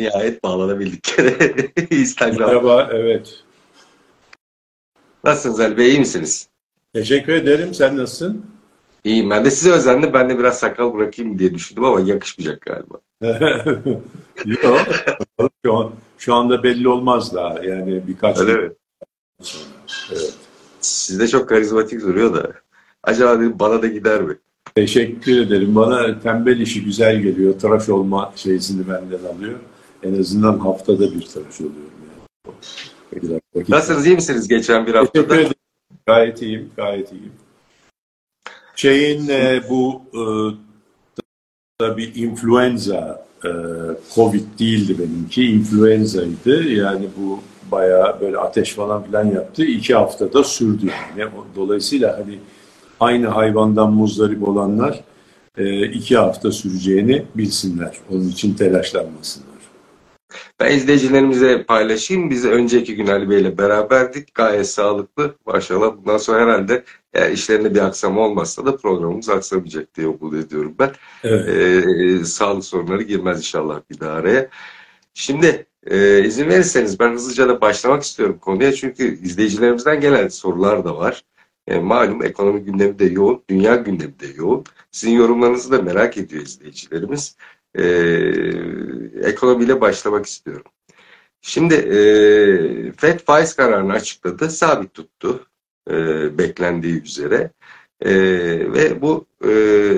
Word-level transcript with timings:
Nihayet 0.00 0.42
bağlanabildik. 0.44 1.14
Instagram. 1.90 2.48
Merhaba, 2.48 2.88
evet. 2.92 3.42
Nasılsınız 5.24 5.60
Ali 5.60 5.76
Bey? 5.76 5.88
İyi 5.88 5.98
misiniz? 5.98 6.48
Teşekkür 6.94 7.32
ederim. 7.32 7.74
Sen 7.74 7.96
nasılsın? 7.96 8.46
İyiyim. 9.04 9.30
Ben 9.30 9.44
de 9.44 9.50
size 9.50 9.70
özendim. 9.70 10.12
Ben 10.12 10.30
de 10.30 10.38
biraz 10.38 10.58
sakal 10.58 10.94
bırakayım 10.94 11.38
diye 11.38 11.54
düşündüm 11.54 11.84
ama 11.84 12.00
yakışmayacak 12.00 12.60
galiba. 12.60 13.00
Yok. 14.62 14.86
şu, 15.64 15.76
an, 15.76 15.92
şu 16.18 16.34
anda 16.34 16.62
belli 16.62 16.88
olmaz 16.88 17.34
daha. 17.34 17.64
Yani 17.64 18.02
birkaç 18.08 18.38
Öyle 18.38 18.54
mi? 18.54 18.72
Evet. 20.12 20.34
Sizde 20.80 21.28
çok 21.28 21.48
karizmatik 21.48 22.00
duruyor 22.00 22.34
da. 22.34 22.52
Acaba 23.02 23.40
dedim 23.40 23.58
bana 23.58 23.82
da 23.82 23.86
gider 23.86 24.22
mi? 24.22 24.38
Teşekkür 24.74 25.40
ederim. 25.40 25.74
Bana 25.74 26.20
tembel 26.20 26.60
işi 26.60 26.84
güzel 26.84 27.20
geliyor. 27.20 27.58
Tıraş 27.58 27.88
olma 27.88 28.32
şeysini 28.36 28.88
benden 28.88 29.34
alıyor. 29.36 29.58
En 30.02 30.20
azından 30.20 30.58
haftada 30.58 31.14
bir 31.14 31.26
tıraş 31.26 31.60
oluyorum. 31.60 31.92
Yani. 33.12 33.40
Nasılsınız? 33.68 34.06
iyi 34.06 34.14
misiniz 34.14 34.48
geçen 34.48 34.86
bir 34.86 34.94
haftada? 34.94 35.28
Teşekkür 35.28 35.34
ederim. 35.34 35.54
Gayet 36.06 36.42
iyiyim. 36.42 36.70
Gayet 36.76 37.12
iyiyim. 37.12 37.32
Şeyin 38.76 39.28
e, 39.28 39.62
bu 39.70 40.02
e, 40.14 40.22
tabii 41.78 42.04
influenza 42.04 43.26
e, 43.44 43.50
Covid 44.14 44.44
değildi 44.58 44.98
benimki. 44.98 45.44
Influenza'ydı. 45.44 46.62
Yani 46.62 47.06
bu 47.16 47.40
bayağı 47.72 48.20
böyle 48.20 48.38
ateş 48.38 48.72
falan 48.72 49.04
filan 49.04 49.24
yaptı. 49.24 49.64
İki 49.64 49.94
haftada 49.94 50.44
sürdü 50.44 50.86
yani. 51.18 51.30
Dolayısıyla 51.56 52.18
hani 52.18 52.38
aynı 53.00 53.26
hayvandan 53.26 53.92
muzdarip 53.92 54.48
olanlar 54.48 55.00
e, 55.58 55.86
iki 55.86 56.16
hafta 56.16 56.52
süreceğini 56.52 57.24
bilsinler. 57.34 57.96
Onun 58.10 58.28
için 58.28 58.54
telaşlanmasınlar. 58.54 59.49
Ben 60.60 60.76
izleyicilerimize 60.76 61.62
paylaşayım. 61.62 62.30
Biz 62.30 62.44
önceki 62.44 62.96
gün 62.96 63.06
Ali 63.06 63.30
Bey 63.30 63.40
ile 63.40 63.58
beraberdik. 63.58 64.34
Gayet 64.34 64.68
sağlıklı. 64.68 65.34
Maşallah 65.46 65.96
bundan 65.96 66.18
sonra 66.18 66.42
herhalde 66.42 66.84
eğer 67.14 67.30
işlerinde 67.30 67.74
bir 67.74 67.80
aksama 67.80 68.20
olmazsa 68.20 68.66
da 68.66 68.76
programımız 68.76 69.28
aksamayacak 69.28 69.94
diye 69.94 70.06
umut 70.06 70.34
ediyorum 70.34 70.74
ben. 70.78 70.90
Evet. 71.24 71.48
Ee, 71.48 72.24
sağlık 72.24 72.64
sorunları 72.64 73.02
girmez 73.02 73.38
inşallah 73.38 73.80
bir 73.90 74.00
daha 74.00 74.12
araya. 74.12 74.48
Şimdi 75.14 75.66
e, 75.86 76.24
izin 76.24 76.48
verirseniz 76.48 77.00
ben 77.00 77.12
hızlıca 77.12 77.48
da 77.48 77.60
başlamak 77.60 78.02
istiyorum 78.02 78.38
konuya. 78.40 78.72
Çünkü 78.72 79.18
izleyicilerimizden 79.22 80.00
gelen 80.00 80.28
sorular 80.28 80.84
da 80.84 80.96
var. 80.96 81.24
E, 81.66 81.78
malum 81.78 82.24
ekonomi 82.24 82.60
gündemi 82.60 82.98
de 82.98 83.04
yoğun, 83.04 83.42
dünya 83.50 83.76
gündemi 83.76 84.20
de 84.20 84.26
yoğun. 84.36 84.64
Sizin 84.90 85.12
yorumlarınızı 85.12 85.72
da 85.72 85.82
merak 85.82 86.16
ediyor 86.16 86.42
izleyicilerimiz. 86.42 87.36
E, 87.78 87.84
ekonomiyle 89.22 89.80
başlamak 89.80 90.26
istiyorum. 90.26 90.72
Şimdi 91.42 91.74
e, 91.74 92.92
FED 92.92 93.20
faiz 93.20 93.56
kararını 93.56 93.92
açıkladı, 93.92 94.50
sabit 94.50 94.94
tuttu 94.94 95.46
e, 95.90 95.94
beklendiği 96.38 97.02
üzere. 97.02 97.50
E, 98.00 98.12
ve 98.72 99.02
bu 99.02 99.26
e, 99.44 99.48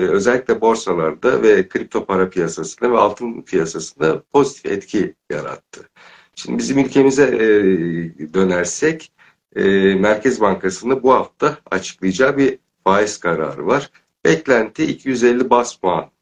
özellikle 0.09 0.61
borsalarda 0.61 1.43
ve 1.43 1.67
kripto 1.67 2.05
para 2.05 2.29
piyasasında 2.29 2.91
ve 2.91 2.97
altın 2.97 3.41
piyasasında 3.41 4.23
pozitif 4.33 4.65
etki 4.65 5.15
yarattı. 5.31 5.89
Şimdi 6.35 6.57
bizim 6.57 6.79
ülkemize 6.79 7.23
e, 7.23 8.33
dönersek 8.33 9.11
e, 9.55 9.63
Merkez 9.95 10.41
Bankası'nın 10.41 11.03
bu 11.03 11.13
hafta 11.13 11.57
açıklayacağı 11.71 12.37
bir 12.37 12.59
faiz 12.83 13.19
kararı 13.19 13.67
var. 13.67 13.89
Beklenti 14.25 14.85
250 14.85 15.49
bas 15.49 15.75
puan 15.75 16.12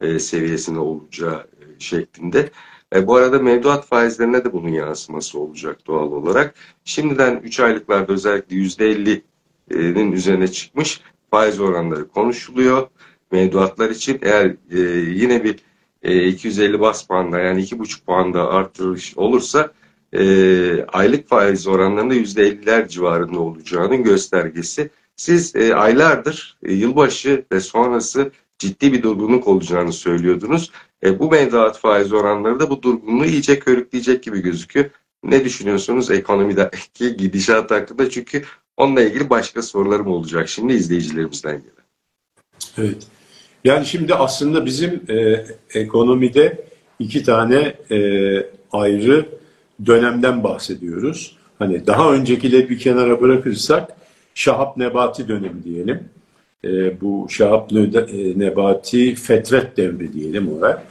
e, 0.00 0.18
seviyesinde 0.18 0.78
olacağı 0.78 1.34
e, 1.40 1.80
şeklinde. 1.80 2.50
E, 2.94 3.06
bu 3.06 3.16
arada 3.16 3.38
mevduat 3.38 3.86
faizlerine 3.86 4.44
de 4.44 4.52
bunun 4.52 4.68
yansıması 4.68 5.38
olacak 5.38 5.86
doğal 5.86 6.12
olarak. 6.12 6.54
Şimdiden 6.84 7.40
3 7.44 7.60
aylıklarda 7.60 8.12
özellikle 8.12 8.56
%50'nin 8.56 10.12
üzerine 10.12 10.48
çıkmış 10.48 11.00
faiz 11.30 11.60
oranları 11.60 12.08
konuşuluyor. 12.08 12.88
Mevduatlar 13.32 13.90
için 13.90 14.18
eğer 14.22 14.56
e, 14.70 14.80
yine 15.10 15.44
bir 15.44 15.58
e, 16.02 16.26
250 16.28 16.80
bas 16.80 17.06
puanda 17.06 17.38
yani 17.38 17.62
2,5 17.62 18.04
puanda 18.04 18.48
artırış 18.48 19.16
olursa 19.16 19.72
e, 20.12 20.84
aylık 20.84 21.28
faiz 21.28 21.66
oranlarında 21.66 22.14
%50'ler 22.14 22.88
civarında 22.88 23.40
olacağının 23.40 24.02
göstergesi. 24.02 24.90
Siz 25.16 25.56
e, 25.56 25.74
aylardır 25.74 26.58
e, 26.62 26.72
yılbaşı 26.72 27.44
ve 27.52 27.60
sonrası 27.60 28.32
ciddi 28.60 28.92
bir 28.92 29.02
durgunluk 29.02 29.48
olacağını 29.48 29.92
söylüyordunuz. 29.92 30.70
E, 31.04 31.18
bu 31.18 31.30
mevduat 31.30 31.78
faiz 31.78 32.12
oranları 32.12 32.60
da 32.60 32.70
bu 32.70 32.82
durgunluğu 32.82 33.24
iyice 33.24 33.58
körükleyecek 33.58 34.22
gibi 34.22 34.40
gözüküyor. 34.40 34.90
Ne 35.24 35.44
düşünüyorsunuz 35.44 36.10
ekonomideki 36.10 37.16
gidişat 37.18 37.70
hakkında? 37.70 38.10
Çünkü 38.10 38.44
onunla 38.76 39.02
ilgili 39.02 39.30
başka 39.30 39.62
sorularım 39.62 40.06
olacak 40.06 40.48
şimdi 40.48 40.72
izleyicilerimizden 40.72 41.62
gelen. 41.62 41.84
Evet. 42.78 43.06
Yani 43.64 43.86
şimdi 43.86 44.14
aslında 44.14 44.66
bizim 44.66 45.02
e, 45.08 45.46
ekonomide 45.74 46.64
iki 46.98 47.22
tane 47.22 47.74
e, 47.90 47.98
ayrı 48.72 49.28
dönemden 49.86 50.44
bahsediyoruz. 50.44 51.36
Hani 51.58 51.86
daha 51.86 52.12
öncekileri 52.12 52.70
bir 52.70 52.78
kenara 52.78 53.20
bırakırsak 53.20 53.96
Şahap 54.34 54.76
Nebati 54.76 55.28
dönemi 55.28 55.64
diyelim. 55.64 56.08
E, 56.64 57.00
bu 57.00 57.26
Şahap 57.30 57.72
Nebati 58.36 59.14
fetret 59.14 59.76
devri 59.76 60.12
diyelim 60.12 60.52
ona. 60.52 60.82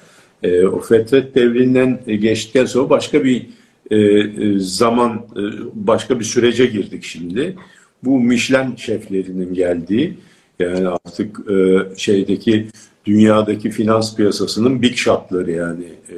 E, 0.43 0.65
o 0.65 0.79
fetret 0.79 1.35
devrinden 1.35 1.99
geçtikten 2.05 2.65
sonra 2.65 2.89
başka 2.89 3.23
bir 3.23 3.49
e, 3.91 3.97
e 3.97 4.59
zaman, 4.59 5.27
e, 5.35 5.41
başka 5.73 6.19
bir 6.19 6.25
sürece 6.25 6.65
girdik 6.65 7.03
şimdi. 7.03 7.55
Bu 8.03 8.19
Michelin 8.19 8.75
şeflerinin 8.75 9.53
geldiği, 9.53 10.17
yani 10.59 10.87
artık 10.87 11.39
e, 11.49 11.77
şeydeki 11.97 12.67
dünyadaki 13.05 13.71
finans 13.71 14.15
piyasasının 14.15 14.81
big 14.81 14.95
shotları 14.95 15.51
yani 15.51 15.85
e, 16.09 16.15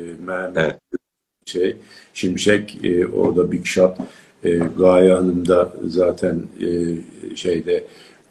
evet. 0.55 0.75
şey 1.45 1.75
Şimşek 2.13 2.77
e, 2.83 3.07
orada 3.07 3.51
Big 3.51 3.65
Shot 3.65 3.97
e, 4.43 4.59
Gaye 4.77 5.13
Hanım 5.13 5.47
da 5.47 5.73
zaten 5.87 6.41
e, 6.61 6.67
şeyde 7.35 7.83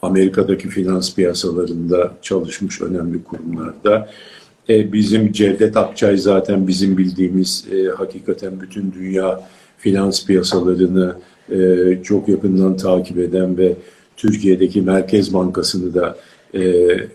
Amerika'daki 0.03 0.69
finans 0.69 1.15
piyasalarında 1.15 2.13
çalışmış 2.23 2.81
önemli 2.81 3.25
kurumlarda. 3.25 4.09
E, 4.69 4.93
bizim 4.93 5.33
Cevdet 5.33 5.77
Akçay 5.77 6.17
zaten 6.17 6.69
bizim 6.69 6.99
bildiğimiz 6.99 7.65
e, 7.73 7.89
hakikaten 7.89 8.61
bütün 8.61 8.93
dünya 8.93 9.49
finans 9.79 10.27
piyasalarını 10.27 11.17
e, 11.51 11.59
çok 12.03 12.29
yakından 12.29 12.77
takip 12.77 13.19
eden 13.19 13.59
ve 13.59 13.77
Türkiye'deki 14.17 14.83
Merkez 14.83 15.35
Bankası'nı 15.35 15.95
da 15.95 16.17
e, 16.55 16.61
e, 16.61 17.09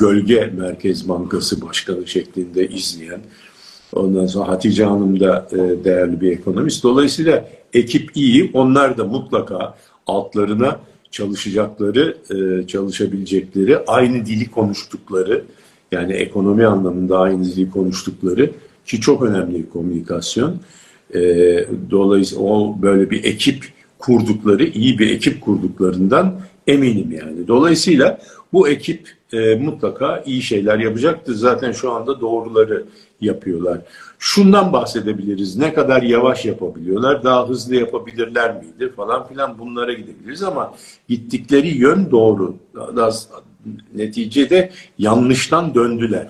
gölge 0.00 0.52
Merkez 0.56 1.08
Bankası 1.08 1.62
Başkanı 1.62 2.06
şeklinde 2.06 2.68
izleyen 2.68 3.20
Ondan 3.92 4.26
sonra 4.26 4.48
Hatice 4.48 4.84
Hanım 4.84 5.20
da 5.20 5.48
e, 5.52 5.84
değerli 5.84 6.20
bir 6.20 6.32
ekonomist. 6.32 6.84
Dolayısıyla 6.84 7.48
ekip 7.72 8.16
iyi. 8.16 8.50
Onlar 8.54 8.98
da 8.98 9.04
mutlaka 9.04 9.74
altlarına 10.06 10.80
çalışacakları, 11.10 12.16
e, 12.30 12.66
çalışabilecekleri, 12.66 13.78
aynı 13.78 14.26
dili 14.26 14.50
konuştukları, 14.50 15.44
yani 15.92 16.12
ekonomi 16.12 16.66
anlamında 16.66 17.18
aynı 17.18 17.44
dili 17.44 17.70
konuştukları 17.70 18.50
ki 18.86 19.00
çok 19.00 19.22
önemli 19.22 19.54
bir 19.54 19.70
komünikasyon. 19.70 20.56
E, 21.14 21.20
dolayısıyla 21.90 22.44
o 22.44 22.76
böyle 22.82 23.10
bir 23.10 23.24
ekip 23.24 23.64
kurdukları, 23.98 24.64
iyi 24.64 24.98
bir 24.98 25.10
ekip 25.10 25.40
kurduklarından 25.40 26.40
eminim 26.66 27.12
yani. 27.12 27.48
Dolayısıyla 27.48 28.20
bu 28.52 28.68
ekip 28.68 29.08
e, 29.32 29.54
mutlaka 29.54 30.22
iyi 30.26 30.42
şeyler 30.42 30.78
yapacaktır. 30.78 31.34
Zaten 31.34 31.72
şu 31.72 31.92
anda 31.92 32.20
doğruları 32.20 32.84
yapıyorlar. 33.20 33.78
Şundan 34.22 34.72
bahsedebiliriz. 34.72 35.56
Ne 35.56 35.74
kadar 35.74 36.02
yavaş 36.02 36.44
yapabiliyorlar, 36.44 37.24
daha 37.24 37.48
hızlı 37.48 37.74
yapabilirler 37.74 38.56
miydi 38.56 38.92
falan 38.96 39.28
filan 39.28 39.58
bunlara 39.58 39.92
gidebiliriz 39.92 40.42
ama 40.42 40.74
gittikleri 41.08 41.68
yön 41.68 42.10
doğru. 42.10 42.56
Daha, 42.96 43.10
neticede 43.94 44.70
yanlıştan 44.98 45.74
döndüler. 45.74 46.28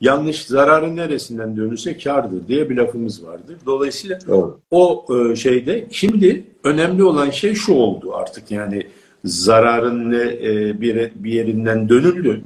Yanlış 0.00 0.44
zararın 0.44 0.96
neresinden 0.96 1.56
dönürse 1.56 1.98
kardır 1.98 2.48
diye 2.48 2.70
bir 2.70 2.76
lafımız 2.76 3.24
vardır. 3.24 3.56
Dolayısıyla 3.66 4.18
Doğru. 4.28 4.60
o 4.70 5.06
e, 5.10 5.36
şeyde 5.36 5.86
şimdi 5.90 6.44
önemli 6.64 7.04
olan 7.04 7.30
şey 7.30 7.54
şu 7.54 7.74
oldu 7.74 8.14
artık 8.14 8.50
yani 8.50 8.86
zararın 9.24 10.12
e, 10.12 10.80
bir, 10.80 11.12
bir 11.14 11.32
yerinden 11.32 11.88
dönüldü. 11.88 12.42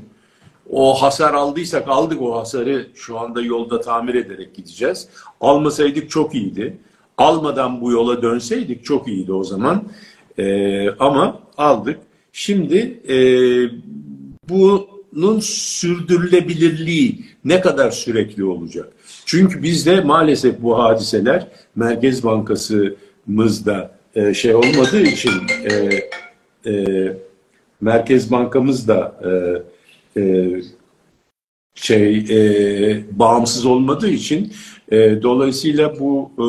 O 0.71 0.95
hasar 0.95 1.35
aldıysak 1.35 1.89
aldık 1.89 2.23
o 2.23 2.39
hasarı 2.39 2.87
şu 2.95 3.19
anda 3.19 3.43
yolda 3.43 3.81
tamir 3.81 4.15
ederek 4.15 4.55
gideceğiz. 4.55 5.09
Almasaydık 5.41 6.11
çok 6.11 6.35
iyiydi. 6.35 6.79
Almadan 7.19 7.81
bu 7.81 7.93
yola 7.93 8.23
dönseydik 8.23 8.85
çok 8.85 9.09
iyiydi 9.09 9.33
o 9.33 9.45
zaman. 9.45 9.85
E, 10.39 10.91
ama 10.91 11.41
aldık. 11.57 11.99
Şimdi 12.33 13.01
e, 13.09 13.17
bu 14.49 14.89
bunun 15.13 15.41
sürdürülebilirliği 15.41 17.25
ne 17.45 17.61
kadar 17.61 17.91
sürekli 17.91 18.45
olacak? 18.45 18.93
Çünkü 19.27 19.63
bizde 19.63 20.01
maalesef 20.01 20.63
bu 20.63 20.79
hadiseler 20.79 21.47
Merkez 21.77 22.25
Bankası'mızda 22.25 23.91
e, 24.15 24.35
şey 24.35 24.55
olmadığı 24.55 25.03
için 25.03 25.33
e, 25.65 26.01
e, 26.71 27.17
Merkez 27.81 28.31
Bankamız 28.31 28.89
da 28.89 29.15
e, 29.25 29.31
e, 30.17 30.23
şey 31.75 32.19
e, 32.19 33.19
bağımsız 33.19 33.67
olmadığı 33.67 34.09
için 34.09 34.53
e, 34.93 35.23
dolayısıyla 35.23 36.01
bu 36.01 36.31
e, 36.39 36.47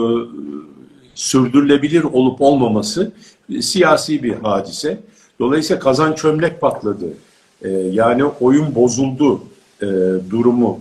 sürdürülebilir 1.15 2.03
olup 2.03 2.41
olmaması 2.41 3.11
e, 3.55 3.61
siyasi 3.61 4.23
bir 4.23 4.33
hadise. 4.33 4.99
Dolayısıyla 5.39 5.79
kazan 5.79 6.13
çömlek 6.13 6.61
patladı. 6.61 7.13
E, 7.61 7.69
yani 7.69 8.23
oyun 8.23 8.75
bozuldu 8.75 9.41
e, 9.81 9.87
durumu 10.29 10.79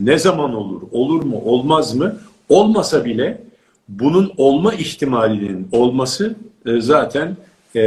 ne 0.00 0.18
zaman 0.18 0.54
olur, 0.54 0.82
olur 0.92 1.22
mu, 1.22 1.42
olmaz 1.44 1.94
mı? 1.94 2.16
Olmasa 2.48 3.04
bile 3.04 3.42
bunun 3.88 4.32
olma 4.36 4.74
ihtimalinin 4.74 5.68
olması 5.72 6.36
e, 6.66 6.80
zaten 6.80 7.36
e, 7.76 7.80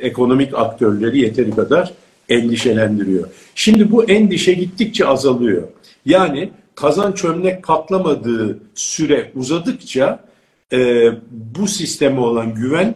ekonomik 0.00 0.54
aktörleri 0.54 1.18
yeteri 1.18 1.50
kadar 1.50 1.92
endişelendiriyor. 2.28 3.28
Şimdi 3.54 3.90
bu 3.90 4.04
endişe 4.04 4.52
gittikçe 4.52 5.06
azalıyor. 5.06 5.62
Yani 6.06 6.50
kazan 6.74 7.12
çömlek 7.12 7.62
patlamadığı 7.62 8.58
süre 8.74 9.30
uzadıkça 9.34 10.24
e, 10.72 11.10
bu 11.30 11.66
sisteme 11.66 12.20
olan 12.20 12.54
güven 12.54 12.94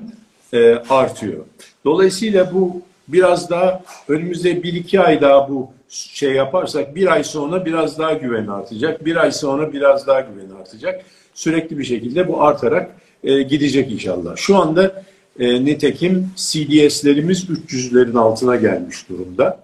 e, 0.53 0.75
artıyor. 0.75 1.45
Dolayısıyla 1.85 2.55
bu 2.55 2.83
biraz 3.09 3.51
daha 3.51 3.83
önümüzde 4.09 4.63
bir 4.63 4.73
iki 4.73 5.01
ay 5.01 5.21
daha 5.21 5.49
bu 5.49 5.71
şey 5.89 6.33
yaparsak 6.33 6.95
bir 6.95 7.13
ay 7.13 7.25
sonra 7.25 7.65
biraz 7.65 7.99
daha 7.99 8.13
güven 8.13 8.47
artacak. 8.47 9.05
Bir 9.05 9.17
ay 9.17 9.33
sonra 9.33 9.73
biraz 9.73 10.07
daha 10.07 10.21
güven 10.21 10.61
artacak. 10.61 11.05
Sürekli 11.35 11.79
bir 11.79 11.85
şekilde 11.85 12.29
bu 12.29 12.43
artarak 12.43 12.91
e, 13.25 13.43
gidecek 13.43 13.93
inşallah. 13.93 14.37
Şu 14.37 14.57
anda 14.57 15.05
e, 15.38 15.64
nitekim 15.64 16.31
CDS'lerimiz 16.37 17.44
300'lerin 17.44 18.19
altına 18.19 18.56
gelmiş 18.56 19.08
durumda. 19.08 19.61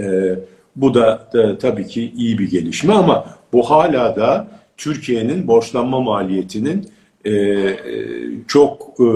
E, 0.00 0.34
bu 0.76 0.94
da, 0.94 1.28
da 1.32 1.58
tabii 1.58 1.86
ki 1.86 2.12
iyi 2.16 2.38
bir 2.38 2.50
gelişme 2.50 2.94
ama 2.94 3.38
bu 3.52 3.70
hala 3.70 4.16
da 4.16 4.48
Türkiye'nin 4.76 5.46
borçlanma 5.46 6.00
maliyetinin 6.00 6.90
e, 7.24 7.32
e 7.32 7.76
çok 8.48 8.82
e, 9.00 9.06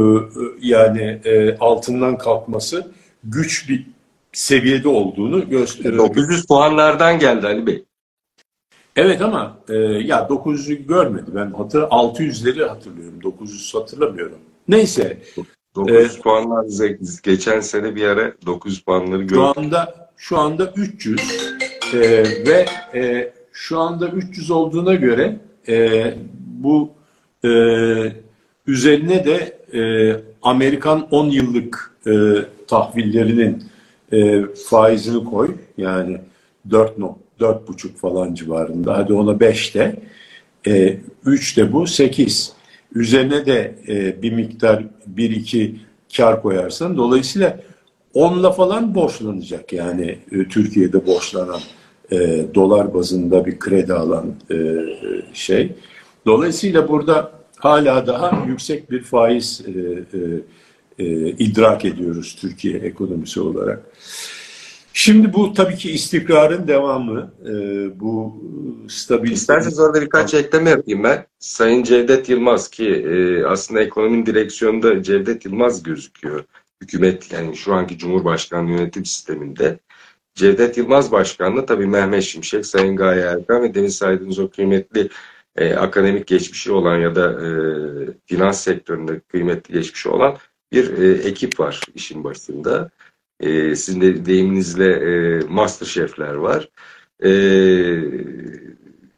yani 0.61 1.21
e, 1.25 1.57
altından 1.59 2.19
kalkması 2.19 2.87
güç 3.25 3.69
bir 3.69 3.87
seviyede 4.33 4.89
olduğunu 4.89 5.49
gösteriyor. 5.49 6.09
900 6.09 6.47
puanlardan 6.47 7.19
geldi 7.19 7.47
Ali 7.47 7.67
Bey. 7.67 7.85
Evet 8.97 9.23
ama 9.23 9.57
e, 9.69 9.75
ya 9.75 10.19
900'ü 10.19 10.87
görmedi. 10.87 11.31
Ben 11.35 11.51
hatır 11.51 11.83
600'leri 11.83 12.69
hatırlıyorum. 12.69 13.23
900 13.23 13.75
hatırlamıyorum. 13.75 14.39
Neyse. 14.69 15.19
900 15.75 16.17
e, 16.17 16.21
puanlar 16.21 16.67
geçen 17.23 17.61
sene 17.61 17.95
bir 17.95 18.05
ara 18.05 18.33
900 18.47 18.81
puanları 18.81 19.23
gördük. 19.23 19.35
Şu 19.35 19.61
anda 19.61 20.09
şu 20.17 20.39
anda 20.39 20.73
300 20.77 21.21
e, 21.95 22.01
ve 22.47 22.67
e, 22.95 23.33
şu 23.53 23.79
anda 23.79 24.09
300 24.09 24.51
olduğuna 24.51 24.95
göre 24.95 25.37
e, 25.69 26.15
bu 26.37 26.91
e, 27.45 27.49
üzerine 28.67 29.25
de 29.25 29.59
e, 29.79 29.83
Amerikan 30.43 31.09
10 31.11 31.27
yıllık 31.27 31.97
e, 32.07 32.13
tahvillerinin 32.67 33.65
e, 34.13 34.45
faizini 34.69 35.25
koy. 35.25 35.55
Yani 35.79 36.21
4 36.71 36.99
no, 36.99 37.19
4,5 37.41 37.89
falan 37.97 38.35
civarında. 38.35 38.99
Hadi 38.99 39.13
ona 39.13 39.41
5 39.41 39.75
de. 39.75 39.97
E, 40.67 40.97
3 41.25 41.57
de 41.57 41.73
bu 41.73 41.87
8. 41.87 42.53
Üzerine 42.95 43.47
de 43.47 43.75
e, 43.89 44.23
bir 44.23 44.33
miktar 44.33 44.85
1-2 45.17 45.75
kar 46.17 46.43
koyarsan 46.43 46.97
dolayısıyla 46.97 47.61
10'la 48.15 48.53
falan 48.53 48.95
borçlanacak 48.95 49.73
yani 49.73 50.19
e, 50.33 50.49
Türkiye'de 50.49 51.07
borçlanan 51.07 51.61
e, 52.13 52.45
dolar 52.55 52.95
bazında 52.95 53.47
bir 53.47 53.59
kredi 53.59 53.93
alan 53.93 54.35
e, 54.51 54.57
şey. 55.33 55.73
Dolayısıyla 56.27 56.89
burada 56.89 57.33
hala 57.57 58.07
daha 58.07 58.47
yüksek 58.47 58.91
bir 58.91 59.03
faiz 59.03 59.63
e, 59.67 59.71
e, 60.19 61.05
e, 61.05 61.29
idrak 61.31 61.85
ediyoruz 61.85 62.37
Türkiye 62.41 62.79
ekonomisi 62.79 63.41
olarak. 63.41 63.83
Şimdi 64.95 65.33
bu 65.33 65.53
tabii 65.53 65.77
ki 65.77 65.91
istikrarın 65.91 66.69
devamı, 66.69 67.35
e, 67.47 67.51
bu 68.01 68.43
stabilite. 68.89 69.35
İsterseniz 69.35 69.79
orada 69.81 70.01
birkaç 70.01 70.35
ekleme 70.35 70.71
yapayım 70.71 71.05
ben. 71.05 71.27
Sayın 71.39 71.83
Cevdet 71.83 72.29
Yılmaz 72.29 72.71
ki 72.71 72.89
e, 72.89 73.45
aslında 73.45 73.83
ekonominin 73.83 74.27
direksiyonunda 74.27 75.03
Cevdet 75.03 75.45
Yılmaz 75.45 75.83
gözüküyor. 75.83 76.45
Hükümet 76.81 77.33
yani 77.33 77.57
şu 77.57 77.75
anki 77.75 77.99
Cumhurbaşkanlığı 77.99 78.71
yönetim 78.71 79.05
sisteminde. 79.05 79.79
Cevdet 80.35 80.79
Yılmaz 80.79 81.13
Başkanlığı 81.13 81.67
tabii 81.67 81.87
Mehmet 81.87 82.23
Şimşek, 82.23 82.67
Sayın 82.67 82.97
Gaye 82.97 83.21
Erkan 83.21 83.63
ve 83.63 83.75
demin 83.75 83.89
saydığınız 83.89 84.39
o 84.39 84.51
kıymetli 84.51 85.09
e, 85.57 85.75
akademik 85.75 86.27
geçmişi 86.27 86.73
olan 86.73 86.99
ya 86.99 87.15
da 87.15 87.33
e, 87.33 87.49
finans 88.27 88.61
sektöründe 88.61 89.21
kıymetli 89.21 89.75
geçmişi 89.75 90.09
olan 90.09 90.37
bir 90.73 90.99
e, 90.99 91.29
ekip 91.29 91.61
var 91.61 91.81
işin 91.95 92.25
başında. 92.25 92.91
E, 93.41 93.77
sizin 93.77 94.01
de 94.01 94.27
deyiminizle 94.27 94.93
e, 94.93 95.41
master 95.49 95.87
şefler 95.87 96.35
var. 96.35 96.69
E, 97.25 97.31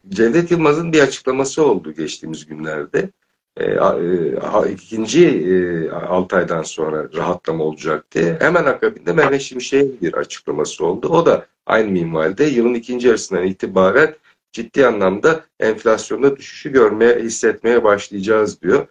Cevdet 0.09 0.51
Yılmaz'ın 0.51 0.93
bir 0.93 1.01
açıklaması 1.01 1.65
oldu 1.65 1.93
geçtiğimiz 1.93 2.47
günlerde. 2.47 3.11
E, 3.57 3.65
e, 3.65 4.73
ikinci 4.73 5.29
e, 5.29 5.91
6 5.91 6.37
aydan 6.37 6.63
sonra 6.63 7.09
rahatlama 7.17 7.65
olacak 7.65 8.11
diye. 8.13 8.37
Hemen 8.41 8.65
akabinde 8.65 9.13
Mehmet 9.13 9.43
Şimşek'in 9.43 9.99
bir 10.03 10.15
açıklaması 10.15 10.87
oldu. 10.87 11.09
O 11.09 11.27
da 11.27 11.47
aynı 11.67 11.91
minvalde 11.91 12.45
yılın 12.45 12.75
ikinci 12.75 13.09
yarısından 13.09 13.47
itibaren 13.47 14.15
ciddi 14.53 14.87
anlamda 14.87 15.45
enflasyonda 15.61 16.37
düşüşü 16.37 16.73
görmeye, 16.73 17.19
hissetmeye 17.19 17.85
başlayacağız 17.85 18.63
diyor. 18.63 18.87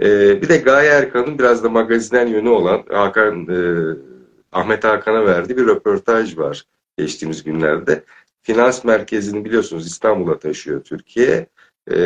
Ee, 0.00 0.42
bir 0.42 0.48
de 0.48 0.56
Gaye 0.56 0.90
Erkan'ın 0.90 1.38
biraz 1.38 1.64
da 1.64 1.68
magazinen 1.68 2.26
yönü 2.26 2.48
olan 2.48 2.82
Hakan 2.90 3.48
e, 3.48 3.58
Ahmet 4.52 4.84
Hakan'a 4.84 5.26
verdiği 5.26 5.56
bir 5.56 5.66
röportaj 5.66 6.38
var 6.38 6.64
geçtiğimiz 6.98 7.44
günlerde. 7.44 8.04
Finans 8.42 8.84
merkezini 8.84 9.44
biliyorsunuz 9.44 9.86
İstanbul'a 9.86 10.38
taşıyor 10.38 10.84
Türkiye. 10.84 11.46
E, 11.90 11.96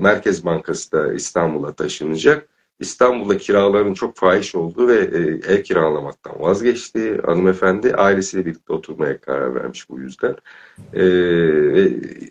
Merkez 0.00 0.44
Bankası 0.44 0.92
da 0.92 1.12
İstanbul'a 1.12 1.72
taşınacak. 1.72 2.48
İstanbul'da 2.78 3.38
kiraların 3.38 3.94
çok 3.94 4.16
fahiş 4.16 4.54
olduğu 4.54 4.88
ve 4.88 4.94
e, 4.94 5.52
ev 5.54 5.62
kiralamaktan 5.62 6.40
vazgeçti. 6.40 7.20
Hanımefendi 7.24 7.94
ailesiyle 7.94 8.46
birlikte 8.46 8.72
oturmaya 8.72 9.20
karar 9.20 9.54
vermiş 9.54 9.90
bu 9.90 10.00
yüzden. 10.00 10.36
E, 10.94 11.02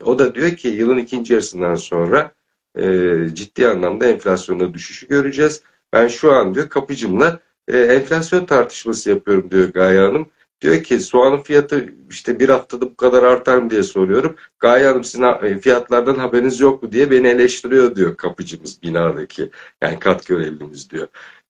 o 0.03 0.19
da 0.19 0.35
diyor 0.35 0.51
ki 0.51 0.67
yılın 0.67 0.97
ikinci 0.97 1.33
yarısından 1.33 1.75
sonra 1.75 2.31
e, 2.77 3.15
ciddi 3.33 3.67
anlamda 3.67 4.05
enflasyonda 4.07 4.73
düşüşü 4.73 5.07
göreceğiz. 5.07 5.63
Ben 5.93 6.07
şu 6.07 6.31
an 6.31 6.55
diyor 6.55 6.69
kapıcımla 6.69 7.39
e, 7.67 7.77
enflasyon 7.77 8.45
tartışması 8.45 9.09
yapıyorum 9.09 9.51
diyor 9.51 9.69
Gaye 9.69 9.99
Hanım. 9.99 10.29
Diyor 10.61 10.83
ki 10.83 10.99
soğanın 10.99 11.41
fiyatı 11.41 11.93
işte 12.09 12.39
bir 12.39 12.49
haftada 12.49 12.85
bu 12.85 12.95
kadar 12.95 13.23
artar 13.23 13.57
mı 13.57 13.69
diye 13.69 13.83
soruyorum. 13.83 14.35
Gaye 14.59 14.87
Hanım 14.87 15.03
sizin 15.03 15.23
e, 15.23 15.59
fiyatlardan 15.59 16.15
haberiniz 16.15 16.59
yok 16.59 16.83
mu 16.83 16.91
diye 16.91 17.11
beni 17.11 17.27
eleştiriyor 17.27 17.95
diyor 17.95 18.17
kapıcımız 18.17 18.81
binadaki. 18.83 19.49
Yani 19.81 19.99
kat 19.99 20.27
görevlimiz 20.27 20.89
diyor. 20.89 21.07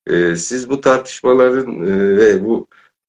E, 0.07 0.36
siz 0.36 0.69
bu 0.69 0.81
tartışmaların 0.81 1.86
e, 1.86 2.17
ve 2.17 2.45
bu 2.45 2.67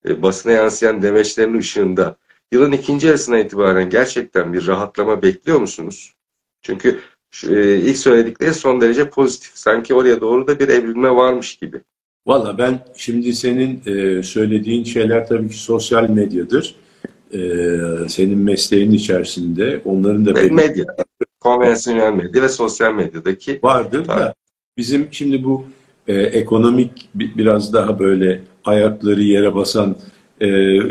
e, 0.09 0.23
basına 0.23 0.53
yansıyan 0.53 1.03
demeçlerin 1.03 1.59
ışığında 1.59 2.17
yılın 2.53 2.73
ikinci 2.73 3.07
yarısına 3.07 3.39
itibaren 3.39 3.91
gerçekten 3.91 4.53
bir 4.53 4.67
rahatlama 4.67 5.23
bekliyor 5.23 5.61
musunuz? 5.61 6.15
Çünkü 6.63 7.01
e, 7.49 7.77
ilk 7.77 7.97
söyledikleri 7.97 8.55
son 8.55 8.81
derece 8.81 9.11
pozitif. 9.11 9.57
Sanki 9.57 9.95
oraya 9.95 10.21
doğru 10.21 10.47
da 10.47 10.59
bir 10.59 10.69
evrilme 10.69 11.11
varmış 11.11 11.57
gibi. 11.57 11.81
Valla 12.27 12.59
ben 12.59 12.79
şimdi 12.97 13.33
senin 13.33 13.81
e, 13.87 14.23
söylediğin 14.23 14.85
şeyler 14.85 15.27
tabii 15.27 15.49
ki 15.49 15.59
sosyal 15.59 16.11
medyadır. 16.11 16.75
E, 17.33 17.39
senin 18.09 18.39
mesleğin 18.39 18.91
içerisinde 18.91 19.81
onların 19.85 20.27
da... 20.27 20.35
Benim... 20.35 20.55
Medya, 20.55 20.85
konvansiyonel 21.41 22.13
medya 22.13 22.43
ve 22.43 22.49
sosyal 22.49 22.95
medyadaki... 22.95 23.61
Vardır 23.63 24.09
da 24.09 24.35
bizim 24.77 25.09
şimdi 25.11 25.45
bu 25.45 25.65
e, 26.09 26.15
ekonomik 26.15 27.09
biraz 27.15 27.73
daha 27.73 27.99
böyle 27.99 28.41
ayakları 28.65 29.23
yere 29.23 29.55
basan 29.55 29.97
e, 30.41 30.49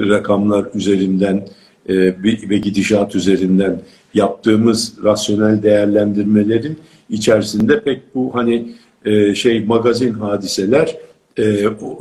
rakamlar 0.10 0.68
üzerinden 0.74 1.48
e, 1.90 1.96
ve 2.24 2.58
gidişat 2.58 3.16
üzerinden 3.16 3.82
yaptığımız 4.14 4.94
rasyonel 5.04 5.64
değerlendirmelerin 5.64 6.80
içerisinde 7.10 7.84
pek 7.84 8.16
bu 8.16 8.36
hani 8.36 8.76
e, 9.06 9.36
şey 9.36 9.66
magazin 9.66 10.14
hadiseler 10.14 10.96
e, 11.38 11.44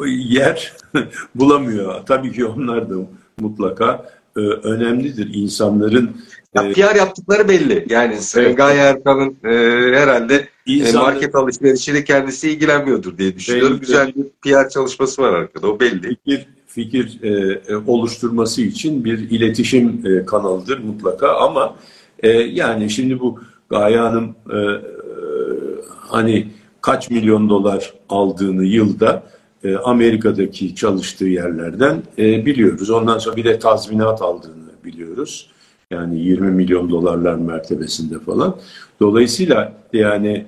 yer 0.09 0.73
bulamıyor. 1.35 2.07
Tabii 2.07 2.33
ki 2.33 2.45
onlar 2.45 2.91
da 2.91 2.95
mutlaka 3.41 4.11
e, 4.37 4.41
önemlidir. 4.41 5.35
İnsanların 5.35 6.17
ya, 6.55 6.73
PR 6.73 6.97
yaptıkları 6.97 7.49
belli. 7.49 7.87
Yani 7.91 8.17
Sayın 8.17 8.49
evet. 8.49 8.61
Erkan'ın 8.61 9.37
e, 9.45 9.57
herhalde 9.97 10.49
İnsanlar, 10.67 11.13
market 11.13 11.35
alışverişiyle 11.35 12.05
kendisi 12.05 12.51
ilgilenmiyordur 12.51 13.19
diye 13.19 13.37
düşünüyorum. 13.37 13.73
Belli, 13.73 13.81
Güzel 13.81 14.13
bir 14.15 14.25
PR 14.43 14.69
çalışması 14.69 15.23
var 15.23 15.33
arkada. 15.33 15.67
O 15.67 15.81
belli. 15.81 16.09
Fikir, 16.09 16.47
fikir 16.67 17.23
e, 17.23 17.77
oluşturması 17.77 18.63
için 18.63 19.05
bir 19.05 19.19
iletişim 19.31 20.03
e, 20.07 20.27
kanalıdır 20.27 20.79
mutlaka 20.79 21.37
ama 21.37 21.77
e, 22.23 22.29
yani 22.31 22.91
şimdi 22.91 23.21
bu 23.21 23.41
Gaye 23.71 23.99
Hanım 23.99 24.37
e, 24.51 24.59
hani 25.99 26.47
kaç 26.85 27.11
milyon 27.11 27.49
dolar 27.49 27.93
aldığını 28.09 28.65
yılda 28.65 29.23
e, 29.65 29.77
Amerika'daki 29.77 30.75
çalıştığı 30.75 31.25
yerlerden 31.25 32.03
e, 32.19 32.47
biliyoruz. 32.47 32.91
Ondan 32.91 33.19
sonra 33.19 33.37
bir 33.37 33.45
de 33.45 33.59
tazminat 33.59 34.23
aldığını 34.23 34.71
biliyoruz. 34.85 35.51
Yani 35.91 36.21
20 36.21 36.51
milyon 36.51 36.91
dolarlar 36.91 37.35
mertebesinde 37.35 38.19
falan. 38.19 38.57
Dolayısıyla 39.01 39.73
yani 39.93 40.47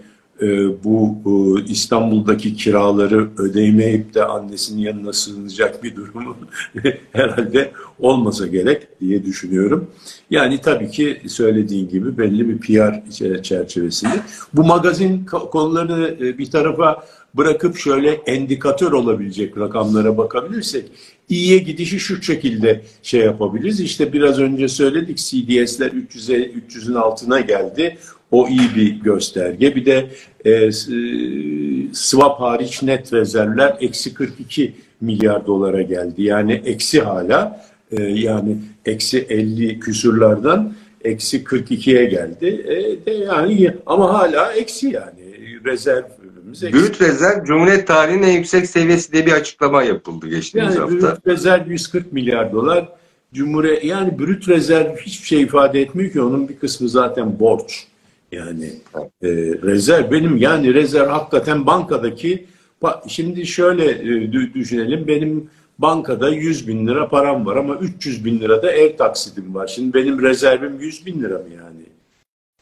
bu, 0.84 1.18
bu 1.24 1.60
İstanbul'daki 1.68 2.56
kiraları 2.56 3.28
ödeyemeyip 3.38 4.14
de 4.14 4.24
annesinin 4.24 4.80
yanına 4.82 5.12
sığınacak 5.12 5.82
bir 5.84 5.96
durumu 5.96 6.36
herhalde 7.12 7.72
olmasa 7.98 8.46
gerek 8.46 9.00
diye 9.00 9.24
düşünüyorum. 9.24 9.90
Yani 10.30 10.60
tabii 10.60 10.90
ki 10.90 11.22
söylediğin 11.26 11.88
gibi 11.88 12.18
belli 12.18 12.48
bir 12.48 12.58
PR 12.58 13.10
çerçevesinde. 13.42 14.20
Bu 14.54 14.64
magazin 14.64 15.24
konularını 15.24 16.08
e, 16.08 16.38
bir 16.38 16.50
tarafa 16.50 17.06
bırakıp 17.34 17.78
şöyle 17.78 18.10
endikatör 18.10 18.92
olabilecek 18.92 19.58
rakamlara 19.58 20.18
bakabilirsek 20.18 20.84
iyiye 21.28 21.58
gidişi 21.58 22.00
şu 22.00 22.22
şekilde 22.22 22.82
şey 23.02 23.20
yapabiliriz. 23.20 23.80
İşte 23.80 24.12
biraz 24.12 24.38
önce 24.38 24.68
söyledik 24.68 25.18
CDS'ler 25.18 25.90
300'e 25.90 26.52
300'ün 26.52 26.94
altına 26.94 27.40
geldi. 27.40 27.98
O 28.30 28.48
iyi 28.48 28.74
bir 28.76 29.00
gösterge. 29.00 29.76
Bir 29.76 29.86
de 29.86 30.10
e, 30.44 30.50
e, 30.50 30.70
swap 31.92 32.40
hariç 32.40 32.82
net 32.82 33.12
rezervler 33.12 33.76
eksi 33.80 34.14
42 34.14 34.74
milyar 35.00 35.46
dolara 35.46 35.82
geldi. 35.82 36.22
Yani 36.22 36.62
eksi 36.64 37.00
hala 37.00 37.66
e, 37.90 38.02
yani 38.02 38.56
eksi 38.86 39.26
50 39.28 39.80
küsurlardan 39.80 40.74
eksi 41.04 41.44
42'ye 41.44 42.04
geldi. 42.04 42.46
E, 42.66 43.06
de 43.06 43.10
yani 43.10 43.74
ama 43.86 44.14
hala 44.14 44.52
eksi 44.52 44.86
yani 44.86 45.36
rezervimiz 45.64 46.62
eksi. 46.62 46.78
Brüt 46.78 47.00
rezerv 47.00 47.44
Cumhuriyet 47.44 47.86
tarihinin 47.86 48.22
en 48.22 48.32
yüksek 48.32 48.66
seviyesi 48.66 49.12
diye 49.12 49.26
bir 49.26 49.32
açıklama 49.32 49.82
yapıldı 49.82 50.28
geçtiğimiz 50.28 50.74
yani, 50.74 50.90
hafta. 50.90 51.16
Brüt 51.16 51.26
rezerv 51.26 51.70
140 51.70 52.12
milyar 52.12 52.52
dolar. 52.52 52.88
Cumhuriyet 53.34 53.84
yani 53.84 54.18
brüt 54.18 54.48
rezerv 54.48 54.96
hiçbir 54.96 55.26
şey 55.26 55.42
ifade 55.42 55.80
etmiyor 55.80 56.12
ki 56.12 56.20
onun 56.20 56.48
bir 56.48 56.58
kısmı 56.58 56.88
zaten 56.88 57.40
borç. 57.40 57.86
Yani 58.36 58.72
e, 59.22 59.28
rezerv 59.62 60.10
benim 60.10 60.36
yani 60.36 60.74
rezerv 60.74 61.08
hakikaten 61.08 61.66
bankadaki 61.66 62.46
şimdi 63.06 63.46
şöyle 63.46 63.90
e, 63.90 64.32
düşünelim 64.54 65.06
benim 65.08 65.50
bankada 65.78 66.28
100 66.28 66.68
bin 66.68 66.86
lira 66.86 67.08
param 67.08 67.46
var 67.46 67.56
ama 67.56 67.76
300 67.76 68.24
bin 68.24 68.40
lira 68.40 68.62
da 68.62 68.72
ev 68.72 68.96
taksidim 68.96 69.54
var. 69.54 69.66
Şimdi 69.66 69.94
benim 69.94 70.22
rezervim 70.22 70.80
100 70.80 71.06
bin 71.06 71.22
lira 71.22 71.38
mı 71.38 71.48
yani? 71.56 71.82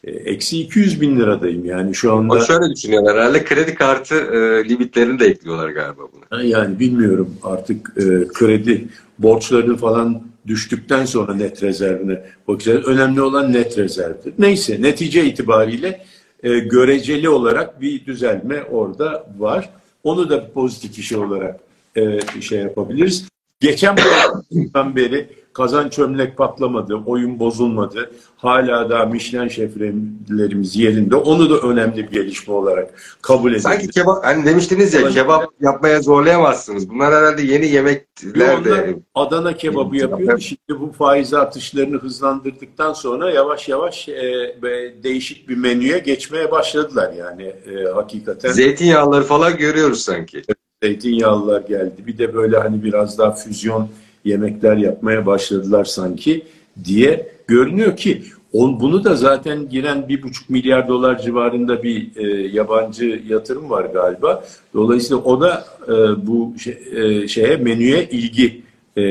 E, 0.03 0.11
eksi 0.11 0.61
200 0.61 1.01
bin 1.01 1.19
liradayım 1.19 1.65
yani 1.65 1.95
şu 1.95 2.13
anda. 2.13 2.33
O 2.33 2.41
şöyle 2.41 2.75
düşünüyorlar 2.75 3.17
herhalde 3.17 3.43
kredi 3.43 3.75
kartı 3.75 4.15
e, 4.15 4.69
limitlerini 4.69 5.19
de 5.19 5.25
ekliyorlar 5.25 5.69
galiba 5.69 6.01
buna. 6.13 6.43
Yani 6.43 6.79
bilmiyorum 6.79 7.35
artık 7.43 7.93
e, 7.97 8.27
kredi 8.27 8.87
borçlarını 9.19 9.77
falan 9.77 10.23
düştükten 10.47 11.05
sonra 11.05 11.33
net 11.33 11.63
rezervine 11.63 12.21
bakacağız. 12.47 12.87
Önemli 12.87 13.21
olan 13.21 13.53
net 13.53 13.77
rezervdir. 13.77 14.33
Neyse 14.39 14.81
netice 14.81 15.25
itibariyle 15.25 16.05
e, 16.43 16.59
göreceli 16.59 17.29
olarak 17.29 17.81
bir 17.81 18.05
düzelme 18.05 18.63
orada 18.63 19.27
var. 19.37 19.69
Onu 20.03 20.29
da 20.29 20.51
pozitif 20.51 20.99
işe 20.99 21.17
olarak 21.17 21.59
e, 21.95 22.19
şey 22.41 22.59
yapabiliriz. 22.59 23.27
Geçen 23.59 23.95
programdan 23.95 24.95
beri 24.95 25.29
kazan 25.55 25.89
çömlek 25.89 26.37
patlamadı, 26.37 26.95
oyun 26.95 27.39
bozulmadı. 27.39 28.11
Hala 28.37 28.89
da 28.89 29.05
Michelin 29.05 29.47
şeflerimiz 29.47 30.75
yerinde. 30.75 31.15
Onu 31.15 31.49
da 31.49 31.67
önemli 31.67 31.97
bir 31.97 32.11
gelişme 32.11 32.53
olarak 32.53 32.93
kabul 33.21 33.49
ediyoruz. 33.49 33.63
Sanki 33.63 33.87
kebap, 33.87 34.25
hani 34.25 34.45
demiştiniz 34.45 34.93
ya 34.93 35.09
kebap 35.09 35.49
yapmaya 35.61 36.01
zorlayamazsınız. 36.01 36.89
Bunlar 36.89 37.13
herhalde 37.13 37.41
yeni 37.41 37.67
yemekler 37.67 38.65
de. 38.65 38.95
Adana 39.15 39.53
kebabı 39.53 39.97
yapıyor. 39.97 40.39
Şimdi 40.39 40.79
bu 40.81 40.91
faiz 40.91 41.33
artışlarını 41.33 41.97
hızlandırdıktan 41.97 42.93
sonra 42.93 43.31
yavaş 43.31 43.69
yavaş 43.69 44.09
e, 44.09 44.55
değişik 45.03 45.49
bir 45.49 45.57
menüye 45.57 45.99
geçmeye 45.99 46.51
başladılar 46.51 47.13
yani 47.13 47.43
e, 47.43 47.93
hakikaten. 47.93 48.51
Zeytinyağları 48.51 49.23
falan 49.23 49.57
görüyoruz 49.57 50.01
sanki. 50.01 50.41
Zeytinyağlılar 50.83 51.61
geldi. 51.61 52.07
Bir 52.07 52.17
de 52.17 52.33
böyle 52.33 52.57
hani 52.57 52.83
biraz 52.83 53.17
daha 53.17 53.31
füzyon 53.31 53.89
yemekler 54.25 54.77
yapmaya 54.77 55.25
başladılar 55.25 55.85
sanki 55.85 56.43
diye 56.83 57.31
görünüyor 57.47 57.97
ki 57.97 58.23
on, 58.53 58.79
bunu 58.79 59.03
da 59.03 59.15
zaten 59.15 59.69
giren 59.69 60.09
bir 60.09 60.23
buçuk 60.23 60.49
milyar 60.49 60.87
dolar 60.87 61.19
civarında 61.19 61.83
bir 61.83 62.17
e, 62.17 62.47
yabancı 62.47 63.21
yatırım 63.27 63.69
var 63.69 63.85
galiba. 63.85 64.43
Dolayısıyla 64.73 65.23
o 65.23 65.41
da 65.41 65.65
e, 65.87 66.27
bu 66.27 66.53
şey, 66.59 66.77
e, 66.95 67.27
şeye 67.27 67.57
menüye 67.57 68.09
ilgi 68.09 68.61
e, 68.97 69.03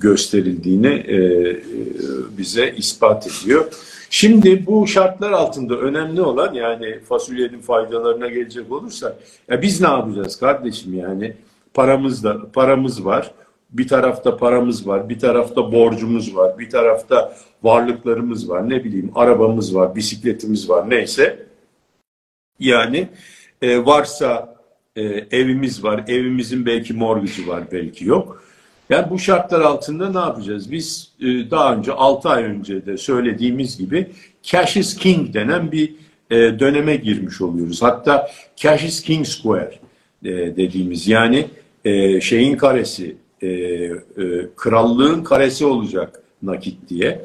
gösterildiğini 0.00 0.86
e, 0.88 1.16
bize 2.38 2.74
ispat 2.76 3.26
ediyor. 3.26 3.66
Şimdi 4.10 4.66
bu 4.66 4.86
şartlar 4.86 5.32
altında 5.32 5.76
önemli 5.76 6.22
olan 6.22 6.54
yani 6.54 6.98
fasulyenin 7.08 7.60
faydalarına 7.60 8.28
gelecek 8.28 8.72
olursa 8.72 9.16
ya 9.48 9.62
biz 9.62 9.80
ne 9.80 9.88
yapacağız 9.88 10.36
kardeşim 10.36 10.94
yani 10.94 11.34
paramız 11.74 12.24
da 12.24 12.50
paramız 12.52 13.04
var 13.04 13.30
bir 13.72 13.88
tarafta 13.88 14.36
paramız 14.36 14.86
var, 14.86 15.08
bir 15.08 15.18
tarafta 15.18 15.72
borcumuz 15.72 16.36
var, 16.36 16.58
bir 16.58 16.70
tarafta 16.70 17.36
varlıklarımız 17.62 18.48
var, 18.48 18.70
ne 18.70 18.84
bileyim 18.84 19.10
arabamız 19.14 19.74
var, 19.74 19.96
bisikletimiz 19.96 20.70
var 20.70 20.90
neyse. 20.90 21.46
Yani 22.60 23.08
e, 23.62 23.86
varsa 23.86 24.56
e, 24.96 25.02
evimiz 25.30 25.84
var, 25.84 26.04
evimizin 26.08 26.66
belki 26.66 26.94
morgıcı 26.94 27.48
var, 27.48 27.62
belki 27.72 28.04
yok. 28.04 28.42
Yani 28.90 29.10
bu 29.10 29.18
şartlar 29.18 29.60
altında 29.60 30.10
ne 30.10 30.18
yapacağız? 30.18 30.72
Biz 30.72 31.12
e, 31.20 31.50
daha 31.50 31.74
önce 31.74 31.92
6 31.92 32.28
ay 32.28 32.44
önce 32.44 32.86
de 32.86 32.96
söylediğimiz 32.96 33.78
gibi 33.78 34.10
cash 34.42 34.76
is 34.76 34.96
king 34.96 35.34
denen 35.34 35.72
bir 35.72 35.94
e, 36.30 36.36
döneme 36.36 36.96
girmiş 36.96 37.40
oluyoruz. 37.40 37.82
Hatta 37.82 38.30
cash 38.56 38.84
is 38.84 39.02
king 39.02 39.26
square 39.26 39.74
e, 40.24 40.30
dediğimiz 40.30 41.08
yani 41.08 41.46
e, 41.84 42.20
şeyin 42.20 42.56
karesi, 42.56 43.16
e, 43.42 43.46
e, 43.46 43.92
krallığın 44.56 45.24
karesi 45.24 45.66
olacak 45.66 46.22
nakit 46.42 46.88
diye. 46.88 47.24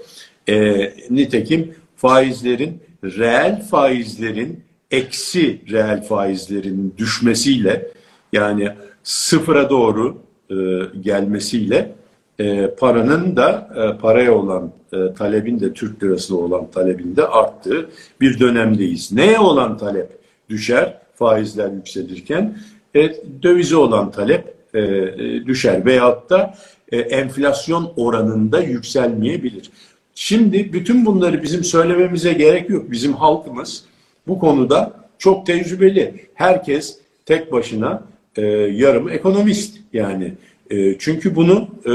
E, 0.50 0.94
nitekim 1.10 1.76
faizlerin, 1.96 2.82
reel 3.04 3.62
faizlerin 3.62 4.64
eksi 4.92 5.62
reel 5.72 6.04
faizlerin 6.04 6.94
düşmesiyle 6.98 7.88
yani 8.34 8.70
sıfıra 9.04 9.70
doğru 9.70 10.18
e, 10.50 10.56
gelmesiyle 11.02 11.96
e, 12.40 12.68
paranın 12.68 13.36
da 13.36 13.70
e, 13.76 14.02
paraya 14.02 14.36
olan 14.36 14.72
e, 14.94 15.14
talebin 15.14 15.60
de 15.60 15.74
Türk 15.74 16.04
lirasına 16.04 16.38
olan 16.38 16.72
talebin 16.72 17.16
de 17.16 17.28
arttığı 17.28 17.90
bir 18.22 18.40
dönemdeyiz. 18.40 19.12
Neye 19.12 19.40
olan 19.40 19.78
talep 19.78 20.20
düşer 20.50 20.98
faizler 21.16 21.72
yükselirken? 21.72 22.58
E, 22.96 23.16
dövize 23.44 23.76
olan 23.76 24.12
talep 24.12 24.57
e, 24.78 24.82
e, 24.82 25.46
düşer 25.46 25.86
veyahut 25.86 26.30
da 26.30 26.56
e, 26.92 26.98
enflasyon 26.98 27.94
oranında 27.96 28.62
yükselmeyebilir. 28.62 29.72
Şimdi 30.16 30.74
bütün 30.74 31.06
bunları 31.06 31.44
bizim 31.44 31.64
söylememize 31.64 32.34
gerek 32.34 32.70
yok. 32.70 32.92
Bizim 32.92 33.14
halkımız 33.14 33.84
bu 34.28 34.40
konuda 34.40 34.94
çok 35.18 35.46
tecrübeli. 35.46 36.28
Herkes 36.34 37.00
tek 37.26 37.52
başına 37.52 38.04
e, 38.36 38.42
yarım 38.52 39.10
ekonomist 39.10 39.78
yani. 39.94 40.34
E, 40.70 40.98
çünkü 40.98 41.36
bunu 41.36 41.68
e, 41.86 41.92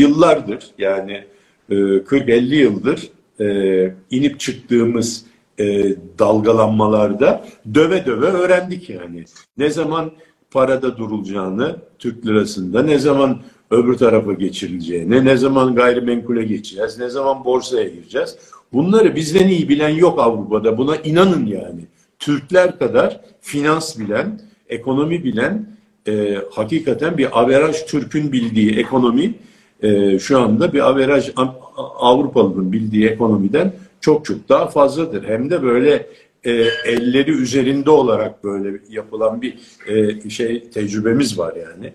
yıllardır 0.00 0.70
yani 0.78 1.24
e, 1.70 1.74
40-50 1.74 2.54
yıldır 2.54 3.10
e, 3.40 3.94
inip 4.10 4.40
çıktığımız 4.40 5.24
e, 5.58 5.84
dalgalanmalarda 6.18 7.44
döve 7.74 8.06
döve 8.06 8.26
öğrendik 8.26 8.90
yani. 8.90 9.24
Ne 9.58 9.70
zaman 9.70 10.12
parada 10.56 10.96
durulacağını 10.96 11.76
Türk 11.98 12.26
lirasında 12.26 12.82
ne 12.82 12.98
zaman 12.98 13.40
öbür 13.70 13.96
tarafa 13.96 14.32
geçirileceğini, 14.32 15.24
ne 15.24 15.36
zaman 15.36 15.74
gayrimenkule 15.74 16.44
geçeceğiz, 16.44 16.98
ne 16.98 17.08
zaman 17.08 17.44
borsaya 17.44 17.88
gireceğiz. 17.88 18.36
Bunları 18.72 19.16
bizden 19.16 19.48
iyi 19.48 19.68
bilen 19.68 19.88
yok 19.88 20.18
Avrupa'da. 20.18 20.78
Buna 20.78 20.96
inanın 20.96 21.46
yani. 21.46 21.80
Türkler 22.18 22.78
kadar 22.78 23.20
finans 23.40 23.98
bilen, 23.98 24.40
ekonomi 24.68 25.24
bilen, 25.24 25.66
e, 26.08 26.38
hakikaten 26.50 27.18
bir 27.18 27.40
averaj 27.40 27.86
Türk'ün 27.86 28.32
bildiği 28.32 28.78
ekonomi 28.78 29.34
e, 29.82 30.18
şu 30.18 30.40
anda 30.40 30.72
bir 30.72 30.88
averaj 30.88 31.30
Avrupalı'nın 31.98 32.72
bildiği 32.72 33.06
ekonomiden 33.06 33.72
çok 34.00 34.24
çok 34.24 34.48
daha 34.48 34.66
fazladır. 34.66 35.24
Hem 35.24 35.50
de 35.50 35.62
böyle 35.62 36.06
e, 36.44 36.52
elleri 36.84 37.30
üzerinde 37.30 37.90
olarak 37.90 38.44
böyle 38.44 38.80
yapılan 38.90 39.42
bir 39.42 39.58
e, 39.86 40.30
şey 40.30 40.70
tecrübemiz 40.70 41.38
var 41.38 41.54
yani. 41.56 41.92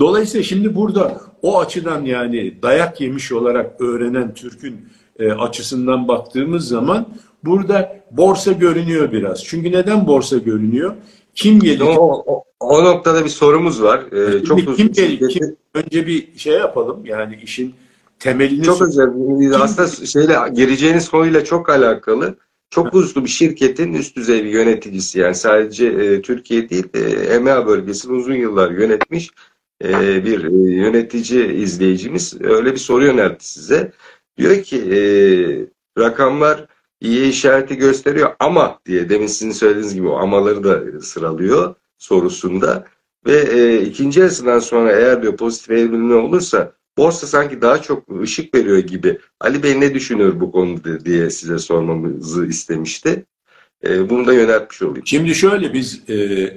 Dolayısıyla 0.00 0.44
şimdi 0.44 0.74
burada 0.76 1.20
o 1.42 1.60
açıdan 1.60 2.04
yani 2.04 2.62
dayak 2.62 3.00
yemiş 3.00 3.32
olarak 3.32 3.80
öğrenen 3.80 4.34
Türk'ün 4.34 4.88
e, 5.18 5.32
açısından 5.32 6.08
baktığımız 6.08 6.68
zaman 6.68 7.06
burada 7.44 8.00
borsa 8.10 8.52
görünüyor 8.52 9.12
biraz. 9.12 9.44
Çünkü 9.44 9.72
neden 9.72 10.06
borsa 10.06 10.38
görünüyor? 10.38 10.94
Kim 11.34 11.60
geliyor? 11.60 11.96
O, 11.98 12.22
o, 12.26 12.44
o 12.60 12.84
noktada 12.84 13.24
bir 13.24 13.30
sorumuz 13.30 13.82
var. 13.82 14.00
Ee, 14.12 14.44
çok 14.44 14.58
kim, 14.58 14.74
kim 14.74 14.92
geliyor? 14.92 15.30
Kim? 15.30 15.56
Önce 15.74 16.06
bir 16.06 16.38
şey 16.38 16.52
yapalım 16.52 17.06
yani 17.06 17.38
işin 17.42 17.74
temelini... 18.18 18.64
Çok 18.64 18.82
özel. 18.82 19.08
Aslında 19.60 20.06
şeyle 20.06 20.36
gireceğiniz 20.54 21.08
konuyla 21.08 21.44
çok 21.44 21.70
alakalı. 21.70 22.36
Çok 22.70 22.94
uluslu 22.94 23.24
bir 23.24 23.30
şirketin 23.30 23.94
üst 23.94 24.16
düzey 24.16 24.44
bir 24.44 24.50
yöneticisi. 24.50 25.18
Yani 25.18 25.34
sadece 25.34 25.86
e, 25.86 26.22
Türkiye 26.22 26.70
değil 26.70 26.86
e, 26.94 27.00
EMEA 27.34 27.66
bölgesini 27.66 28.12
uzun 28.12 28.34
yıllar 28.34 28.70
yönetmiş 28.70 29.30
e, 29.84 30.24
bir 30.24 30.44
e, 30.44 30.72
yönetici 30.74 31.52
izleyicimiz. 31.52 32.40
Öyle 32.40 32.72
bir 32.72 32.78
soru 32.78 33.04
yöneltti 33.04 33.48
size. 33.48 33.92
Diyor 34.38 34.62
ki 34.62 34.76
e, 34.76 34.98
rakamlar 36.00 36.66
iyi 37.00 37.28
işareti 37.28 37.76
gösteriyor 37.76 38.34
ama 38.38 38.80
diye 38.86 39.08
demin 39.08 39.26
sizin 39.26 39.50
söylediğiniz 39.50 39.94
gibi 39.94 40.08
o 40.08 40.16
amaları 40.16 40.64
da 40.64 41.00
sıralıyor 41.00 41.74
sorusunda. 41.98 42.86
Ve 43.26 43.40
e, 43.40 43.82
ikinci 43.82 44.20
yarısından 44.20 44.58
sonra 44.58 44.92
eğer 44.92 45.22
diyor 45.22 45.36
pozitif 45.36 45.70
evrilme 45.70 46.14
olursa 46.14 46.72
borsa 46.98 47.26
sanki 47.26 47.62
daha 47.62 47.82
çok 47.82 48.22
ışık 48.22 48.54
veriyor 48.54 48.78
gibi. 48.78 49.18
Ali 49.40 49.62
Bey 49.62 49.80
ne 49.80 49.94
düşünüyor 49.94 50.40
bu 50.40 50.52
konuda 50.52 51.04
diye 51.04 51.30
size 51.30 51.58
sormamızı 51.58 52.46
istemişti. 52.46 53.24
E, 53.86 54.10
bunu 54.10 54.26
da 54.26 54.32
yöneltmiş 54.32 54.82
olayım. 54.82 55.06
Şimdi 55.06 55.34
şöyle 55.34 55.72
biz 55.72 56.10
e, 56.10 56.16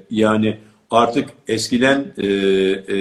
yani 0.09 0.57
artık 0.91 1.29
eskiden 1.47 2.13
e, 2.17 2.27
e, 2.27 2.97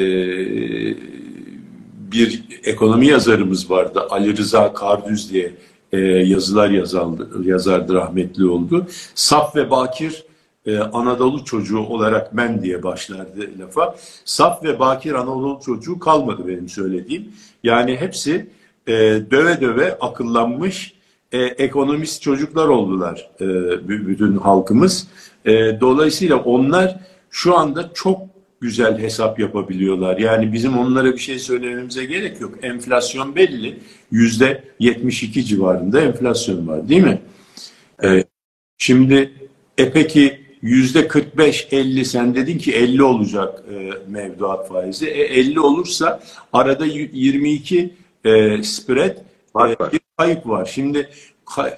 bir 2.12 2.44
ekonomi 2.64 3.06
yazarımız 3.06 3.70
vardı 3.70 4.00
Ali 4.10 4.36
Rıza 4.36 4.72
Kardüz 4.72 5.32
diye 5.32 5.52
e, 5.92 5.98
yazılar 6.00 6.70
yazardı, 6.70 7.28
yazardı 7.44 7.94
rahmetli 7.94 8.46
oldu. 8.46 8.86
Saf 9.14 9.56
ve 9.56 9.70
bakir 9.70 10.24
e, 10.68 10.78
Anadolu 10.78 11.44
çocuğu 11.44 11.78
olarak 11.78 12.36
ben 12.36 12.62
diye 12.62 12.82
başlardı 12.82 13.50
lafa. 13.58 13.96
Saf 14.24 14.64
ve 14.64 14.78
bakir 14.78 15.12
Anadolu 15.12 15.60
çocuğu 15.64 15.98
kalmadı 15.98 16.48
benim 16.48 16.68
söylediğim. 16.68 17.32
Yani 17.64 17.96
hepsi 17.96 18.46
e, 18.86 18.92
döve 19.30 19.60
döve 19.60 19.98
akıllanmış 19.98 20.94
e, 21.32 21.38
ekonomist 21.38 22.22
çocuklar 22.22 22.68
oldular 22.68 23.30
e, 23.40 23.46
bütün 23.88 24.36
halkımız. 24.36 25.08
E, 25.44 25.80
dolayısıyla 25.80 26.36
onlar 26.36 26.96
şu 27.30 27.56
anda 27.56 27.90
çok 27.94 28.20
güzel 28.60 28.98
hesap 28.98 29.38
yapabiliyorlar. 29.38 30.18
Yani 30.18 30.52
bizim 30.52 30.78
onlara 30.78 31.12
bir 31.12 31.18
şey 31.18 31.38
söylememize 31.38 32.04
gerek 32.04 32.40
yok. 32.40 32.54
Enflasyon 32.62 33.36
belli. 33.36 33.78
Yüzde 34.10 34.64
72 34.78 35.44
civarında 35.44 36.00
enflasyon 36.00 36.68
var 36.68 36.88
değil 36.88 37.02
mi? 37.02 37.18
Ee, 38.04 38.24
şimdi 38.78 39.32
e 39.78 39.92
peki 39.92 40.47
yüzde 40.62 41.00
45-50 41.00 42.04
sen 42.04 42.34
dedin 42.34 42.58
ki 42.58 42.72
50 42.72 43.02
olacak 43.02 43.62
e, 43.70 43.90
mevduat 44.08 44.68
faizi. 44.68 45.06
E, 45.06 45.22
50 45.22 45.60
olursa 45.60 46.20
arada 46.52 46.86
22 46.86 47.94
e, 48.24 48.62
spread 48.62 49.16
e, 49.60 49.92
bir 49.92 50.00
kayıp 50.18 50.48
var. 50.48 50.70
Şimdi 50.74 51.08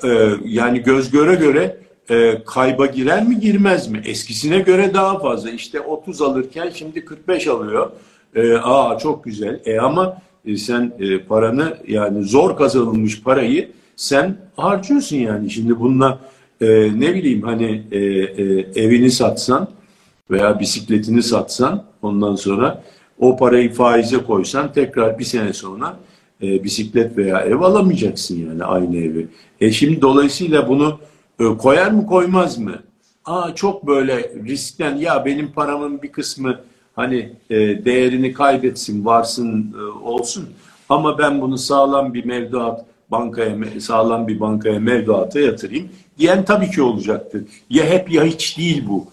e, 0.05 0.31
yani 0.45 0.83
göz 0.83 1.11
göre 1.11 1.35
göre 1.35 1.77
e, 2.11 2.43
kayba 2.47 2.87
girer 2.87 3.27
mi 3.27 3.40
girmez 3.40 3.88
mi? 3.88 4.03
Eskisine 4.05 4.59
göre 4.59 4.95
daha 4.95 5.19
fazla. 5.19 5.51
İşte 5.51 5.81
30 5.81 6.23
alırken 6.23 6.71
şimdi 6.75 7.05
45 7.05 7.47
alıyor. 7.47 7.90
E, 8.35 8.55
aa 8.55 8.99
çok 8.99 9.25
güzel. 9.25 9.61
E 9.64 9.79
ama 9.79 10.23
e, 10.45 10.57
sen 10.57 10.93
e, 10.99 11.19
paranı 11.19 11.77
yani 11.88 12.25
zor 12.25 12.57
kazanılmış 12.57 13.23
parayı 13.23 13.71
sen 13.97 14.37
harcıyorsun 14.57 15.16
yani. 15.16 15.51
Şimdi 15.51 15.81
bununla 15.81 16.19
e, 16.61 16.66
ne 17.01 17.14
bileyim 17.14 17.42
hani 17.42 17.83
e, 17.92 17.99
e, 17.99 18.44
evini 18.75 19.11
satsan 19.11 19.68
veya 20.31 20.61
bisikletini 20.61 21.23
satsan 21.23 21.85
ondan 22.03 22.37
sonra 22.37 22.83
o 23.18 23.37
parayı 23.37 23.73
faize 23.73 24.18
koysan 24.18 24.73
tekrar 24.73 25.18
bir 25.18 25.25
sene 25.25 25.53
sonra 25.53 25.96
e, 26.42 26.64
bisiklet 26.64 27.16
veya 27.16 27.40
ev 27.40 27.61
alamayacaksın 27.61 28.46
yani 28.49 28.64
aynı 28.64 28.96
evi. 28.96 29.29
E 29.61 29.73
şimdi 29.73 30.03
dolayısıyla 30.03 30.68
bunu 30.68 30.99
e, 31.40 31.44
koyar 31.44 31.90
mı 31.90 32.07
koymaz 32.07 32.59
mı? 32.59 32.75
Aa 33.25 33.55
çok 33.55 33.87
böyle 33.87 34.33
riskten 34.46 34.96
ya 34.96 35.25
benim 35.25 35.53
paramın 35.53 36.03
bir 36.03 36.12
kısmı 36.12 36.61
hani 36.96 37.33
e, 37.51 37.57
değerini 37.85 38.33
kaybetsin, 38.33 39.05
varsın, 39.05 39.75
e, 39.79 39.83
olsun. 39.83 40.49
Ama 40.88 41.18
ben 41.18 41.40
bunu 41.40 41.59
sağlam 41.59 42.14
bir 42.14 42.25
mevduat 42.25 42.85
bankaya 43.11 43.57
sağlam 43.81 44.29
bir 44.29 44.40
bankaya 44.40 44.81
mevduata 44.81 45.40
yatırayım 45.40 45.88
diyen 46.20 46.44
tabii 46.44 46.70
ki 46.70 46.83
olacaktır. 46.83 47.42
Ya 47.70 47.85
hep 47.85 48.11
ya 48.11 48.24
hiç 48.24 48.59
değil 48.59 48.85
bu. 48.88 49.06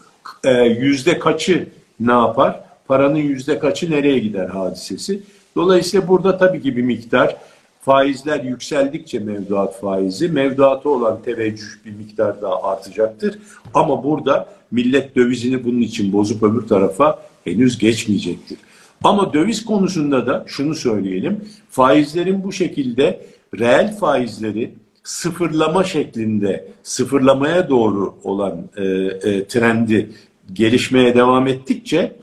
E, 0.43 0.51
yüzde 0.63 1.19
kaçı 1.19 1.67
ne 1.99 2.11
yapar? 2.11 2.63
Paranın 2.87 3.15
yüzde 3.15 3.59
kaçı 3.59 3.91
nereye 3.91 4.19
gider 4.19 4.47
hadisesi. 4.47 5.23
Dolayısıyla 5.55 6.07
burada 6.07 6.37
tabii 6.37 6.61
ki 6.61 6.77
bir 6.77 6.81
miktar 6.81 7.35
faizler 7.81 8.43
yükseldikçe 8.43 9.19
mevduat 9.19 9.79
faizi, 9.81 10.29
mevduatı 10.29 10.89
olan 10.89 11.21
teveccüh 11.21 11.85
bir 11.85 11.91
miktar 11.91 12.41
daha 12.41 12.63
artacaktır. 12.63 13.39
Ama 13.73 14.03
burada 14.03 14.49
millet 14.71 15.15
dövizini 15.15 15.63
bunun 15.63 15.81
için 15.81 16.13
bozup 16.13 16.43
öbür 16.43 16.67
tarafa 16.67 17.19
henüz 17.43 17.77
geçmeyecektir. 17.77 18.57
Ama 19.03 19.33
döviz 19.33 19.65
konusunda 19.65 20.27
da 20.27 20.43
şunu 20.47 20.75
söyleyelim. 20.75 21.45
Faizlerin 21.69 22.43
bu 22.43 22.51
şekilde 22.51 23.25
reel 23.59 23.97
faizleri 23.97 24.73
sıfırlama 25.07 25.83
şeklinde 25.83 26.67
sıfırlamaya 26.83 27.69
doğru 27.69 28.15
olan 28.23 28.69
e, 28.77 28.83
e, 28.83 29.47
trendi 29.47 30.09
gelişmeye 30.53 31.15
devam 31.15 31.47
ettikçe 31.47 32.15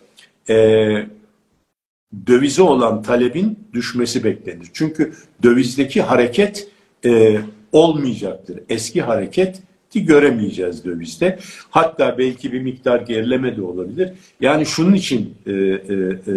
e, 0.49 0.57
dövize 2.27 2.63
olan 2.63 3.03
talebin 3.03 3.59
düşmesi 3.73 4.25
beklenir. 4.25 4.67
Çünkü 4.73 5.13
dövizdeki 5.43 6.03
hareket 6.03 6.69
e, 7.05 7.41
olmayacaktır. 7.73 8.61
Eski 8.69 9.03
hareketi 9.03 9.63
göremeyeceğiz 9.95 10.85
dövizde. 10.85 11.39
Hatta 11.71 12.19
belki 12.19 12.53
bir 12.53 12.61
miktar 12.61 13.01
gerileme 13.01 13.57
de 13.57 13.63
olabilir. 13.63 14.13
Yani 14.41 14.67
şunun 14.67 14.95
için 14.95 15.35
e, 15.47 15.53
e, 15.53 15.55
e, 15.55 16.35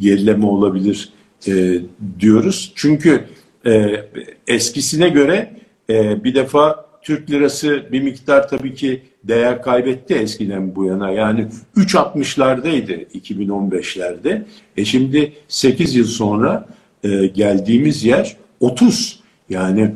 gerileme 0.00 0.46
olabilir 0.46 1.12
e, 1.48 1.80
diyoruz. 2.20 2.72
Çünkü 2.74 3.24
e, 3.66 4.04
eskisine 4.46 5.08
göre 5.08 5.52
e, 5.90 6.24
bir 6.24 6.34
defa 6.34 6.88
Türk 7.02 7.30
lirası 7.30 7.86
bir 7.92 8.02
miktar 8.02 8.48
tabii 8.48 8.74
ki 8.74 9.02
değer 9.24 9.62
kaybetti 9.62 10.14
eskiden 10.14 10.76
bu 10.76 10.84
yana. 10.84 11.10
Yani 11.10 11.46
3.60'lardaydı 11.76 13.06
2015'lerde. 13.06 14.42
E 14.76 14.84
şimdi 14.84 15.32
8 15.48 15.94
yıl 15.94 16.06
sonra 16.06 16.66
e, 17.04 17.26
geldiğimiz 17.26 18.04
yer 18.04 18.36
30. 18.60 19.20
Yani 19.50 19.94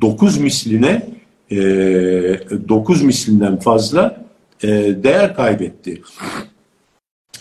9 0.00 0.38
misline 0.38 1.06
e, 1.50 1.56
9 2.68 3.02
mislinden 3.02 3.58
fazla 3.58 4.24
e, 4.62 4.68
değer 5.02 5.36
kaybetti. 5.36 6.02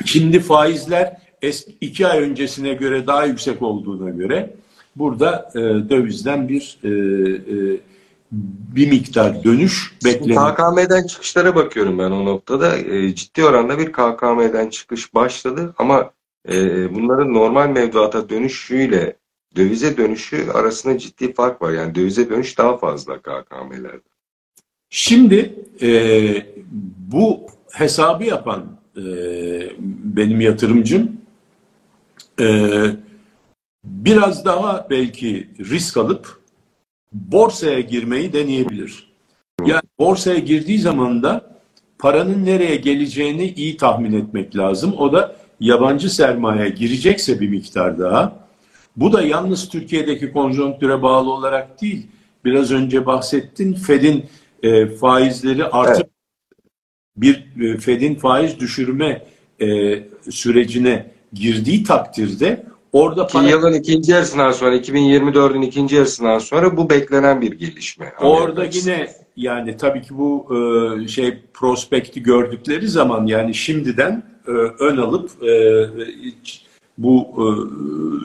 Şimdi 0.06 0.40
faizler 0.40 1.18
eski, 1.42 1.76
iki 1.82 2.08
ay 2.08 2.20
öncesine 2.22 2.74
göre 2.74 3.08
daha 3.08 3.26
yüksek 3.26 3.62
olduğuna 3.62 4.10
göre 4.10 4.50
burada 4.96 5.52
e, 5.56 5.60
dövizden 5.90 6.50
bir 6.50 6.80
e, 6.84 6.90
e, 6.90 7.80
bir 8.76 8.90
miktar 8.90 9.44
dönüş 9.44 9.94
bekleniyor. 10.06 10.56
KKM'den 10.56 11.08
çıkışlara 11.08 11.56
bakıyorum 11.56 12.00
ben 12.00 12.12
o 12.12 12.26
noktada. 12.26 12.78
E, 12.78 13.16
ciddi 13.16 13.46
oranda 13.46 13.80
bir 13.80 13.92
KKM'den 13.92 14.70
çıkış 14.70 15.14
başladı 15.14 15.74
ama 15.78 16.12
e, 16.50 16.56
bunların 16.96 17.34
normal 17.34 17.70
mevduata 17.70 18.30
dönüşüyle 18.30 19.16
dövize 19.56 19.98
dönüşü 19.98 20.52
arasında 20.52 20.98
ciddi 20.98 21.34
fark 21.34 21.62
var. 21.62 21.72
Yani 21.72 21.96
dövize 21.96 22.30
dönüş 22.30 22.58
daha 22.58 22.78
fazla 22.78 23.18
KKM'lerde. 23.18 24.14
Şimdi 24.90 25.56
e, 25.82 25.90
bu 26.98 27.42
hesabı 27.72 28.24
yapan 28.24 28.66
e, 28.98 29.04
benim 30.16 30.42
yatırımcım 30.42 31.12
e, 32.40 32.46
biraz 33.84 34.46
daha 34.46 34.88
belki 34.89 35.50
risk 35.60 35.98
alıp 35.98 36.41
borsaya 37.12 37.80
girmeyi 37.80 38.34
deneyebilir. 38.34 39.13
Yani 39.65 39.82
borsaya 40.00 40.39
girdiği 40.39 40.80
zaman 40.80 41.24
da 41.24 41.60
paranın 42.00 42.46
nereye 42.46 42.76
geleceğini 42.76 43.48
iyi 43.48 43.78
tahmin 43.78 44.13
etmek 44.13 44.58
lazım. 44.58 44.93
O 44.98 45.13
da 45.13 45.36
yabancı 45.60 46.15
sermaye 46.15 46.69
girecekse 46.69 47.39
bir 47.39 47.50
miktar 47.50 48.00
daha 48.00 48.43
Bu 48.98 49.13
da 49.13 49.22
yalnız 49.22 49.69
Türkiye'deki 49.69 50.32
konjonktüre 50.32 51.02
bağlı 51.02 51.32
olarak 51.32 51.82
değil. 51.82 52.08
Biraz 52.46 52.72
önce 52.72 53.06
bahsettin 53.06 53.74
Fed'in 53.74 54.26
e, 54.63 54.88
faizleri 54.88 55.65
artıp 55.65 56.10
evet. 56.10 56.12
bir 57.17 57.62
e, 57.62 57.78
Fed'in 57.78 58.15
faiz 58.15 58.60
düşürme 58.60 59.26
e, 59.62 60.00
sürecine 60.30 61.12
girdiği 61.34 61.84
takdirde 61.84 62.65
orada 62.94 63.28
para... 63.28 63.50
yılın 63.50 63.74
ikinci 63.74 64.12
yarısından 64.12 64.52
sonra 64.52 64.76
2024'ün 64.78 65.62
ikinci 65.62 65.96
yarısından 65.96 66.40
sonra 66.40 66.78
bu 66.78 66.90
beklenen 66.90 67.42
bir 67.42 67.52
gelişme. 67.52 68.14
Orada 68.22 68.66
yine 68.66 69.10
yani 69.36 69.78
tabii 69.78 70.02
ki 70.02 70.18
bu 70.18 70.48
e, 71.04 71.08
şey 71.08 71.38
prospekti 71.54 72.24
gördükleri 72.24 72.88
zaman 72.88 73.26
yani 73.26 73.54
şimdiden 73.54 74.24
e, 74.48 74.52
ön 74.80 74.98
alıp 74.98 75.44
e, 75.44 75.86
bu 76.98 77.28
e, 77.38 77.46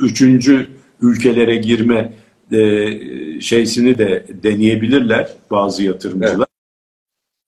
üçüncü 0.04 0.68
ülkelere 1.02 1.56
girme 1.56 2.12
e, 2.52 2.60
şeysini 3.40 3.98
de 3.98 4.26
deneyebilirler 4.42 5.28
bazı 5.50 5.82
yatırımcılar. 5.82 6.36
Evet. 6.36 6.48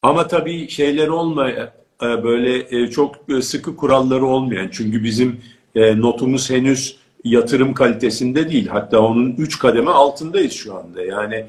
Ama 0.03 0.27
tabii 0.27 0.69
şeyler 0.69 1.09
olmayan 1.09 1.71
böyle 2.03 2.91
çok 2.91 3.17
sıkı 3.41 3.77
kuralları 3.77 4.27
olmayan 4.27 4.69
çünkü 4.73 5.05
bizim 5.05 5.41
notumuz 5.75 6.51
henüz 6.51 7.00
yatırım 7.25 7.75
kalitesinde 7.75 8.51
değil. 8.51 8.67
Hatta 8.67 9.01
onun 9.01 9.35
üç 9.39 9.59
kademe 9.59 9.91
altındayız 9.91 10.53
şu 10.53 10.75
anda. 10.75 11.03
Yani 11.03 11.47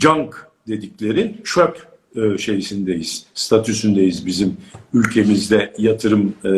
junk 0.00 0.46
dedikleri 0.68 1.34
çöp 1.44 1.86
e, 2.16 2.38
şeysindeyiz, 2.38 3.26
statüsündeyiz 3.34 4.26
bizim 4.26 4.56
ülkemizde 4.94 5.72
yatırım 5.78 6.34
e, 6.44 6.48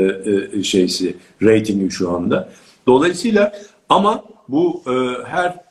e, 0.59 0.63
şeysi, 0.63 1.17
ratingi 1.43 1.91
şu 1.91 2.11
anda. 2.11 2.49
Dolayısıyla 2.87 3.53
ama 3.89 4.25
bu 4.49 4.83
her 5.27 5.65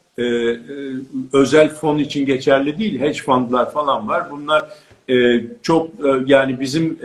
özel 1.33 1.69
fon 1.69 1.97
için 1.97 2.25
geçerli 2.25 2.77
değil, 2.77 2.99
hedge 2.99 3.19
fundlar 3.19 3.71
falan 3.71 4.07
var. 4.07 4.31
Bunlar 4.31 4.69
çok 5.61 5.89
yani 6.25 6.59
bizim 6.59 6.99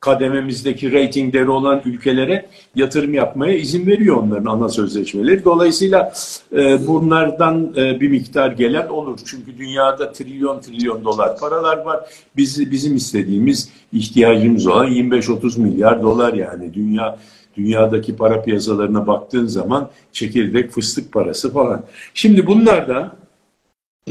kadememizdeki 0.00 0.92
reytingleri 0.92 1.50
olan 1.50 1.82
ülkelere 1.84 2.46
yatırım 2.74 3.14
yapmaya 3.14 3.54
izin 3.54 3.86
veriyor 3.86 4.16
onların 4.16 4.46
ana 4.46 4.68
sözleşmeleri. 4.68 5.44
Dolayısıyla 5.44 6.12
e, 6.52 6.86
bunlardan 6.86 7.74
e, 7.76 8.00
bir 8.00 8.08
miktar 8.08 8.52
gelen 8.52 8.88
olur. 8.88 9.18
Çünkü 9.24 9.58
dünyada 9.58 10.12
trilyon 10.12 10.60
trilyon 10.60 11.04
dolar 11.04 11.38
paralar 11.38 11.78
var. 11.78 12.00
Biz, 12.36 12.70
bizim 12.70 12.96
istediğimiz 12.96 13.68
ihtiyacımız 13.92 14.66
olan 14.66 14.88
25-30 14.92 15.60
milyar 15.60 16.02
dolar 16.02 16.34
yani. 16.34 16.74
Dünya 16.74 17.18
dünyadaki 17.56 18.16
para 18.16 18.42
piyasalarına 18.42 19.06
baktığın 19.06 19.46
zaman 19.46 19.90
çekirdek 20.12 20.70
fıstık 20.70 21.12
parası 21.12 21.52
falan. 21.52 21.82
Şimdi 22.14 22.46
bunlardan 22.46 23.12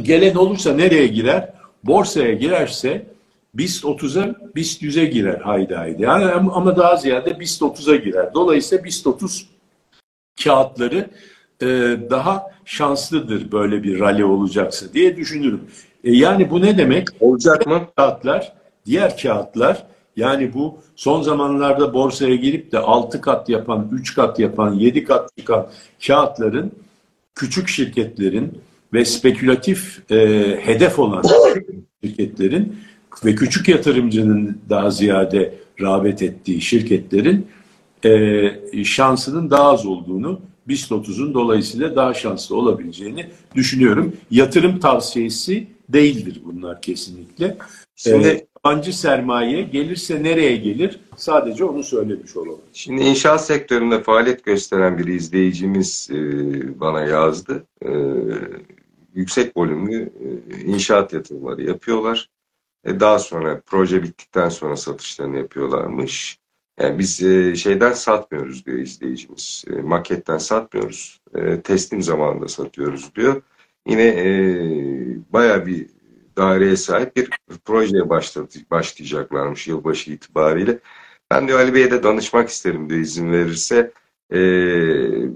gelen 0.02 0.36
olursa 0.36 0.74
nereye 0.74 1.08
girer? 1.08 1.54
Borsaya 1.84 2.34
girerse 2.34 3.06
BIST 3.60 3.84
30'a 3.84 4.36
BIST 4.56 4.84
100'e 4.84 5.06
girer 5.06 5.40
haydi 5.42 5.76
haydi. 5.76 6.04
Yani 6.04 6.26
ama 6.26 6.78
daha 6.78 6.96
ziyade 6.96 7.40
BIST 7.40 7.62
30'a 7.62 7.96
girer. 7.96 8.34
Dolayısıyla 8.34 8.84
BIST 8.84 9.08
30 9.08 9.50
kağıtları 10.44 11.10
e, 11.62 11.66
daha 12.10 12.44
şanslıdır 12.66 13.52
böyle 13.52 13.84
bir 13.84 14.00
rally 14.00 14.24
olacaksa 14.24 14.94
diye 14.94 15.18
düşünürüm. 15.18 15.62
E, 16.04 16.12
yani 16.12 16.50
bu 16.50 16.62
ne 16.62 16.78
demek? 16.78 17.08
Olacak 17.20 17.68
mı? 17.68 17.82
Kağıtlar, 17.96 18.54
diğer 18.86 19.18
kağıtlar 19.18 19.86
yani 20.16 20.54
bu 20.54 20.80
son 20.96 21.22
zamanlarda 21.22 21.94
borsaya 21.94 22.36
girip 22.36 22.72
de 22.72 22.80
6 22.80 23.22
kat 23.22 23.50
yapan, 23.50 23.90
3 23.92 24.16
kat 24.16 24.40
yapan, 24.40 24.74
7 24.74 25.04
kat 25.04 25.30
çıkan 25.38 25.68
kağıtların 26.08 26.72
küçük 27.36 27.68
şirketlerin 27.68 28.62
ve 28.94 29.06
spekülatif 29.06 30.12
e, 30.12 30.18
hedef 30.62 31.00
olan 31.00 31.24
şirketlerin 32.04 32.76
ve 33.26 33.36
küçük 33.36 33.68
yatırımcının 33.68 34.62
daha 34.70 34.92
ziyade 34.92 35.54
rağbet 35.82 36.22
ettiği 36.22 36.62
şirketlerin 36.62 37.48
e, 38.06 38.84
şansının 38.84 39.50
daha 39.50 39.72
az 39.72 39.86
olduğunu, 39.86 40.42
BIST 40.68 40.92
30'un 40.92 41.34
dolayısıyla 41.34 41.96
daha 41.96 42.14
şanslı 42.14 42.56
olabileceğini 42.56 43.26
düşünüyorum. 43.56 44.14
Yatırım 44.32 44.80
tavsiyesi 44.80 45.68
değildir 45.90 46.42
bunlar 46.46 46.82
kesinlikle. 46.82 47.58
Şimdi 47.96 48.28
e, 48.28 48.48
yabancı 48.66 49.00
sermaye 49.00 49.62
gelirse 49.62 50.24
nereye 50.24 50.56
gelir? 50.56 51.00
Sadece 51.16 51.64
onu 51.64 51.84
söylemiş 51.84 52.38
olalım. 52.38 52.62
Şimdi 52.74 53.02
inşaat 53.02 53.46
sektöründe 53.46 54.04
faaliyet 54.04 54.44
gösteren 54.44 54.98
bir 54.98 55.08
izleyicimiz 55.08 56.10
e, 56.12 56.80
bana 56.80 57.02
yazdı. 57.02 57.64
E, 57.86 57.90
yüksek 59.14 59.58
volümlü 59.58 60.02
e, 60.04 60.62
inşaat 60.62 61.14
yatırımları 61.14 61.64
yapıyorlar. 61.64 62.30
E, 62.86 63.00
daha 63.00 63.20
sonra 63.20 63.62
proje 63.66 64.04
bittikten 64.04 64.50
sonra 64.50 64.78
satışlarını 64.78 65.38
yapıyorlarmış. 65.38 66.40
Yani 66.80 67.00
biz 67.00 67.24
e, 67.24 67.56
şeyden 67.56 67.94
satmıyoruz 67.94 68.66
diyor 68.66 68.78
izleyicimiz. 68.78 69.66
E, 69.70 69.72
maketten 69.72 70.38
satmıyoruz. 70.38 71.22
teslim 71.64 72.02
zamanında 72.02 72.48
satıyoruz 72.48 73.16
diyor. 73.16 73.42
Yine 73.88 74.04
e, 74.04 74.30
baya 75.34 75.66
bir 75.66 75.88
daireye 76.38 76.76
sahip 76.76 77.16
bir 77.16 77.30
projeye 77.66 78.10
başlayacaklarmış 78.72 79.68
yılbaşı 79.68 80.12
itibariyle. 80.12 80.80
Ben 81.32 81.48
diyor 81.48 81.60
Ali 81.60 81.74
Bey'e 81.74 81.92
de 81.92 82.04
danışmak 82.04 82.50
isterim 82.50 82.90
diyor 82.90 83.02
izin 83.02 83.32
verirse. 83.32 83.92
E, 84.34 84.40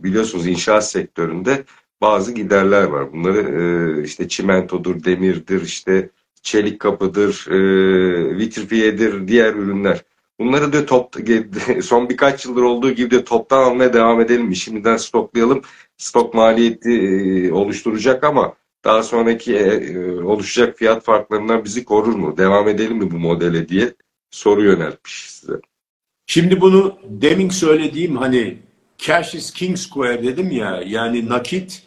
biliyorsunuz 0.03 0.47
inşaat 0.47 0.89
sektöründe 0.89 1.63
bazı 2.01 2.32
giderler 2.32 2.84
var. 2.84 3.13
Bunları 3.13 3.39
e, 3.39 4.03
işte 4.03 4.27
çimentodur, 4.27 5.03
demirdir, 5.03 5.62
işte 5.62 6.10
çelik 6.43 6.79
kapıdır, 6.79 7.47
e, 7.51 8.38
vitrifiyedir, 8.38 9.27
diğer 9.27 9.53
ürünler. 9.53 10.03
Bunları 10.39 10.73
da 10.73 10.86
top, 10.86 11.15
son 11.84 12.10
birkaç 12.10 12.45
yıldır 12.45 12.62
olduğu 12.62 12.91
gibi 12.91 13.12
de 13.12 13.23
toptan 13.23 13.63
almaya 13.63 13.93
devam 13.93 14.21
edelim. 14.21 14.56
Şimdiden 14.56 14.97
stoklayalım. 14.97 15.62
Stok 15.97 16.34
maliyeti 16.34 16.91
e, 16.91 17.51
oluşturacak 17.51 18.23
ama 18.23 18.53
daha 18.84 19.03
sonraki 19.03 19.56
e, 19.56 19.60
e, 19.60 20.21
oluşacak 20.21 20.77
fiyat 20.77 21.03
farklarından 21.03 21.63
bizi 21.63 21.86
korur 21.86 22.15
mu? 22.15 22.38
Devam 22.38 22.67
edelim 22.67 22.97
mi 22.97 23.12
bu 23.12 23.19
modele 23.19 23.69
diye 23.69 23.93
soru 24.32 24.63
yöneltmiş 24.63 25.32
size. 25.32 25.53
Şimdi 26.25 26.62
bunu 26.62 26.97
demin 27.10 27.49
söylediğim 27.49 28.17
hani 28.17 28.58
cash 28.97 29.36
is 29.36 29.51
king 29.51 29.77
square 29.77 30.23
dedim 30.23 30.51
ya 30.51 30.84
yani 30.86 31.29
nakit 31.29 31.84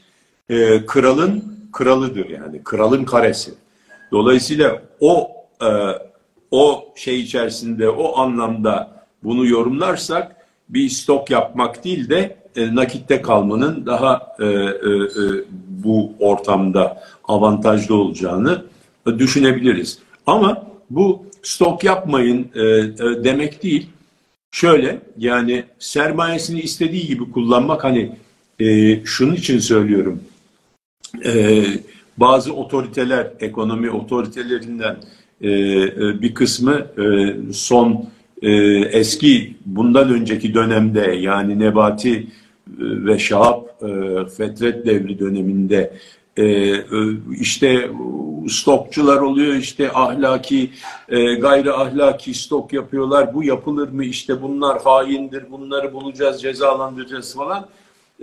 e, 0.48 0.86
kralın 0.86 1.56
kralıdır 1.72 2.28
yani 2.30 2.64
kralın 2.64 3.04
karesi. 3.04 3.54
Dolayısıyla 4.12 4.82
o 5.00 5.30
e, 5.62 5.68
o 6.50 6.88
şey 6.96 7.20
içerisinde 7.20 7.90
o 7.90 8.18
anlamda 8.18 9.04
bunu 9.24 9.46
yorumlarsak 9.46 10.36
bir 10.68 10.88
stok 10.88 11.30
yapmak 11.30 11.84
değil 11.84 12.08
de 12.08 12.36
e, 12.56 12.74
nakitte 12.74 13.22
kalmanın 13.22 13.86
daha 13.86 14.36
e, 14.40 14.44
e, 14.44 14.48
e, 14.48 14.66
bu 15.68 16.12
ortamda 16.18 17.02
avantajlı 17.24 17.94
olacağını 17.94 18.64
düşünebiliriz. 19.18 19.98
Ama 20.26 20.66
bu 20.90 21.26
stok 21.42 21.84
yapmayın 21.84 22.50
e, 22.54 22.62
e, 22.62 23.24
demek 23.24 23.62
değil. 23.62 23.90
Şöyle 24.50 24.98
yani 25.18 25.64
sermayesini 25.78 26.60
istediği 26.60 27.06
gibi 27.06 27.30
kullanmak 27.32 27.84
hani 27.84 28.12
e, 28.60 29.00
şunun 29.04 29.34
için 29.34 29.58
söylüyorum. 29.58 30.20
E, 31.24 31.64
bazı 32.18 32.52
otoriteler, 32.52 33.32
ekonomi 33.40 33.90
otoritelerinden 33.90 34.96
e, 35.40 35.50
e, 35.50 36.22
bir 36.22 36.34
kısmı 36.34 36.74
e, 36.74 37.34
son 37.52 38.06
e, 38.42 38.52
eski 38.78 39.56
bundan 39.66 40.08
önceki 40.08 40.54
dönemde 40.54 41.00
yani 41.00 41.58
Nebati 41.58 42.14
e, 42.14 42.24
ve 42.78 43.18
Şahap 43.18 43.82
e, 43.82 43.88
Fetret 44.36 44.86
devri 44.86 45.18
döneminde 45.18 45.92
e, 46.38 46.74
işte 47.40 47.90
stokçular 48.48 49.16
oluyor 49.16 49.54
işte 49.54 49.92
ahlaki 49.92 50.70
e, 51.08 51.34
gayri 51.34 51.72
ahlaki 51.72 52.34
stok 52.34 52.72
yapıyorlar. 52.72 53.34
Bu 53.34 53.44
yapılır 53.44 53.88
mı? 53.88 54.04
İşte 54.04 54.42
bunlar 54.42 54.82
haindir 54.82 55.50
bunları 55.50 55.92
bulacağız 55.92 56.42
cezalandıracağız 56.42 57.36
falan 57.36 57.66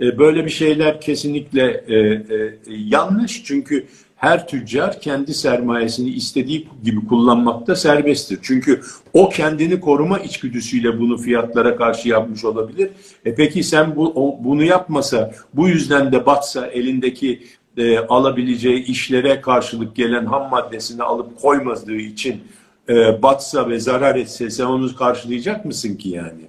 e, 0.00 0.18
böyle 0.18 0.44
bir 0.44 0.50
şeyler 0.50 1.00
kesinlikle 1.00 1.84
e, 1.88 1.96
e, 1.96 2.58
yanlış 2.68 3.44
çünkü 3.44 3.86
her 4.16 4.48
tüccar 4.48 5.00
kendi 5.00 5.34
sermayesini 5.34 6.10
istediği 6.10 6.68
gibi 6.84 7.06
kullanmakta 7.06 7.76
serbesttir. 7.76 8.38
Çünkü 8.42 8.80
o 9.12 9.28
kendini 9.28 9.80
koruma 9.80 10.18
içgüdüsüyle 10.18 11.00
bunu 11.00 11.18
fiyatlara 11.18 11.76
karşı 11.76 12.08
yapmış 12.08 12.44
olabilir. 12.44 12.90
E 13.24 13.34
peki 13.34 13.62
sen 13.62 13.96
bu, 13.96 14.12
o, 14.14 14.44
bunu 14.44 14.62
yapmasa, 14.62 15.32
bu 15.54 15.68
yüzden 15.68 16.12
de 16.12 16.26
batsa 16.26 16.66
elindeki 16.66 17.42
e, 17.76 17.98
alabileceği 17.98 18.84
işlere 18.84 19.40
karşılık 19.40 19.96
gelen 19.96 20.26
ham 20.26 20.50
maddesini 20.50 21.02
alıp 21.02 21.40
koymadığı 21.40 21.96
için 21.96 22.40
e, 22.88 23.22
batsa 23.22 23.68
ve 23.68 23.80
zarar 23.80 24.16
etse 24.16 24.50
sen 24.50 24.64
onu 24.64 24.96
karşılayacak 24.96 25.64
mısın 25.64 25.96
ki 25.96 26.08
yani? 26.08 26.42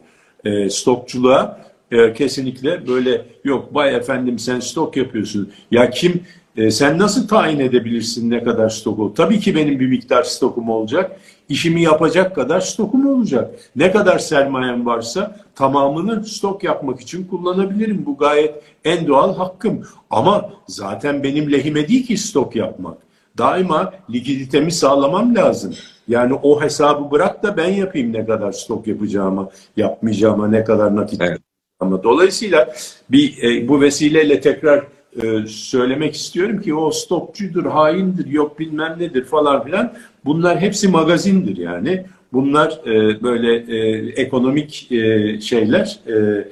E, 0.45 0.69
stokçuluğa 0.69 1.64
e, 1.91 2.13
kesinlikle 2.13 2.87
böyle 2.87 3.25
yok 3.43 3.73
bay 3.73 3.95
efendim 3.95 4.39
sen 4.39 4.59
stok 4.59 4.97
yapıyorsun. 4.97 5.51
Ya 5.71 5.89
kim 5.89 6.23
e, 6.57 6.71
sen 6.71 6.99
nasıl 6.99 7.27
tayin 7.27 7.59
edebilirsin 7.59 8.29
ne 8.29 8.43
kadar 8.43 8.69
stok 8.69 8.99
ol? 8.99 9.15
Tabii 9.15 9.39
ki 9.39 9.55
benim 9.55 9.79
bir 9.79 9.87
miktar 9.87 10.23
stokum 10.23 10.69
olacak. 10.69 11.19
İşimi 11.49 11.81
yapacak 11.81 12.35
kadar 12.35 12.61
stokum 12.61 13.07
olacak. 13.07 13.55
Ne 13.75 13.91
kadar 13.91 14.19
sermayem 14.19 14.85
varsa 14.85 15.37
tamamını 15.55 16.25
stok 16.25 16.63
yapmak 16.63 17.01
için 17.01 17.27
kullanabilirim. 17.27 18.05
Bu 18.05 18.17
gayet 18.17 18.55
en 18.85 19.07
doğal 19.07 19.35
hakkım. 19.35 19.87
Ama 20.09 20.49
zaten 20.67 21.23
benim 21.23 21.51
lehime 21.51 21.87
değil 21.87 22.07
ki 22.07 22.17
stok 22.17 22.55
yapmak. 22.55 22.97
Daima 23.37 23.93
likiditemi 24.09 24.71
sağlamam 24.71 25.35
lazım. 25.35 25.73
Yani 26.07 26.33
o 26.33 26.61
hesabı 26.61 27.11
bırak 27.11 27.43
da 27.43 27.57
ben 27.57 27.69
yapayım 27.69 28.13
ne 28.13 28.25
kadar 28.25 28.51
stok 28.51 28.87
yapacağımı, 28.87 29.49
yapmayacağıma, 29.77 30.47
ne 30.47 30.63
kadar 30.63 30.95
nakit 30.95 31.21
evet. 31.21 31.41
Ama 31.79 32.03
dolayısıyla 32.03 32.73
bir 33.11 33.43
e, 33.43 33.67
bu 33.67 33.81
vesileyle 33.81 34.41
tekrar 34.41 34.87
e, 35.23 35.47
söylemek 35.47 36.15
istiyorum 36.15 36.61
ki 36.61 36.75
o 36.75 36.91
stokçudur, 36.91 37.65
haindir, 37.65 38.25
yok 38.25 38.59
bilmem 38.59 38.95
nedir 38.99 39.25
falan 39.25 39.63
filan. 39.63 39.93
Bunlar 40.25 40.59
hepsi 40.59 40.87
magazindir 40.87 41.57
yani. 41.57 42.05
Bunlar 42.33 42.81
e, 42.85 43.23
böyle 43.23 43.55
e, 43.55 44.07
ekonomik 44.09 44.91
e, 44.91 45.41
şeyler, 45.41 45.99
e, 46.07 46.47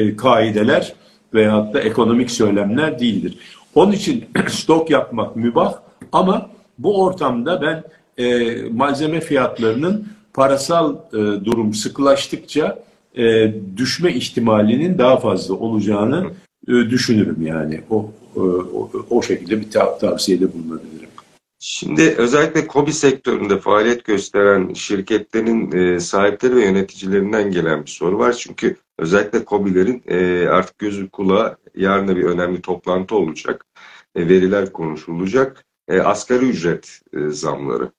e, 0.00 0.16
kaideler 0.16 0.92
veyahut 1.34 1.74
da 1.74 1.80
ekonomik 1.80 2.30
söylemler 2.30 2.98
değildir. 2.98 3.38
Onun 3.74 3.92
için 3.92 4.24
stok 4.48 4.90
yapmak 4.90 5.36
mübah 5.36 5.74
ama 6.12 6.50
bu 6.78 7.02
ortamda 7.02 7.62
ben 7.62 7.82
e, 8.24 8.54
malzeme 8.70 9.20
fiyatlarının 9.20 10.08
parasal 10.34 10.96
e, 11.12 11.16
durum 11.44 11.74
sıkılaştıkça 11.74 12.78
e, 13.16 13.54
düşme 13.76 14.12
ihtimalinin 14.14 14.98
daha 14.98 15.20
fazla 15.20 15.54
olacağını 15.54 16.30
e, 16.68 16.72
düşünürüm 16.72 17.46
yani. 17.46 17.80
O, 17.90 18.10
e, 18.36 18.40
o, 18.40 18.90
o 19.10 19.22
şekilde 19.22 19.60
bir 19.60 19.70
tav 19.70 19.98
tavsiyede 19.98 20.52
bulunabilirim. 20.52 21.02
Şimdi 21.64 22.14
özellikle 22.18 22.66
kobi 22.66 22.92
sektöründe 22.92 23.58
faaliyet 23.58 24.04
gösteren 24.04 24.72
şirketlerin 24.72 25.72
e, 25.72 26.00
sahipleri 26.00 26.56
ve 26.56 26.64
yöneticilerinden 26.64 27.50
gelen 27.50 27.82
bir 27.84 27.90
soru 27.90 28.18
var. 28.18 28.32
Çünkü 28.32 28.76
özellikle 28.98 29.44
kobilerin 29.44 30.02
e, 30.06 30.48
artık 30.48 30.78
gözü 30.78 31.10
kulağı 31.10 31.56
yarın 31.76 32.16
bir 32.16 32.24
önemli 32.24 32.60
toplantı 32.60 33.14
olacak. 33.14 33.66
E, 34.14 34.28
veriler 34.28 34.72
konuşulacak. 34.72 35.64
E, 35.88 36.00
asgari 36.00 36.44
ücret 36.44 37.00
e, 37.12 37.28
zamları. 37.28 37.90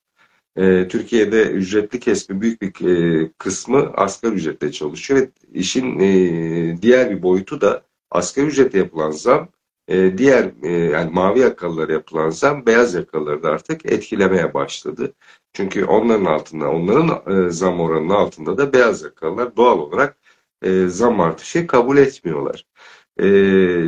E, 0.57 0.87
Türkiye'de 0.87 1.43
ücretli 1.51 1.99
kesimi 1.99 2.41
büyük 2.41 2.61
bir 2.61 2.87
e, 2.87 3.31
kısmı 3.37 3.91
asgari 3.93 4.33
ücretle 4.33 4.71
çalışıyor. 4.71 5.21
Ve 5.21 5.29
işin 5.53 5.99
e, 5.99 6.81
diğer 6.81 7.09
bir 7.09 7.23
boyutu 7.23 7.61
da 7.61 7.83
asgari 8.11 8.45
ücrete 8.45 8.77
yapılan 8.77 9.11
zam 9.11 9.49
e, 9.87 10.17
diğer 10.17 10.51
yani 10.91 11.11
mavi 11.13 11.39
yakalılara 11.39 11.93
yapılan 11.93 12.29
zam 12.29 12.65
beyaz 12.65 12.93
yakalıları 12.93 13.43
da 13.43 13.49
artık 13.49 13.85
etkilemeye 13.85 14.53
başladı. 14.53 15.13
Çünkü 15.53 15.85
onların 15.85 16.25
altında, 16.25 16.71
onların 16.71 17.49
zam 17.49 17.79
oranının 17.79 18.09
altında 18.09 18.57
da 18.57 18.73
beyaz 18.73 19.03
yakalılar 19.03 19.57
doğal 19.57 19.79
olarak 19.79 20.17
zam 20.87 21.19
artışı 21.19 21.67
kabul 21.67 21.97
etmiyorlar. 21.97 22.65
E, 23.19 23.25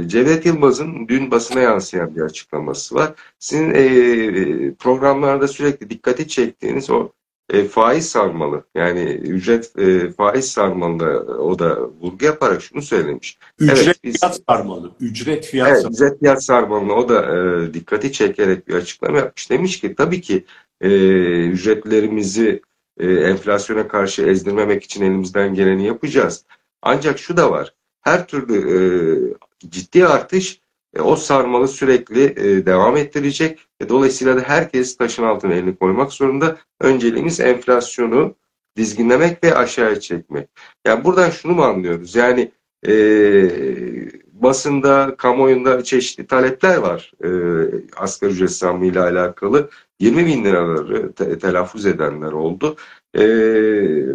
Cevdet 0.08 0.46
Yılmaz'ın 0.46 1.08
dün 1.08 1.32
basına 1.32 1.60
yansıyan 1.60 2.16
bir 2.16 2.22
açıklaması 2.22 2.96
var. 2.96 3.14
Sizin 3.40 3.72
e, 3.76 4.74
programlarda 4.74 5.48
sürekli 5.48 5.90
dikkati 5.90 6.28
çektiğiniz 6.28 6.90
o 6.90 7.10
e, 7.50 7.66
faiz 7.66 8.10
sarmalı 8.10 8.64
yani 8.76 9.02
ücret 9.04 9.80
e, 9.80 10.12
faiz 10.12 10.52
sarmalı 10.52 11.38
o 11.40 11.60
da 11.60 11.82
vurgu 11.82 12.26
yaparak 12.26 12.62
şunu 12.62 12.82
söylemiş. 12.82 13.38
Ücret 13.60 13.86
evet, 13.86 14.04
biz, 14.04 14.20
fiyat 14.20 14.42
sarmalı. 14.50 14.92
Ücret 15.00 15.46
fiyat 15.46 15.68
evet, 15.68 15.82
sarmalı. 15.82 15.96
Ücret 15.96 16.20
fiyat 16.20 16.44
sarmalı 16.44 16.94
o 16.94 17.10
da 17.10 17.38
e, 17.38 17.74
dikkati 17.74 18.12
çekerek 18.12 18.68
bir 18.68 18.74
açıklama 18.74 19.18
yapmış. 19.18 19.50
Demiş 19.50 19.80
ki 19.80 19.96
tabii 19.96 20.22
ki 20.22 20.46
e, 20.82 20.90
ücretlerimizi 21.46 22.62
e, 23.00 23.14
enflasyona 23.14 23.88
karşı 23.88 24.22
ezdirmemek 24.22 24.84
için 24.84 25.04
elimizden 25.04 25.54
geleni 25.54 25.86
yapacağız. 25.86 26.46
Ancak 26.82 27.20
şu 27.20 27.38
da 27.38 27.52
var. 27.52 27.74
Her 28.06 28.28
türlü 28.28 28.56
e, 28.58 29.70
ciddi 29.70 30.06
artış 30.06 30.60
e, 30.96 31.02
o 31.02 31.16
sarmalı 31.16 31.68
sürekli 31.68 32.24
e, 32.24 32.66
devam 32.66 32.98
ettirecek. 32.98 33.60
E, 33.80 33.90
dolayısıyla 33.90 34.36
da 34.36 34.42
herkes 34.42 34.98
taşın 34.98 35.24
altına 35.24 35.54
elini 35.54 35.76
koymak 35.76 36.14
zorunda. 36.14 36.58
Önceliğimiz 36.82 37.40
enflasyonu 37.40 38.36
dizginlemek 38.78 39.44
ve 39.44 39.56
aşağıya 39.56 40.00
çekmek. 40.00 40.50
Yani 40.88 41.04
buradan 41.04 41.30
şunu 41.30 41.54
mu 41.54 41.64
anlıyoruz? 41.64 42.16
Yani 42.16 42.52
e, 42.88 42.94
basında, 44.34 45.16
kamuoyunda 45.18 45.84
çeşitli 45.84 46.28
talepler 46.28 46.78
var 46.78 47.12
e, 47.24 47.30
asgari 47.96 48.32
ücret 48.32 48.52
zammı 48.52 48.86
ile 48.86 49.00
alakalı. 49.00 49.70
20 50.00 50.26
bin 50.26 50.46
liraları 50.46 51.14
te 51.14 51.40
telaffuz 51.40 51.86
edenler 51.86 52.32
oldu. 52.32 52.76
E, 53.18 53.24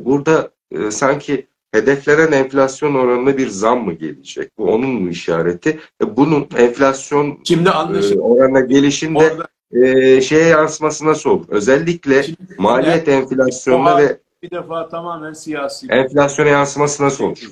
burada 0.04 0.50
e, 0.70 0.90
sanki 0.90 1.46
hedeflenen 1.72 2.32
enflasyon 2.32 2.94
oranına 2.94 3.36
bir 3.36 3.48
zam 3.48 3.84
mı 3.84 3.92
gelecek? 3.92 4.58
Bu 4.58 4.64
onun 4.64 4.90
mu 4.90 5.08
işareti? 5.08 5.78
E, 6.02 6.16
bunun 6.16 6.46
enflasyon 6.56 7.38
Şimdi 7.44 7.68
e, 7.68 8.18
oranına 8.18 8.60
gelişinde 8.60 9.18
Orada... 9.18 9.48
e, 9.86 10.20
şeye 10.20 10.46
yansıması 10.46 11.06
nasıl 11.06 11.30
olur? 11.30 11.44
Özellikle 11.48 12.22
Şimdi, 12.22 12.38
maliyet 12.58 13.08
yani, 13.08 13.22
enflasyonuna 13.22 13.98
ve 13.98 14.18
bir 14.42 14.50
defa 14.50 14.88
tamamen 14.88 15.32
siyasi. 15.32 15.86
Enflasyona 15.86 16.48
yansıması 16.48 17.02
nasıl 17.02 17.24
olur? 17.24 17.50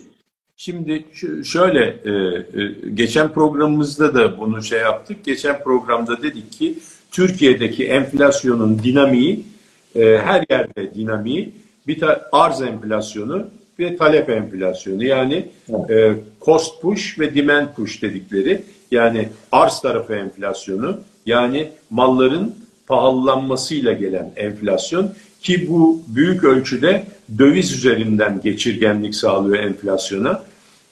Şimdi 0.56 1.04
şöyle 1.44 1.84
e, 1.84 2.44
geçen 2.94 3.32
programımızda 3.32 4.14
da 4.14 4.38
bunu 4.38 4.62
şey 4.62 4.80
yaptık. 4.80 5.24
Geçen 5.24 5.62
programda 5.62 6.22
dedik 6.22 6.52
ki 6.52 6.78
Türkiye'deki 7.10 7.86
enflasyonun 7.86 8.78
dinamiği 8.78 9.44
her 9.94 10.44
yerde 10.50 10.94
dinamiği 10.94 11.54
bir 11.86 12.04
arz 12.32 12.62
enflasyonu 12.62 13.48
ve 13.78 13.96
talep 13.96 14.30
enflasyonu. 14.30 15.04
Yani 15.04 15.48
e, 15.90 16.12
cost 16.40 16.82
push 16.82 17.18
ve 17.18 17.34
demand 17.34 17.68
push 17.76 18.02
dedikleri 18.02 18.62
yani 18.90 19.28
arz 19.52 19.80
tarafı 19.80 20.14
enflasyonu 20.14 21.00
yani 21.26 21.68
malların 21.90 22.54
pahalılanmasıyla 22.86 23.92
gelen 23.92 24.32
enflasyon 24.36 25.12
ki 25.40 25.68
bu 25.68 26.02
büyük 26.08 26.44
ölçüde 26.44 27.04
döviz 27.38 27.72
üzerinden 27.72 28.40
geçirgenlik 28.40 29.14
sağlıyor 29.14 29.64
enflasyona. 29.64 30.42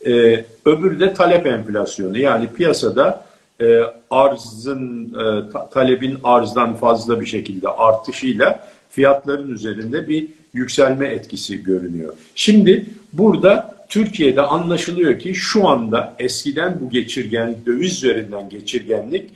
Ee, 0.07 0.45
öbürü 0.65 1.01
de 1.01 1.15
talep 1.15 1.47
enflasyonu. 1.47 2.19
Yani 2.19 2.49
piyasada 2.57 3.25
e, 3.61 3.81
arzın 4.11 5.05
e, 5.05 5.53
ta, 5.53 5.71
talebin 5.71 6.19
arzdan 6.25 6.77
fazla 6.77 7.21
bir 7.21 7.27
şekilde 7.27 7.69
artışıyla 7.69 8.69
fiyatların 8.91 9.51
üzerinde 9.51 10.09
bir 10.09 10.29
yükselme 10.57 11.07
etkisi 11.09 11.63
görünüyor. 11.63 12.15
Şimdi 12.35 12.87
burada 13.13 13.77
Türkiye'de 13.89 14.43
anlaşılıyor 14.43 15.19
ki 15.19 15.35
şu 15.35 15.69
anda 15.69 16.15
eskiden 16.19 16.79
bu 16.81 16.91
geçirgenlik, 16.91 17.67
döviz 17.67 17.93
üzerinden 17.93 18.49
geçirgenlik 18.49 19.31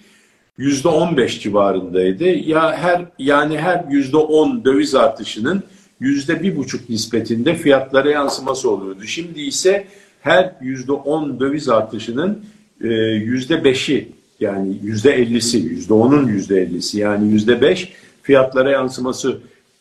yüzde 0.58 0.88
on 0.88 1.16
beş 1.16 1.42
civarındaydı. 1.42 2.24
Ya 2.24 2.76
her 2.76 3.04
yani 3.18 3.58
her 3.58 3.84
yüzde 3.90 4.16
on 4.16 4.64
döviz 4.64 4.94
artışının 4.94 5.62
yüzde 6.00 6.42
bir 6.42 6.56
buçuk 6.56 6.90
nispetinde 6.90 7.54
fiyatlara 7.54 8.10
yansıması 8.10 8.70
oluyordu. 8.70 9.04
Şimdi 9.06 9.40
ise 9.40 9.84
her 10.20 10.52
yüzde 10.62 10.92
on 10.92 11.40
döviz 11.40 11.68
artışının 11.68 12.44
e, 12.84 12.88
yüzde 13.14 13.64
beşi 13.64 14.08
yani 14.40 14.78
yüzde 14.82 15.12
ellisi, 15.12 15.58
yüzde 15.58 15.94
onun 15.94 16.28
yüzde 16.28 16.62
ellisi 16.62 16.98
yani 16.98 17.32
yüzde 17.32 17.60
beş 17.60 17.92
fiyatlara 18.22 18.70
yansıması 18.70 19.38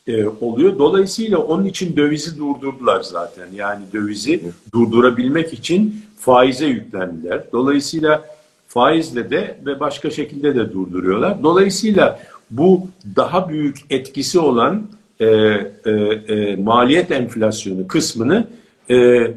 e, 0.09 0.27
oluyor. 0.41 0.79
Dolayısıyla 0.79 1.37
onun 1.37 1.65
için 1.65 1.95
dövizi 1.95 2.37
durdurdular 2.37 3.01
zaten. 3.01 3.47
Yani 3.55 3.83
dövizi 3.93 4.41
durdurabilmek 4.73 5.53
için 5.53 6.05
faize 6.19 6.65
yüklendiler. 6.65 7.43
Dolayısıyla 7.51 8.25
faizle 8.67 9.29
de 9.29 9.57
ve 9.65 9.79
başka 9.79 10.09
şekilde 10.09 10.55
de 10.55 10.73
durduruyorlar. 10.73 11.43
Dolayısıyla 11.43 12.19
bu 12.51 12.87
daha 13.15 13.49
büyük 13.49 13.77
etkisi 13.89 14.39
olan 14.39 14.87
e, 15.19 15.25
e, 15.25 15.91
e, 15.91 16.55
maliyet 16.55 17.11
enflasyonu 17.11 17.87
kısmını 17.87 18.47
e, 18.91 19.27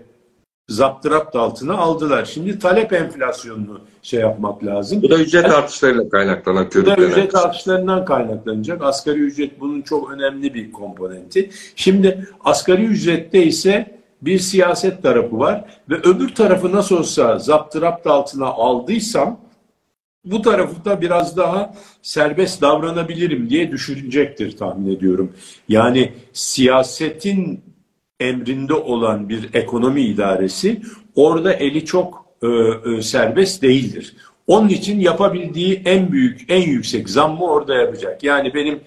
zaptırapt 0.68 1.36
altına 1.36 1.74
aldılar. 1.74 2.24
Şimdi 2.24 2.58
talep 2.58 2.92
enflasyonunu 2.92 3.80
şey 4.02 4.20
yapmak 4.20 4.64
lazım. 4.64 5.02
Bu 5.02 5.10
da 5.10 5.18
ücret 5.18 5.44
yani, 5.44 5.54
artışlarıyla 5.54 6.08
kaynaklanan 6.08 6.68
Bu 6.74 6.86
da 6.86 6.96
ücret 6.96 7.34
artışlarından 7.34 8.04
kaynaklanacak. 8.04 8.82
Asgari 8.82 9.18
ücret 9.18 9.60
bunun 9.60 9.82
çok 9.82 10.12
önemli 10.12 10.54
bir 10.54 10.72
komponenti. 10.72 11.50
Şimdi 11.76 12.28
asgari 12.44 12.84
ücrette 12.84 13.44
ise 13.44 14.02
bir 14.22 14.38
siyaset 14.38 15.02
tarafı 15.02 15.38
var 15.38 15.64
ve 15.90 15.94
öbür 15.94 16.34
tarafı 16.34 16.72
nasıl 16.72 16.96
olsa 16.96 17.38
zaptırapt 17.38 18.06
altına 18.06 18.46
aldıysam 18.46 19.40
bu 20.24 20.42
tarafı 20.42 20.84
da 20.84 21.00
biraz 21.00 21.36
daha 21.36 21.74
serbest 22.02 22.62
davranabilirim 22.62 23.50
diye 23.50 23.70
düşünecektir 23.70 24.56
tahmin 24.56 24.96
ediyorum. 24.96 25.32
Yani 25.68 26.12
siyasetin 26.32 27.71
emrinde 28.28 28.74
olan 28.74 29.28
bir 29.28 29.54
ekonomi 29.54 30.00
idaresi 30.02 30.82
orada 31.14 31.52
eli 31.52 31.84
çok 31.84 32.26
e, 32.42 32.46
e, 32.46 33.02
serbest 33.02 33.62
değildir. 33.62 34.16
Onun 34.46 34.68
için 34.68 35.00
yapabildiği 35.00 35.82
en 35.84 36.12
büyük, 36.12 36.40
en 36.48 36.62
yüksek 36.62 37.10
zammı 37.10 37.44
orada 37.44 37.74
yapacak. 37.74 38.22
Yani 38.22 38.54
benim 38.54 38.80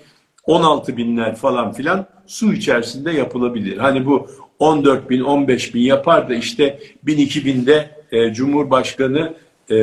16 0.46 0.98
binler 0.98 1.36
falan 1.36 1.72
filan 1.74 2.06
su 2.28 2.54
içerisinde 2.54 3.12
yapılabilir. 3.12 3.78
Hani 3.78 4.06
bu 4.06 4.28
14 4.60 5.10
bin, 5.10 5.22
15 5.22 5.76
bin 5.76 5.82
yapar 5.82 6.30
da 6.30 6.36
işte 6.36 6.80
1000, 7.04 7.18
2000 7.18 7.66
de 7.66 7.90
e, 8.12 8.34
Cumhurbaşkanı 8.34 9.34
e, 9.72 9.76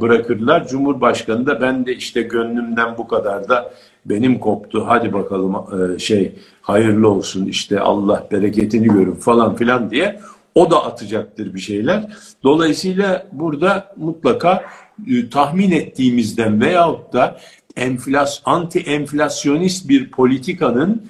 bırakırlar. 0.00 0.68
Cumhurbaşkanı 0.68 1.46
da 1.46 1.60
ben 1.60 1.86
de 1.86 1.96
işte 1.96 2.22
gönlümden 2.22 2.98
bu 2.98 3.08
kadar 3.08 3.48
da 3.48 3.74
benim 4.06 4.38
koptu. 4.38 4.84
Hadi 4.86 5.12
bakalım 5.12 5.54
e, 5.54 5.98
şey 5.98 6.32
hayırlı 6.62 7.08
olsun 7.08 7.46
işte 7.46 7.80
Allah 7.80 8.26
bereketini 8.32 8.86
görün 8.86 9.14
falan 9.14 9.56
filan 9.56 9.90
diye 9.90 10.20
o 10.54 10.70
da 10.70 10.84
atacaktır 10.84 11.54
bir 11.54 11.60
şeyler. 11.60 12.12
Dolayısıyla 12.42 13.26
burada 13.32 13.94
mutlaka 13.96 14.64
e, 15.10 15.30
tahmin 15.30 15.70
ettiğimizden 15.70 16.60
veyahut 16.60 17.12
da 17.12 17.40
enflas, 17.76 18.40
anti 18.44 18.78
enflasyonist 18.78 19.88
bir 19.88 20.10
politikanın 20.10 21.02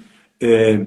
e, 0.43 0.79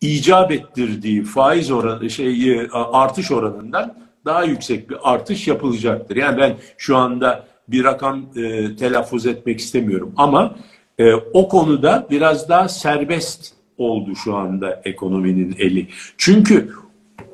icap 0.00 0.52
ettirdiği 0.52 1.24
faiz 1.24 1.70
oranı 1.70 2.10
şey 2.10 2.60
artış 2.72 3.30
oranından 3.32 3.94
daha 4.24 4.44
yüksek 4.44 4.90
bir 4.90 4.96
artış 5.02 5.48
yapılacaktır. 5.48 6.16
Yani 6.16 6.38
ben 6.38 6.56
şu 6.78 6.96
anda 6.96 7.44
bir 7.68 7.84
rakam 7.84 8.26
e, 8.36 8.76
telaffuz 8.76 9.26
etmek 9.26 9.60
istemiyorum 9.60 10.12
ama 10.16 10.54
e, 10.98 11.14
o 11.14 11.48
konuda 11.48 12.06
biraz 12.10 12.48
daha 12.48 12.68
serbest 12.68 13.54
oldu 13.78 14.16
şu 14.24 14.36
anda 14.36 14.82
ekonominin 14.84 15.56
eli. 15.58 15.88
Çünkü 16.18 16.70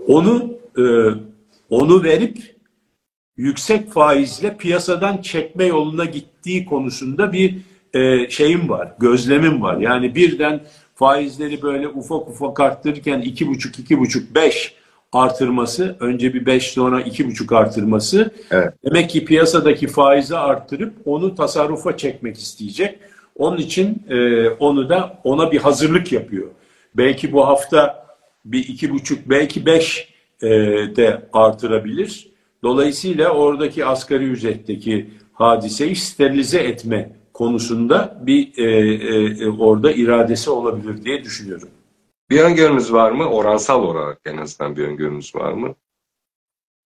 onu 0.08 0.54
e, 0.78 0.84
onu 1.70 2.02
verip 2.02 2.38
yüksek 3.36 3.92
faizle 3.92 4.56
piyasadan 4.56 5.16
çekme 5.22 5.64
yoluna 5.64 6.04
gittiği 6.04 6.64
konusunda 6.64 7.32
bir 7.32 7.56
e, 7.94 8.30
şeyim 8.30 8.68
var, 8.68 8.92
gözlemim 8.98 9.62
var. 9.62 9.76
Yani 9.76 10.14
birden 10.14 10.60
faizleri 10.94 11.62
böyle 11.62 11.88
ufak 11.88 12.28
ufak 12.28 12.60
arttırırken 12.60 13.20
iki 13.20 13.48
buçuk, 13.48 13.78
iki 13.78 13.98
buçuk, 13.98 14.34
beş 14.34 14.74
artırması, 15.12 15.96
önce 16.00 16.34
bir 16.34 16.46
beş 16.46 16.70
sonra 16.70 17.00
iki 17.00 17.28
buçuk 17.28 17.52
artırması. 17.52 18.30
Evet. 18.50 18.74
Demek 18.84 19.10
ki 19.10 19.24
piyasadaki 19.24 19.86
faizi 19.86 20.36
arttırıp 20.36 20.94
onu 21.04 21.34
tasarrufa 21.34 21.96
çekmek 21.96 22.38
isteyecek. 22.38 22.98
Onun 23.40 23.56
için 23.56 24.02
e, 24.08 24.48
onu 24.48 24.88
da 24.88 25.20
ona 25.24 25.52
bir 25.52 25.58
hazırlık 25.58 26.12
yapıyor. 26.12 26.48
Belki 26.94 27.32
bu 27.32 27.46
hafta 27.46 28.06
bir 28.44 28.68
iki 28.68 28.90
buçuk, 28.90 29.18
belki 29.30 29.66
beş 29.66 30.14
e, 30.42 30.48
de 30.96 31.28
artırabilir. 31.32 32.30
Dolayısıyla 32.62 33.30
oradaki 33.30 33.86
asgari 33.86 34.24
ücretteki 34.24 35.10
hadiseyi 35.32 35.96
sterilize 35.96 36.58
etme 36.58 37.16
konusunda 37.32 38.20
bir 38.22 38.58
e, 38.58 38.64
e, 39.44 39.48
orada 39.48 39.92
iradesi 39.92 40.50
olabilir 40.50 41.04
diye 41.04 41.24
düşünüyorum. 41.24 41.68
Bir 42.30 42.40
öngörünüz 42.40 42.92
var 42.92 43.10
mı? 43.10 43.24
Oransal 43.24 43.82
olarak 43.82 44.20
en 44.24 44.36
azından 44.36 44.76
bir 44.76 44.84
öngörünüz 44.84 45.34
var 45.34 45.52
mı? 45.52 45.74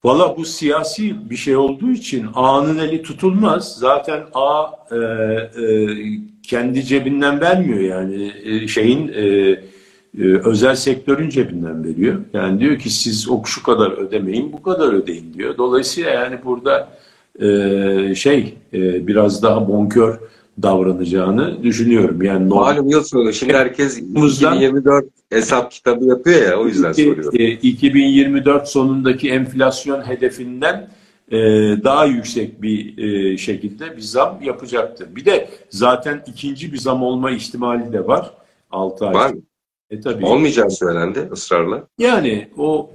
Valla 0.05 0.37
bu 0.37 0.45
siyasi 0.45 1.31
bir 1.31 1.37
şey 1.37 1.57
olduğu 1.57 1.91
için 1.91 2.27
A'nın 2.35 2.79
eli 2.79 3.03
tutulmaz. 3.03 3.79
Zaten 3.79 4.27
A 4.35 4.67
e, 4.91 4.97
e, 4.97 6.34
kendi 6.49 6.85
cebinden 6.85 7.41
vermiyor 7.41 7.81
yani 7.81 8.33
e, 8.45 8.69
şeyin 8.69 9.09
e, 9.09 9.23
e, 10.19 10.39
özel 10.45 10.77
sektörün 10.77 11.29
cebinden 11.29 11.85
veriyor. 11.85 12.21
Yani 12.33 12.61
diyor 12.61 12.79
ki 12.79 12.91
siz 12.91 13.29
o 13.29 13.43
şu 13.45 13.63
kadar 13.63 13.91
ödemeyin 13.91 14.53
bu 14.53 14.63
kadar 14.63 14.93
ödeyin 14.93 15.35
diyor. 15.35 15.57
Dolayısıyla 15.59 16.11
yani 16.11 16.39
burada 16.45 16.89
e, 17.41 18.15
şey 18.15 18.55
e, 18.73 19.07
biraz 19.07 19.43
daha 19.43 19.69
bonkör 19.69 20.19
davranacağını 20.63 21.63
düşünüyorum. 21.63 22.23
Yani 22.23 22.49
Malum 22.49 22.89
yıl 22.89 23.05
sonu. 23.05 23.33
Şimdi 23.33 23.53
herkes 23.53 23.99
2024 23.99 25.05
hesap 25.31 25.71
kitabı 25.71 26.05
yapıyor 26.05 26.43
ya 26.43 26.61
o 26.61 26.67
yüzden 26.67 26.93
soruyorum. 26.93 27.33
2024 27.63 28.63
e, 28.63 28.67
sonundaki 28.67 29.31
enflasyon 29.31 30.09
hedefinden 30.09 30.89
e, 31.35 31.39
daha 31.85 32.05
yüksek 32.05 32.63
bir 32.63 32.99
e, 32.99 33.39
şekilde 33.39 33.97
bir 33.97 34.03
zam 34.03 34.39
yapacaktır. 34.43 35.17
Bir 35.17 35.25
de 35.25 35.49
zaten 35.71 36.23
ikinci 36.27 36.73
bir 36.73 36.79
zam 36.79 37.03
olma 37.03 37.31
ihtimali 37.31 37.93
de 37.93 38.07
var. 38.07 38.31
6 38.71 39.07
ay. 39.07 39.15
Var 39.15 39.31
mı? 39.31 39.41
E, 39.91 40.01
tabii. 40.01 40.27
Olmayacağı 40.27 40.71
söylendi 40.71 41.29
ısrarla. 41.33 41.87
Yani 41.99 42.49
o 42.59 42.91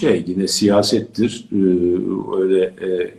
şey 0.00 0.24
yine 0.26 0.48
siyasettir. 0.48 1.48
Öyle 2.38 2.74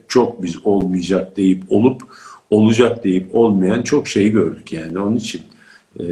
çok 0.08 0.43
biz 0.43 0.65
olmayacak 0.65 1.38
deyip 1.38 1.63
olup 1.69 2.01
olacak 2.49 3.03
deyip 3.03 3.36
olmayan 3.36 3.82
çok 3.82 4.08
şey 4.08 4.29
gördük 4.29 4.73
yani 4.73 4.99
onun 4.99 5.15
için 5.15 5.41
e, 5.99 6.03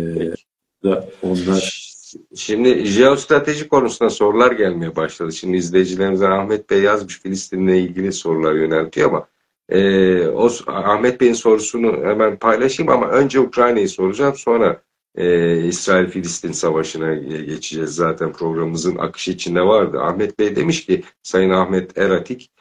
da 0.83 1.09
onlar 1.23 1.86
Şimdi 2.35 2.85
jeostrateji 2.85 3.67
konusunda 3.67 4.09
sorular 4.09 4.51
gelmeye 4.51 4.95
başladı. 4.95 5.31
Şimdi 5.31 5.57
izleyicilerimize 5.57 6.27
Ahmet 6.27 6.69
Bey 6.69 6.81
yazmış 6.81 7.21
Filistin'le 7.21 7.67
ilgili 7.67 8.13
sorular 8.13 8.53
yöneltiyor 8.53 9.09
ama 9.09 9.27
e, 9.69 10.27
o 10.27 10.49
Ahmet 10.67 11.21
Bey'in 11.21 11.33
sorusunu 11.33 12.05
hemen 12.05 12.39
paylaşayım 12.39 12.91
ama 12.91 13.07
önce 13.07 13.39
Ukrayna'yı 13.39 13.89
soracağım 13.89 14.35
sonra 14.35 14.81
e, 15.15 15.57
İsrail-Filistin 15.63 16.51
savaşına 16.51 17.15
geçeceğiz. 17.15 17.95
Zaten 17.95 18.33
programımızın 18.33 18.97
akışı 18.97 19.31
içinde 19.31 19.61
vardı. 19.61 19.99
Ahmet 20.01 20.39
Bey 20.39 20.55
demiş 20.55 20.85
ki 20.85 21.03
Sayın 21.23 21.49
Ahmet 21.49 21.97
Eratik 21.97 22.51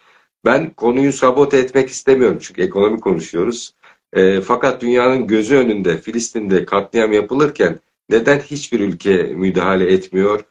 ben 0.45 0.71
konuyu 0.71 1.13
sabote 1.13 1.59
etmek 1.59 1.89
istemiyorum 1.89 2.39
çünkü 2.41 2.63
ekonomi 2.63 3.01
konuşuyoruz. 3.01 3.75
E, 4.13 4.41
fakat 4.41 4.83
dünyanın 4.83 5.27
gözü 5.27 5.57
önünde 5.57 5.99
Filistin'de 5.99 6.65
katliam 6.65 7.13
yapılırken 7.13 7.81
neden 8.09 8.39
hiçbir 8.39 8.81
ülke 8.81 9.23
müdahale 9.23 9.93
etmiyor? 9.93 10.45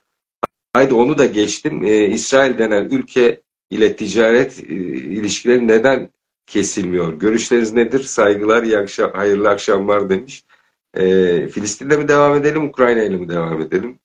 Haydi 0.74 0.94
onu 0.94 1.18
da 1.18 1.26
geçtim. 1.26 1.86
E, 1.86 2.08
İsrail 2.08 2.58
denen 2.58 2.84
ülke 2.84 3.42
ile 3.70 3.96
ticaret 3.96 4.60
e, 4.60 4.74
ilişkileri 4.74 5.68
neden 5.68 6.10
kesilmiyor? 6.48 7.14
Görüşleriniz 7.14 7.74
nedir? 7.74 8.04
Saygılar, 8.04 8.64
iyi 8.64 8.78
akşam, 8.78 9.12
hayırlı 9.14 9.50
akşamlar 9.50 10.10
demiş. 10.10 10.44
E, 10.94 11.48
Filistin'de 11.48 11.98
mi 11.98 12.08
devam 12.08 12.36
edelim, 12.36 12.66
Ukrayna 12.70 13.04
ile 13.04 13.18
mi 13.18 13.30
devam 13.30 13.62
edelim? 13.62 14.00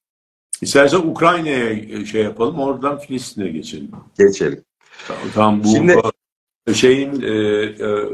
İstersen 0.63 0.99
Ukrayna'ya 0.99 2.07
şey 2.07 2.23
yapalım, 2.23 2.59
oradan 2.59 2.99
Filistin'e 2.99 3.49
geçelim. 3.49 3.91
Geçelim. 4.19 4.65
Tamam 5.35 5.65
bu 5.65 5.69
Şimdi, 5.69 5.97
şeyin 6.75 7.23
e, 7.23 7.33
e, 7.65 8.09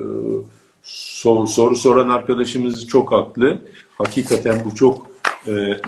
sor, 0.82 1.46
soru 1.46 1.76
soran 1.76 2.08
arkadaşımız 2.08 2.86
çok 2.86 3.12
haklı. 3.12 3.58
Hakikaten 3.98 4.62
bu 4.64 4.74
çok 4.74 5.06
e, 5.06 5.15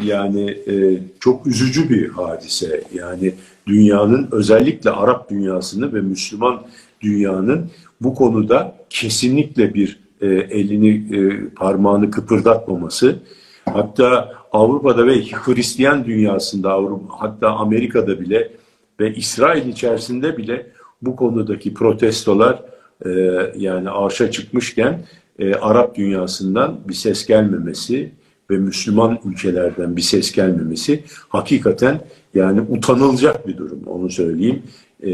yani 0.03 0.51
e, 0.51 0.99
çok 1.21 1.47
üzücü 1.47 1.91
bir 1.91 2.09
hadise. 2.09 2.83
Yani 2.95 3.35
dünyanın 3.67 4.29
özellikle 4.33 4.91
Arap 4.91 5.31
dünyasını 5.31 5.95
ve 5.95 6.01
Müslüman 6.01 6.63
dünyanın 7.01 7.71
bu 8.01 8.15
konuda 8.15 8.77
kesinlikle 8.91 9.75
bir 9.75 10.01
e, 10.21 10.27
elini 10.27 11.17
e, 11.17 11.49
parmağını 11.49 12.11
kıpırdatmaması 12.11 13.17
hatta 13.65 14.33
Avrupa'da 14.53 15.07
ve 15.07 15.23
Hristiyan 15.23 16.05
dünyasında 16.05 16.73
Avrupa, 16.73 17.15
hatta 17.19 17.51
Amerika'da 17.51 18.21
bile 18.21 18.53
ve 19.01 19.15
İsrail 19.15 19.69
içerisinde 19.69 20.37
bile 20.37 20.67
bu 21.03 21.17
konudaki 21.17 21.75
protestolar 21.75 22.63
e, 23.07 23.11
yani 23.57 23.91
arşa 23.91 24.31
çıkmışken 24.31 25.07
e, 25.39 25.55
Arap 25.55 25.97
dünyasından 25.97 26.81
bir 26.89 26.95
ses 26.95 27.27
gelmemesi 27.27 28.13
ve 28.51 28.59
Müslüman 28.59 29.19
ülkelerden 29.25 29.97
bir 29.97 30.03
ses 30.03 30.33
gelmemesi 30.33 31.05
hakikaten 31.29 32.01
yani 32.35 32.61
utanılacak 32.61 33.49
bir 33.49 33.57
durum 33.57 33.83
onu 33.87 34.11
söyleyeyim. 34.11 34.63
E, 35.03 35.11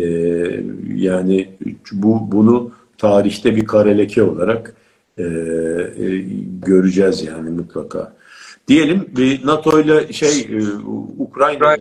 yani 0.95 1.49
bu 1.93 2.33
bunu 2.33 2.71
tarihte 2.99 3.57
bir 3.57 3.67
kare 3.67 3.99
leke 3.99 4.23
olarak 4.23 4.75
e, 5.19 5.23
e, 5.23 6.19
göreceğiz 6.67 7.25
yani 7.25 7.51
mutlaka. 7.51 8.13
Diyelim 8.69 9.11
bir 9.17 9.47
NATO 9.47 9.81
ile 9.81 10.13
şey 10.13 10.41
e, 10.41 10.63
Ukrayna... 11.19 11.77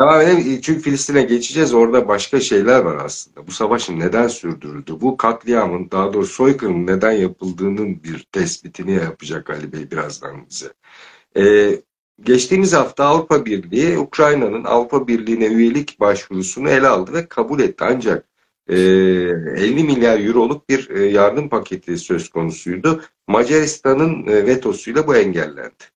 Devam 0.00 0.20
edelim. 0.20 0.60
Çünkü 0.60 0.80
Filistin'e 0.80 1.22
geçeceğiz. 1.22 1.74
Orada 1.74 2.08
başka 2.08 2.40
şeyler 2.40 2.80
var 2.80 3.04
aslında. 3.04 3.46
Bu 3.46 3.50
savaşın 3.50 4.00
neden 4.00 4.28
sürdürüldü? 4.28 5.00
Bu 5.00 5.16
katliamın 5.16 5.90
daha 5.90 6.12
doğrusu 6.12 6.32
soykırımın 6.32 6.86
neden 6.86 7.12
yapıldığının 7.12 8.02
bir 8.02 8.26
tespitini 8.32 8.92
yapacak 8.92 9.50
Ali 9.50 9.72
Bey 9.72 9.90
birazdan 9.90 10.46
bize. 10.50 10.72
Ee, 11.36 11.80
geçtiğimiz 12.22 12.72
hafta 12.72 13.04
Avrupa 13.04 13.46
Birliği 13.46 13.98
Ukrayna'nın 13.98 14.64
Avrupa 14.64 15.08
Birliği'ne 15.08 15.46
üyelik 15.46 16.00
başvurusunu 16.00 16.68
ele 16.70 16.88
aldı 16.88 17.12
ve 17.12 17.26
kabul 17.26 17.60
etti. 17.60 17.84
Ancak 17.84 18.26
e, 18.68 18.76
50 18.76 19.84
milyar 19.84 20.20
euroluk 20.20 20.68
bir 20.68 20.90
e, 20.90 21.06
yardım 21.06 21.48
paketi 21.48 21.98
söz 21.98 22.28
konusuydu. 22.28 23.02
Macaristan'ın 23.28 24.26
e, 24.26 24.46
vetosuyla 24.46 25.06
bu 25.06 25.16
engellendi. 25.16 25.95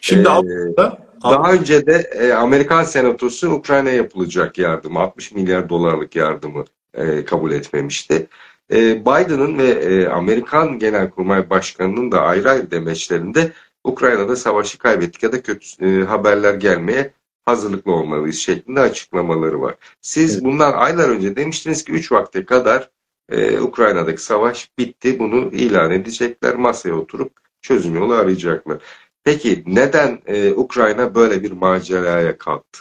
Şimdi 0.00 0.28
ee, 0.28 0.30
Avrupa'da 0.30 0.98
daha 1.22 1.52
önce 1.52 1.86
de 1.86 2.10
e, 2.12 2.32
Amerikan 2.32 2.84
Senatosu 2.84 3.50
Ukrayna'ya 3.50 3.96
yapılacak 3.96 4.58
yardımı, 4.58 5.00
60 5.00 5.32
milyar 5.32 5.68
dolarlık 5.68 6.16
yardımı 6.16 6.64
e, 6.94 7.24
kabul 7.24 7.52
etmemişti. 7.52 8.26
E, 8.72 9.00
Biden'ın 9.00 9.58
ve 9.58 9.68
e, 9.68 10.08
Amerikan 10.08 10.78
Genelkurmay 10.78 11.50
Başkanı'nın 11.50 12.12
da 12.12 12.20
ayrı 12.20 12.50
ayrı 12.50 12.70
demeçlerinde 12.70 13.52
Ukrayna'da 13.84 14.36
savaşı 14.36 14.78
kaybettik 14.78 15.22
ya 15.22 15.32
da 15.32 15.42
kötü 15.42 15.66
e, 15.86 16.04
haberler 16.04 16.54
gelmeye 16.54 17.12
hazırlıklı 17.44 17.92
olmalıyız 17.92 18.36
şeklinde 18.36 18.80
açıklamaları 18.80 19.60
var. 19.60 19.74
Siz 20.00 20.34
Evet. 20.34 20.44
bundan 20.44 20.72
aylar 20.72 21.08
önce 21.08 21.36
demiştiniz 21.36 21.84
ki 21.84 21.92
3 21.92 22.12
vakte 22.12 22.44
kadar 22.44 22.90
e, 23.30 23.60
Ukrayna'daki 23.60 24.22
savaş 24.22 24.70
bitti. 24.78 25.18
Bunu 25.18 25.50
ilan 25.52 25.90
edecekler. 25.90 26.54
Masaya 26.54 26.94
oturup 26.94 27.32
çözüm 27.62 27.94
yolu 27.94 28.14
arayacaklar. 28.14 28.78
Peki 29.24 29.62
neden 29.66 30.18
e, 30.26 30.52
Ukrayna 30.52 31.14
böyle 31.14 31.42
bir 31.42 31.52
maceraya 31.52 32.38
kalktı? 32.38 32.80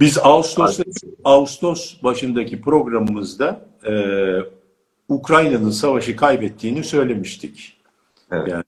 Biz 0.00 0.18
Ağustos 0.18 0.80
Ağustos 1.24 2.02
başındaki 2.02 2.60
programımızda 2.60 3.66
e, 3.86 3.92
Ukrayna'nın 5.08 5.70
savaşı 5.70 6.16
kaybettiğini 6.16 6.84
söylemiştik. 6.84 7.76
Evet. 8.32 8.48
Yani 8.48 8.64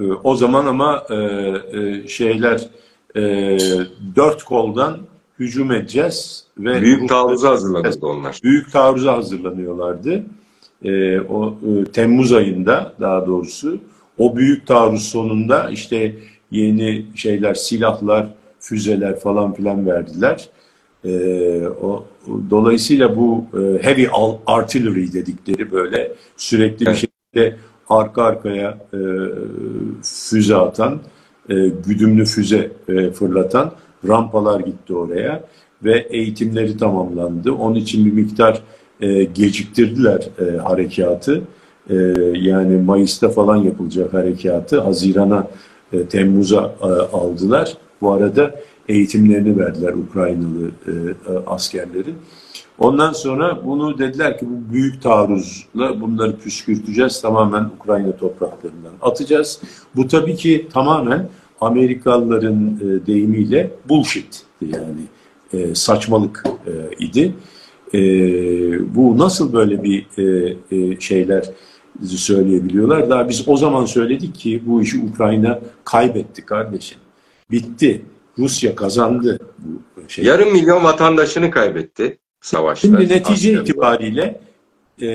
e, 0.00 0.02
o 0.24 0.36
zaman 0.36 0.66
ama 0.66 1.04
e, 1.10 1.14
e, 1.14 2.08
şeyler 2.08 2.68
e, 3.16 3.20
dört 4.16 4.42
koldan 4.42 4.98
hücum 5.38 5.72
edeceğiz 5.72 6.44
ve 6.58 6.82
Büyük 6.82 7.08
taarruza 7.08 7.50
hazırlanırdı 7.50 8.06
onlar. 8.06 8.40
büyük 8.42 8.72
taarruza 8.72 9.12
hazırlanıyorlardı. 9.16 10.22
E, 10.84 11.20
o 11.20 11.54
e, 11.68 11.84
Temmuz 11.84 12.32
ayında 12.32 12.92
daha 13.00 13.26
doğrusu 13.26 13.78
o 14.18 14.36
büyük 14.36 14.66
taarruz 14.66 15.08
sonunda 15.08 15.70
işte 15.70 16.14
yeni 16.50 17.06
şeyler, 17.14 17.54
silahlar, 17.54 18.34
füzeler 18.60 19.20
falan 19.20 19.54
filan 19.54 19.86
verdiler. 19.86 20.48
E, 21.04 21.10
o 21.82 22.06
dolayısıyla 22.50 23.16
bu 23.16 23.44
e, 23.54 23.82
heavy 23.82 24.06
artillery 24.46 25.12
dedikleri 25.12 25.72
böyle 25.72 26.12
sürekli 26.36 26.86
bir 26.86 26.94
şekilde 26.94 27.56
arka 27.88 28.22
arkaya 28.22 28.78
e, 28.92 28.98
füze 30.02 30.56
atan, 30.56 31.00
e, 31.48 31.54
güdümlü 31.86 32.24
füze 32.24 32.70
e, 32.88 33.10
fırlatan 33.10 33.72
rampalar 34.08 34.60
gitti 34.60 34.94
oraya 34.94 35.44
ve 35.84 36.06
eğitimleri 36.10 36.76
tamamlandı. 36.76 37.52
Onun 37.52 37.74
için 37.74 38.06
bir 38.06 38.12
miktar 38.12 38.62
e, 39.00 39.24
geciktirdiler 39.24 40.28
e, 40.38 40.56
harekatı. 40.56 41.42
E, 41.90 41.94
yani 42.34 42.76
Mayıs'ta 42.76 43.28
falan 43.28 43.56
yapılacak 43.56 44.14
harekatı 44.14 44.80
Haziran'a, 44.80 45.46
e, 45.92 46.06
Temmuz'a 46.06 46.74
e, 46.82 46.86
aldılar. 47.16 47.76
Bu 48.00 48.12
arada 48.12 48.54
eğitimlerini 48.88 49.58
verdiler 49.58 49.92
Ukraynalı 49.92 50.66
e, 50.86 50.90
e, 50.90 51.38
askerlerin. 51.46 52.14
Ondan 52.78 53.12
sonra 53.12 53.64
bunu 53.64 53.98
dediler 53.98 54.38
ki 54.38 54.46
bu 54.50 54.72
büyük 54.72 55.02
taarruzla 55.02 56.00
bunları 56.00 56.36
püskürteceğiz. 56.36 57.20
Tamamen 57.20 57.70
Ukrayna 57.80 58.16
topraklarından 58.16 58.92
atacağız. 59.02 59.60
Bu 59.96 60.08
tabii 60.08 60.36
ki 60.36 60.68
tamamen 60.72 61.28
Amerikalıların 61.60 62.80
e, 62.80 63.06
deyimiyle 63.06 63.70
bullshit 63.88 64.42
yani 64.60 65.00
saçmalık 65.74 66.44
idi. 66.98 67.34
Bu 68.94 69.18
nasıl 69.18 69.52
böyle 69.52 69.82
bir 69.82 70.06
e, 70.72 71.00
şeyler 71.00 71.44
söyleyebiliyorlar? 72.06 73.10
Daha 73.10 73.28
biz 73.28 73.48
o 73.48 73.56
zaman 73.56 73.84
söyledik 73.84 74.34
ki 74.34 74.62
bu 74.66 74.82
işi 74.82 74.98
Ukrayna 75.12 75.60
kaybetti 75.84 76.44
kardeşim. 76.44 76.98
Bitti. 77.50 78.02
Rusya 78.38 78.74
kazandı 78.74 79.38
bu 79.58 80.08
şey. 80.08 80.24
Yarım 80.24 80.52
milyon 80.52 80.84
vatandaşını 80.84 81.50
kaybetti 81.50 82.18
savaşta. 82.40 82.88
Şimdi 82.88 83.08
netice 83.08 83.32
Askerler. 83.32 83.60
itibariyle 83.60 84.40
e, 85.02 85.08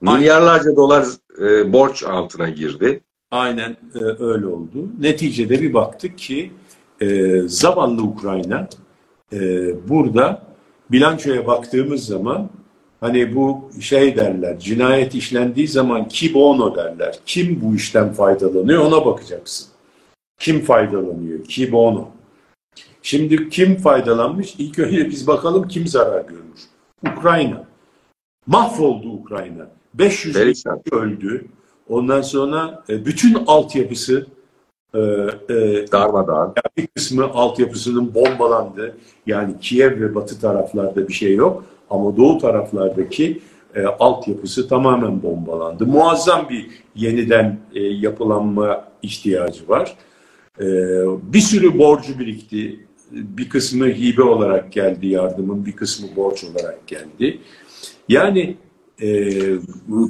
Milyarlarca 0.00 0.76
dolar 0.76 1.06
e, 1.40 1.72
borç 1.72 2.02
altına 2.02 2.48
girdi. 2.48 3.00
aynen 3.30 3.76
e, 3.94 3.98
öyle 4.24 4.46
oldu. 4.46 4.88
Neticede 5.00 5.60
bir 5.60 5.74
baktık 5.74 6.18
ki 6.18 6.50
e, 7.00 7.38
zavallı 7.46 8.02
Ukrayna 8.02 8.68
e, 9.32 9.38
burada 9.88 10.42
bilançoya 10.90 11.46
baktığımız 11.46 12.06
zaman 12.06 12.50
hani 13.00 13.34
bu 13.36 13.70
şey 13.80 14.16
derler 14.16 14.58
cinayet 14.58 15.14
işlendiği 15.14 15.68
zaman 15.68 16.08
ki 16.08 16.34
bono 16.34 16.76
derler. 16.76 17.18
Kim 17.26 17.60
bu 17.62 17.74
işten 17.74 18.12
faydalanıyor 18.12 18.84
ona 18.84 19.06
bakacaksın. 19.06 19.66
Kim 20.38 20.60
faydalanıyor? 20.60 21.44
Ki 21.44 21.72
bono. 21.72 22.08
Şimdi 23.02 23.48
kim 23.48 23.76
faydalanmış? 23.76 24.54
İlk 24.58 24.78
önce 24.78 25.10
biz 25.10 25.26
bakalım 25.26 25.68
kim 25.68 25.86
zarar 25.86 26.24
görmüş. 26.24 26.60
Ukrayna. 27.12 27.64
Mahvoldu 28.46 29.08
Ukrayna. 29.08 29.66
500 29.94 30.34
bin 30.34 30.40
Perişan. 30.40 30.82
kişi 30.82 30.96
öldü. 30.96 31.46
Ondan 31.88 32.22
sonra 32.22 32.84
e, 32.88 33.04
bütün 33.04 33.34
altyapısı 33.46 34.26
e, 34.94 34.98
e, 34.98 35.86
Darmadağın. 35.92 36.54
bir 36.76 36.86
kısmı 36.86 37.24
altyapısının 37.24 38.14
bombalandı. 38.14 38.96
Yani 39.26 39.54
Kiev 39.60 40.00
ve 40.00 40.14
batı 40.14 40.40
taraflarda 40.40 41.08
bir 41.08 41.12
şey 41.12 41.34
yok. 41.34 41.64
Ama 41.90 42.16
doğu 42.16 42.38
taraflardaki 42.38 43.40
e, 43.74 43.84
altyapısı 43.84 44.68
tamamen 44.68 45.22
bombalandı. 45.22 45.86
Muazzam 45.86 46.48
bir 46.48 46.66
yeniden 46.94 47.58
e, 47.74 47.82
yapılanma 47.82 48.84
ihtiyacı 49.02 49.68
var. 49.68 49.96
E, 50.60 50.66
bir 51.32 51.40
sürü 51.40 51.78
borcu 51.78 52.18
birikti. 52.18 52.86
Bir 53.10 53.48
kısmı 53.48 53.86
hibe 53.86 54.22
olarak 54.22 54.72
geldi 54.72 55.06
yardımın, 55.06 55.66
bir 55.66 55.72
kısmı 55.72 56.16
borç 56.16 56.44
olarak 56.44 56.86
geldi. 56.86 57.40
Yani 58.08 58.56
e, 59.02 59.30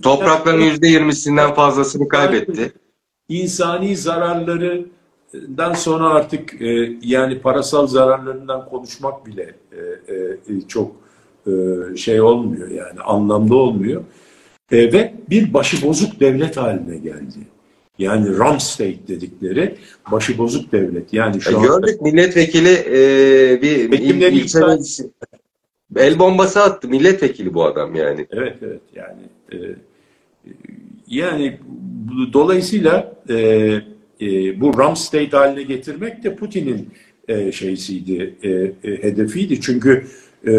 Toprakların 0.03 0.61
%20'sinden 0.61 1.55
fazlasını 1.55 2.09
kaybetti. 2.09 2.73
insani 3.29 3.97
zararlarından 3.97 5.73
sonra 5.75 6.09
artık 6.09 6.63
e, 6.63 6.99
yani 7.03 7.41
parasal 7.41 7.87
zararlarından 7.87 8.69
konuşmak 8.69 9.27
bile 9.27 9.55
e, 9.73 10.15
e, 10.15 10.61
çok 10.69 11.08
e, 11.49 11.97
şey 11.97 12.21
olmuyor 12.21 12.71
yani 12.71 13.01
anlamlı 13.01 13.57
olmuyor. 13.57 14.03
E, 14.73 14.93
ve 14.93 15.15
bir 15.31 15.55
başıbozuk 15.55 16.21
devlet 16.21 16.57
haline 16.57 16.97
geldi. 16.97 17.39
Yani 17.99 18.39
Ram 18.39 18.61
State 18.61 19.09
dedikleri 19.09 19.75
başıbozuk 20.13 20.73
devlet. 20.73 21.13
Yani 21.13 21.41
şu 21.41 21.51
E, 21.51 21.55
anda 21.55 21.67
Gördük 21.67 22.03
milletvekili 22.03 22.69
e, 22.69 23.63
bir 23.63 23.99
il, 23.99 24.23
el 25.97 26.19
bombası 26.19 26.63
attı. 26.63 26.89
Milletvekili 26.89 27.55
bu 27.55 27.65
adam 27.65 27.95
yani. 27.95 28.27
Evet 28.31 28.57
evet 28.63 28.81
yani 28.95 29.23
e, 29.53 29.57
yani 31.07 31.59
dolayısıyla 32.33 33.13
e, 33.29 33.35
e, 34.21 34.61
bu 34.61 34.79
Ram 34.79 34.97
State 34.97 35.37
haline 35.37 35.63
getirmek 35.63 36.25
de 36.25 36.37
Putin'in 36.37 36.89
e, 37.29 37.53
şeysiydi, 37.53 38.35
e, 38.43 38.51
e, 38.51 39.03
hedefiydi. 39.03 39.61
Çünkü 39.61 40.07
e, 40.47 40.53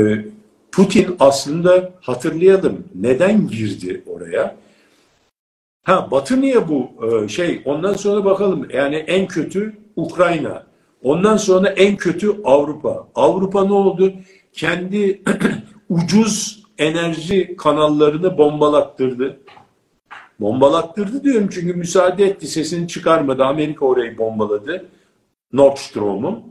Putin 0.71 1.15
aslında 1.19 1.91
hatırlayalım 2.01 2.83
neden 2.95 3.47
girdi 3.47 4.03
oraya? 4.07 4.55
Ha 5.83 6.11
Batı 6.11 6.41
niye 6.41 6.67
bu 6.67 6.89
e, 7.05 7.27
şey? 7.27 7.61
Ondan 7.65 7.93
sonra 7.93 8.25
bakalım 8.25 8.67
yani 8.73 8.95
en 8.95 9.27
kötü 9.27 9.77
Ukrayna. 9.95 10.63
Ondan 11.03 11.37
sonra 11.37 11.69
en 11.69 11.97
kötü 11.97 12.41
Avrupa. 12.43 13.07
Avrupa 13.15 13.65
ne 13.65 13.73
oldu? 13.73 14.13
Kendi 14.53 15.21
ucuz 15.89 16.63
enerji 16.77 17.55
kanallarını 17.57 18.37
bombalattırdı. 18.37 19.39
Bombalattırdı 20.39 21.23
diyorum 21.23 21.49
çünkü 21.51 21.73
müsaade 21.73 22.25
etti. 22.25 22.47
Sesini 22.47 22.87
çıkarmadı. 22.87 23.43
Amerika 23.43 23.85
orayı 23.85 24.17
bombaladı. 24.17 24.85
Nord 25.53 25.77
Stream'u. 25.77 26.43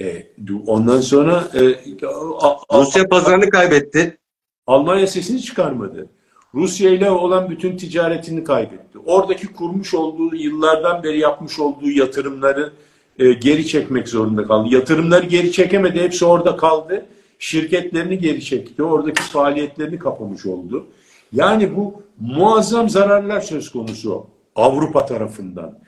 E, 0.00 0.26
ondan 0.66 1.00
sonra 1.00 1.44
e, 1.54 2.06
a- 2.40 2.78
Rusya 2.80 3.08
pazarını 3.08 3.50
kaybetti. 3.50 4.18
Almanya 4.66 5.06
sesini 5.06 5.42
çıkarmadı. 5.42 6.06
Rusya 6.54 6.90
ile 6.90 7.10
olan 7.10 7.50
bütün 7.50 7.76
ticaretini 7.76 8.44
kaybetti. 8.44 8.98
Oradaki 9.06 9.46
kurmuş 9.46 9.94
olduğu 9.94 10.36
yıllardan 10.36 11.02
beri 11.02 11.18
yapmış 11.18 11.58
olduğu 11.58 11.90
yatırımları 11.90 12.72
e, 13.18 13.32
geri 13.32 13.66
çekmek 13.66 14.08
zorunda 14.08 14.46
kaldı. 14.46 14.74
Yatırımları 14.74 15.26
geri 15.26 15.52
çekemedi. 15.52 16.00
Hepsi 16.00 16.24
orada 16.24 16.56
kaldı. 16.56 17.06
Şirketlerini 17.38 18.18
geri 18.18 18.44
çekti. 18.44 18.82
Oradaki 18.82 19.22
faaliyetlerini 19.22 19.98
kapamış 19.98 20.46
oldu. 20.46 20.86
Yani 21.32 21.76
bu 21.76 22.02
muazzam 22.20 22.88
zararlar 22.90 23.40
söz 23.40 23.72
konusu 23.72 24.26
Avrupa 24.56 25.06
tarafından. 25.06 25.78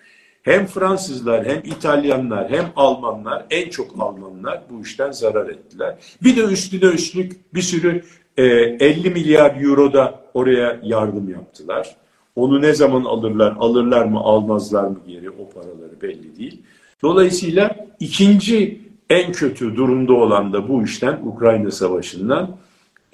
Hem 0.47 0.67
Fransızlar 0.67 1.45
hem 1.45 1.59
İtalyanlar 1.65 2.51
hem 2.51 2.73
Almanlar 2.77 3.47
en 3.51 3.71
çok 3.71 3.91
Almanlar 3.99 4.63
bu 4.71 4.83
işten 4.83 5.13
zarar 5.13 5.49
ettiler. 5.49 5.97
Bir 6.23 6.37
de 6.37 6.41
üstüne 6.41 6.91
üstlük 6.91 7.55
bir 7.55 7.63
sürü 7.63 8.05
e, 8.37 8.45
50 8.45 9.11
milyar 9.11 9.61
euro 9.61 9.93
da 9.93 10.21
oraya 10.35 10.81
yardım 10.83 11.29
yaptılar. 11.29 11.97
Onu 12.37 12.63
ne 12.63 12.75
zaman 12.75 13.05
alırlar, 13.05 13.57
alırlar 13.59 14.05
mı 14.05 14.19
almazlar 14.19 14.85
mı 14.85 14.99
geri 15.07 15.31
o 15.31 15.51
paraları 15.51 16.01
belli 16.03 16.37
değil. 16.37 16.63
Dolayısıyla 17.03 17.77
ikinci 18.01 18.81
en 19.11 19.33
kötü 19.33 19.77
durumda 19.77 20.13
olan 20.13 20.53
da 20.53 20.69
bu 20.69 20.85
işten 20.85 21.21
Ukrayna 21.25 21.71
Savaşı'ndan 21.71 22.57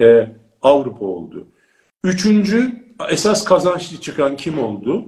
e, 0.01 0.27
Avrupa 0.61 1.05
oldu. 1.05 1.47
Üçüncü 2.03 2.83
esas 3.09 3.43
kazançlı 3.43 3.97
çıkan 3.97 4.35
kim 4.37 4.59
oldu? 4.59 5.05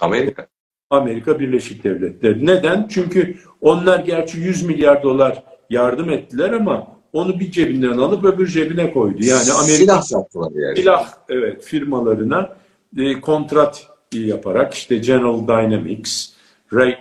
Amerika. 0.00 0.46
Amerika 0.90 1.40
Birleşik 1.40 1.84
Devletleri. 1.84 2.46
Neden? 2.46 2.86
Çünkü 2.90 3.36
onlar 3.60 3.98
gerçi 3.98 4.38
100 4.38 4.62
milyar 4.62 5.02
dolar 5.02 5.42
yardım 5.70 6.10
ettiler 6.10 6.52
ama 6.52 6.86
onu 7.12 7.40
bir 7.40 7.50
cebinden 7.50 7.98
alıp 7.98 8.24
öbür 8.24 8.46
cebine 8.46 8.92
koydu. 8.92 9.18
Yani 9.20 9.52
Amerika 9.52 9.76
silah 9.76 10.02
sattılar 10.02 10.52
yani. 10.54 10.76
Silah 10.76 11.12
evet 11.28 11.64
firmalarına 11.64 12.56
e, 12.98 13.20
kontrat 13.20 13.86
yaparak 14.12 14.74
işte 14.74 14.96
General 14.96 15.48
Dynamics, 15.48 16.28
Ray, 16.74 16.90
e, 16.90 16.98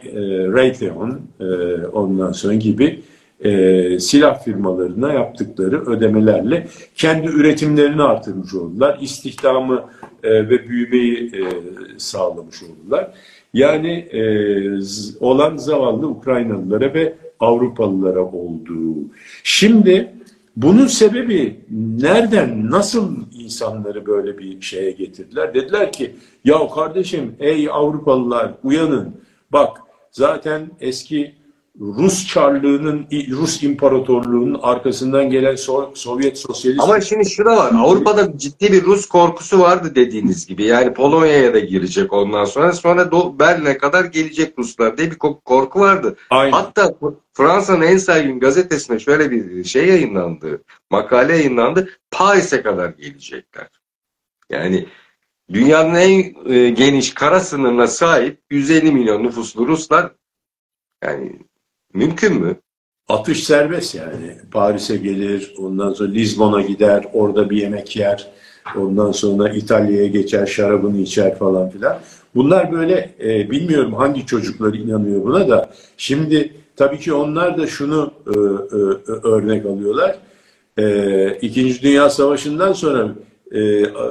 Raytheon 0.48 1.22
e, 1.40 1.46
ondan 1.86 2.32
sonra 2.32 2.54
gibi 2.54 3.04
e, 3.44 4.00
silah 4.00 4.44
firmalarına 4.44 5.14
yaptıkları 5.14 5.86
ödemelerle 5.86 6.68
kendi 6.96 7.28
üretimlerini 7.28 8.04
artırmış 8.04 8.54
oldular. 8.54 8.98
İstihdamı 9.02 9.86
e, 10.24 10.50
ve 10.50 10.70
büyümeyi 10.70 11.32
e, 11.36 11.42
sağlamış 11.98 12.64
oldular. 12.64 13.12
Yani 13.54 13.92
e, 13.92 14.22
olan 15.20 15.58
zavallı 15.58 16.08
Ukraynalılara 16.08 16.94
ve 16.94 17.16
Avrupalılara 17.40 18.24
olduğu. 18.24 18.96
Şimdi 19.44 20.14
bunun 20.56 20.88
sebebi 20.88 21.60
nereden, 22.02 22.72
nasıl 22.72 23.16
insanları 23.34 24.06
böyle 24.06 24.38
bir 24.38 24.62
şeye 24.62 24.92
getirdiler? 24.92 25.54
Dediler 25.54 25.92
ki 25.92 26.16
ya 26.46 26.68
kardeşim 26.76 27.36
ey 27.40 27.70
Avrupalılar 27.70 28.52
uyanın. 28.64 29.16
Bak 29.52 29.78
zaten 30.12 30.70
eski 30.80 31.39
Rus 31.80 32.28
Çarlığı'nın, 32.28 33.08
Rus 33.32 33.64
İmparatorluğu'nun 33.64 34.60
arkasından 34.64 35.30
gelen 35.30 35.56
so 35.56 35.92
Sovyet 35.96 36.38
Sosyalist... 36.38 36.82
Ama 36.82 37.02
şimdi 37.02 37.30
şurada 37.30 37.58
var. 37.58 37.72
Avrupa'da 37.78 38.38
ciddi 38.38 38.74
bir 38.74 38.84
Rus 38.84 39.06
korkusu 39.06 39.60
vardı 39.60 39.96
dediğiniz 39.96 40.48
gibi. 40.48 40.64
Yani 40.64 40.94
Polonya'ya 40.94 41.54
da 41.54 41.60
girecek 41.60 42.14
ondan 42.14 42.46
sonra. 42.46 42.74
Sonra 42.74 43.12
Berlin'e 43.40 43.78
kadar 43.78 44.06
gelecek 44.06 44.54
Ruslar 44.58 44.98
diye 44.98 45.12
bir 45.12 45.18
korku 45.18 45.80
vardı. 45.80 46.16
Aynen. 46.30 46.52
Hatta 46.52 46.94
Fransa'nın 47.34 47.82
en 47.82 47.98
saygın 47.98 48.40
gazetesinde 48.40 49.00
şöyle 49.00 49.32
bir 49.32 49.64
şey 49.64 49.88
yayınlandı. 49.88 50.64
Makale 50.90 51.38
yayınlandı. 51.38 51.90
Paris'e 52.12 52.62
kadar 52.62 52.90
gelecekler. 52.90 53.68
Yani 54.50 54.86
dünyanın 55.54 55.96
en 55.96 56.36
e, 56.54 56.70
geniş 56.70 57.14
kara 57.14 57.40
sınırına 57.40 57.88
sahip 57.88 58.40
150 58.50 58.92
milyon 58.92 59.24
nüfuslu 59.24 59.68
Ruslar 59.68 60.12
yani 61.04 61.40
Mümkün 61.94 62.34
mü? 62.34 62.56
Atış 63.08 63.44
serbest 63.44 63.96
yani. 63.96 64.38
Paris'e 64.52 64.98
gelir, 64.98 65.54
ondan 65.60 65.94
sonra 65.94 66.12
Lizbon'a 66.12 66.62
gider, 66.62 67.06
orada 67.14 67.50
bir 67.50 67.58
yemek 67.58 67.96
yer. 67.96 68.28
Ondan 68.78 69.12
sonra 69.12 69.50
İtalya'ya 69.50 70.08
geçer, 70.08 70.46
şarabını 70.46 70.98
içer 70.98 71.38
falan 71.38 71.70
filan. 71.70 72.00
Bunlar 72.36 72.72
böyle 72.72 73.16
e, 73.24 73.52
bilmiyorum 73.52 73.94
hangi 73.94 74.26
çocuklar 74.26 74.74
inanıyor 74.74 75.24
buna 75.24 75.50
da. 75.50 75.70
Şimdi 75.98 76.54
tabii 76.76 77.00
ki 77.00 77.14
onlar 77.14 77.58
da 77.58 77.68
şunu 77.68 78.12
e, 78.28 78.32
e, 78.32 78.36
örnek 79.28 79.66
alıyorlar. 79.66 80.16
E, 80.78 81.38
İkinci 81.42 81.82
Dünya 81.82 82.10
Savaşı'ndan 82.10 82.74
sonra 82.74 83.16
e, 83.52 83.60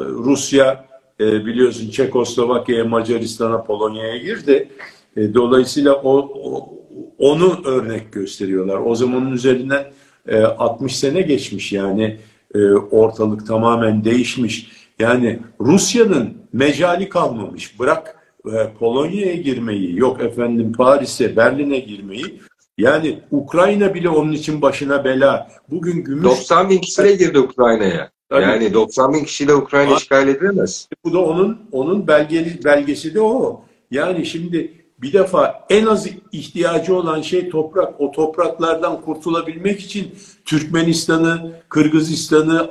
Rusya 0.09 0.85
e, 1.21 1.47
biliyorsun 1.47 1.91
Çekoslovakya'ya, 1.91 2.85
Macaristan'a, 2.85 3.65
Polonya'ya 3.65 4.17
girdi. 4.17 4.69
E, 5.17 5.35
dolayısıyla 5.35 5.95
o, 5.95 6.17
o 6.45 6.78
onu 7.19 7.61
örnek 7.65 8.13
gösteriyorlar. 8.13 8.81
O 8.85 8.95
zamanın 8.95 9.33
üzerinden 9.33 9.85
e, 10.29 10.41
60 10.41 10.97
sene 10.97 11.23
geçmiş 11.23 11.73
yani 11.73 12.17
e, 12.55 12.73
ortalık 12.73 13.47
tamamen 13.47 14.05
değişmiş. 14.05 14.71
Yani 14.99 15.39
Rusya'nın 15.61 16.35
mecali 16.53 17.09
kalmamış. 17.09 17.79
Bırak 17.79 18.17
e, 18.47 18.73
Polonya'ya 18.79 19.35
girmeyi, 19.35 19.99
yok 19.99 20.21
efendim 20.21 20.73
Paris'e, 20.73 21.37
Berlin'e 21.37 21.79
girmeyi. 21.79 22.41
Yani 22.79 23.19
Ukrayna 23.31 23.95
bile 23.95 24.09
onun 24.09 24.33
için 24.33 24.63
başına 24.63 25.05
bela. 25.05 25.51
Bugün 25.71 26.05
gümüş... 26.05 26.25
90 26.25 26.71
bin 26.71 26.79
kişiyle 26.79 27.15
girdi 27.15 27.39
Ukrayna'ya. 27.39 28.11
Yani 28.33 28.75
90 28.75 29.15
bin 29.15 29.25
kişiyle 29.25 29.55
Ukrayna 29.55 29.97
işgal 29.97 30.29
edilemez. 30.29 30.89
Bu 31.05 31.13
da 31.13 31.19
onun 31.19 31.59
onun 31.73 32.07
belgeli, 32.07 32.65
belgesi 32.65 33.15
de 33.15 33.21
o. 33.21 33.65
Yani 33.91 34.27
şimdi 34.27 34.73
bir 35.03 35.13
defa 35.13 35.67
en 35.71 35.87
az 35.87 36.09
ihtiyacı 36.33 36.97
olan 36.97 37.21
şey 37.21 37.49
toprak. 37.49 38.01
O 38.01 38.13
topraklardan 38.13 39.01
kurtulabilmek 39.01 39.81
için 39.81 40.15
Türkmenistan'ı, 40.45 41.53
Kırgızistan'ı, 41.69 42.71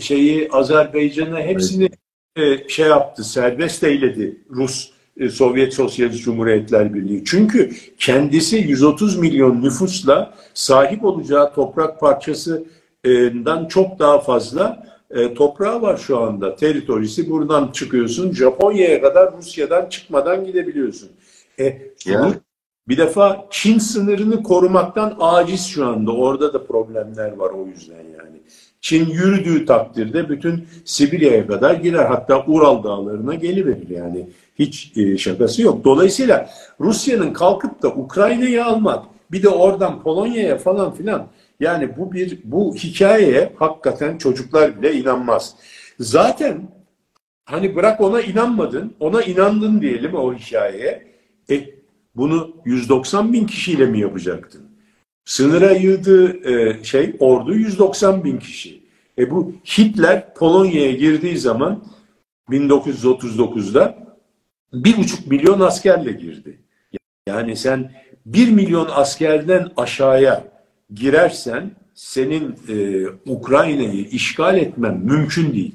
şeyi, 0.00 0.48
Azerbaycan'ı 0.52 1.40
hepsini 1.40 1.90
e, 2.36 2.68
şey 2.68 2.88
yaptı, 2.88 3.24
serbest 3.24 3.84
eyledi 3.84 4.44
Rus 4.50 4.90
e, 5.16 5.28
Sovyet 5.28 5.74
Sosyalist 5.74 6.24
Cumhuriyetler 6.24 6.94
Birliği. 6.94 7.24
Çünkü 7.24 7.70
kendisi 7.98 8.56
130 8.56 9.18
milyon 9.18 9.62
nüfusla 9.62 10.34
sahip 10.54 11.04
olacağı 11.04 11.54
toprak 11.54 12.00
parçasından 12.00 13.68
çok 13.68 13.98
daha 13.98 14.20
fazla 14.20 14.86
e, 15.10 15.34
toprağı 15.34 15.82
var 15.82 15.96
şu 15.96 16.18
anda. 16.18 16.56
Teritorisi 16.56 17.30
buradan 17.30 17.72
çıkıyorsun. 17.72 18.32
Japonya'ya 18.32 19.02
kadar 19.02 19.36
Rusya'dan 19.36 19.88
çıkmadan 19.88 20.44
gidebiliyorsun. 20.44 21.08
E, 21.60 21.82
yani. 22.06 22.34
Bir 22.88 22.96
defa 22.96 23.46
Çin 23.50 23.78
sınırını 23.78 24.42
korumaktan 24.42 25.16
aciz 25.20 25.66
şu 25.66 25.86
anda. 25.86 26.12
Orada 26.12 26.52
da 26.52 26.66
problemler 26.66 27.32
var 27.32 27.50
o 27.50 27.66
yüzden 27.66 28.04
yani. 28.18 28.42
Çin 28.80 29.06
yürüdüğü 29.06 29.66
takdirde 29.66 30.28
bütün 30.28 30.68
Sibirya'ya 30.84 31.46
kadar 31.46 31.74
girer. 31.74 32.04
Hatta 32.04 32.44
Ural 32.46 32.84
dağlarına 32.84 33.34
geliverir 33.34 33.88
yani. 33.88 34.28
Hiç 34.58 34.92
e, 34.96 35.18
şakası 35.18 35.62
yok. 35.62 35.84
Dolayısıyla 35.84 36.50
Rusya'nın 36.80 37.32
kalkıp 37.32 37.82
da 37.82 37.88
Ukrayna'yı 37.88 38.64
almak, 38.64 39.04
bir 39.32 39.42
de 39.42 39.48
oradan 39.48 40.02
Polonya'ya 40.02 40.58
falan 40.58 40.94
filan 40.94 41.26
yani 41.60 41.96
bu 41.96 42.12
bir 42.12 42.38
bu 42.44 42.74
hikayeye 42.74 43.52
hakikaten 43.56 44.18
çocuklar 44.18 44.82
bile 44.82 44.94
inanmaz. 44.94 45.56
Zaten 46.00 46.68
hani 47.44 47.76
bırak 47.76 48.00
ona 48.00 48.20
inanmadın, 48.20 48.94
ona 49.00 49.22
inandın 49.22 49.80
diyelim 49.80 50.14
o 50.14 50.34
hikayeye. 50.34 51.13
E, 51.50 51.70
bunu 52.16 52.56
190 52.64 53.32
bin 53.32 53.46
kişiyle 53.46 53.86
mi 53.86 54.00
yapacaktın? 54.00 54.62
Sınıra 55.24 55.70
yığdığı 55.70 56.50
e, 56.50 56.84
şey 56.84 57.16
ordu 57.18 57.54
190 57.54 58.24
bin 58.24 58.38
kişi. 58.38 58.84
E 59.18 59.30
bu 59.30 59.52
Hitler 59.78 60.34
Polonya'ya 60.34 60.92
girdiği 60.92 61.38
zaman 61.38 61.84
1939'da 62.50 63.98
bir 64.72 64.96
buçuk 64.96 65.26
milyon 65.26 65.60
askerle 65.60 66.12
girdi. 66.12 66.58
Yani 67.28 67.56
sen 67.56 67.92
bir 68.26 68.50
milyon 68.50 68.88
askerden 68.90 69.68
aşağıya 69.76 70.44
girersen 70.94 71.70
senin 71.94 72.56
e, 72.68 73.06
Ukrayna'yı 73.26 74.04
işgal 74.04 74.58
etmen 74.58 74.98
mümkün 74.98 75.52
değil. 75.52 75.74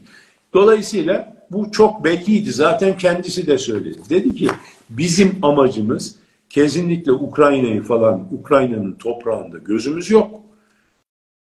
Dolayısıyla 0.53 1.45
bu 1.51 1.72
çok 1.72 2.03
belliydi. 2.03 2.51
Zaten 2.51 2.97
kendisi 2.97 3.47
de 3.47 3.57
söyledi. 3.57 3.99
Dedi 4.09 4.36
ki 4.36 4.47
Bizim 4.90 5.40
amacımız 5.42 6.16
kesinlikle 6.50 7.12
Ukrayna'yı 7.12 7.82
falan, 7.82 8.28
Ukrayna'nın 8.32 8.94
toprağında 8.94 9.58
gözümüz 9.58 10.12
yok. 10.12 10.42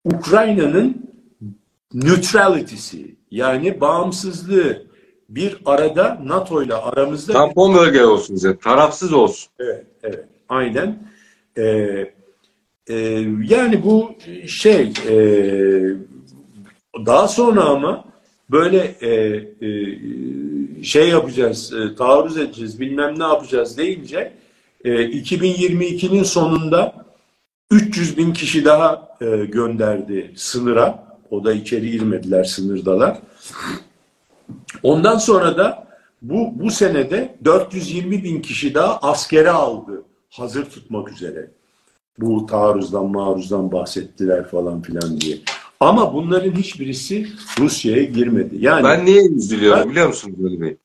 Ukrayna'nın 0.05 1.13
neutrality'si 1.93 3.15
yani 3.31 3.81
bağımsızlığı 3.81 4.83
bir 5.29 5.57
arada 5.65 6.21
NATO 6.25 6.63
ile 6.63 6.73
aramızda... 6.73 7.33
Tampon 7.33 7.75
bölge 7.75 8.05
olsun 8.05 8.35
bize, 8.35 8.57
tarafsız 8.57 9.13
olsun. 9.13 9.51
Evet, 9.59 9.85
evet, 10.03 10.25
aynen. 10.49 11.07
Ee, 11.57 12.13
e, 12.89 12.95
yani 13.49 13.83
bu 13.83 14.15
şey, 14.47 14.93
e, 15.09 15.15
daha 17.05 17.27
sonra 17.27 17.63
ama 17.63 18.05
böyle 18.53 18.95
e, 19.01 19.09
e, 19.67 20.83
şey 20.83 21.09
yapacağız, 21.09 21.73
e, 21.73 21.95
taarruz 21.95 22.37
edeceğiz, 22.37 22.79
bilmem 22.79 23.19
ne 23.19 23.23
yapacağız 23.23 23.77
deyince 23.77 24.33
e, 24.85 24.89
2022'nin 24.89 26.23
sonunda 26.23 27.05
300 27.71 28.17
bin 28.17 28.33
kişi 28.33 28.65
daha 28.65 29.17
e, 29.21 29.45
gönderdi 29.45 30.33
sınıra. 30.35 31.03
O 31.31 31.43
da 31.43 31.53
içeri 31.53 31.91
girmediler, 31.91 32.43
sınırdalar. 32.43 33.17
Ondan 34.83 35.17
sonra 35.17 35.57
da 35.57 35.87
bu, 36.21 36.51
bu 36.55 36.71
senede 36.71 37.35
420 37.45 38.23
bin 38.23 38.41
kişi 38.41 38.73
daha 38.73 38.97
askere 38.97 39.49
aldı. 39.49 40.03
Hazır 40.29 40.65
tutmak 40.65 41.11
üzere. 41.11 41.51
Bu 42.19 42.45
taarruzdan, 42.45 43.05
maruzdan 43.05 43.71
bahsettiler 43.71 44.47
falan 44.47 44.81
filan 44.81 45.21
diye. 45.21 45.37
Ama 45.83 46.13
bunların 46.13 46.51
hiçbirisi 46.51 47.27
Rusya'ya 47.59 48.03
girmedi. 48.03 48.55
Yani 48.59 48.83
ben 48.83 49.05
niye 49.05 49.25
üzülüyorum 49.25 49.81
ben, 49.81 49.89
biliyor 49.89 50.07
musun 50.07 50.35
Gül 50.37 50.61
Bey? 50.61 50.77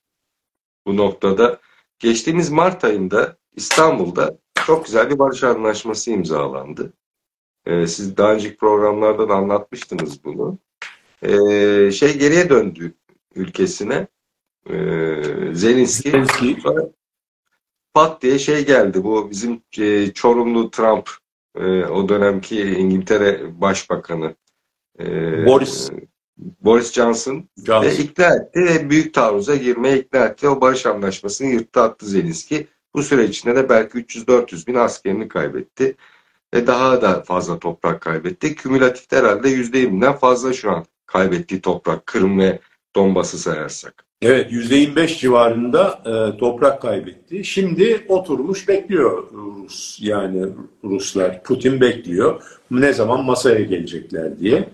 Bu 0.87 0.97
noktada 0.97 1.61
geçtiğimiz 1.99 2.51
Mart 2.51 2.85
ayında 2.85 3.37
İstanbul'da 3.57 4.39
çok 4.67 4.87
güzel 4.87 5.11
bir 5.11 5.19
barış 5.19 5.45
anlaşması 5.45 6.11
imzalandı. 6.11 6.93
E, 7.67 7.87
siz 7.87 8.17
daha 8.17 8.33
önceki 8.33 8.57
programlarda 8.57 9.29
da 9.29 9.35
anlatmıştınız 9.35 10.25
bunu. 10.25 10.59
E, 11.23 11.31
şey 11.91 12.19
geriye 12.19 12.51
döndü 12.51 12.95
ülkesine. 13.35 14.07
E, 14.67 14.75
Zelenski. 15.53 16.11
Zelenski. 16.11 16.59
Sonra 16.63 16.89
pat 17.95 18.23
diye 18.23 18.39
şey 18.39 18.67
geldi. 18.67 19.05
Bu 19.05 19.31
bizim 19.31 19.63
e, 19.79 20.13
Çorumlu 20.13 20.71
Trump 20.71 21.11
e, 21.57 21.85
o 21.85 22.09
dönemki 22.09 22.63
İngiltere 22.63 23.61
Başbakanı 23.61 24.35
e, 25.01 25.47
Boris. 25.47 25.91
Boris 26.61 26.93
Johnson 26.93 27.45
Johnson. 27.67 27.83
ve 27.83 27.97
ikna 27.97 28.37
etti 28.37 28.65
ve 28.65 28.91
büyük 28.91 29.15
taarruza 29.15 29.57
girmeye 29.57 29.99
ikna 29.99 30.27
etti. 30.27 30.49
O 30.49 30.61
barış 30.61 30.87
anlaşmasını 30.87 31.49
yırttı 31.49 31.81
attı 31.81 32.07
Zelenski. 32.07 32.67
Bu 32.95 33.03
süre 33.03 33.25
içinde 33.25 33.57
de 33.57 33.69
belki 33.69 33.99
300-400 33.99 34.67
bin 34.67 34.75
askerini 34.75 35.29
kaybetti. 35.29 35.97
Ve 36.55 36.67
daha 36.67 37.03
da 37.03 37.23
fazla 37.23 37.59
toprak 37.59 38.01
kaybetti. 38.01 38.55
Kümülatifte 38.55 39.17
herhalde 39.17 39.49
%20'den 39.49 40.13
fazla 40.13 40.53
şu 40.53 40.71
an 40.71 40.85
kaybettiği 41.07 41.61
toprak 41.61 42.07
Kırım 42.07 42.39
ve 42.39 42.59
Donbas'ı 42.97 43.39
sayarsak. 43.39 44.05
Evet 44.23 44.53
%25 44.53 45.19
civarında 45.19 46.03
e, 46.07 46.39
toprak 46.39 46.83
kaybetti. 46.83 47.45
Şimdi 47.45 48.05
oturmuş 48.09 48.69
bekliyor 48.69 49.31
Rus 49.33 49.99
yani 50.01 50.47
Ruslar. 50.85 51.43
Putin 51.43 51.81
bekliyor. 51.81 52.43
Ne 52.71 52.93
zaman 52.93 53.25
masaya 53.25 53.61
gelecekler 53.61 54.39
diye. 54.39 54.69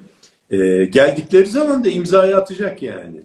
E, 0.50 0.84
geldikleri 0.84 1.46
zaman 1.46 1.84
da 1.84 1.88
imzayı 1.88 2.36
atacak 2.36 2.82
yani. 2.82 3.22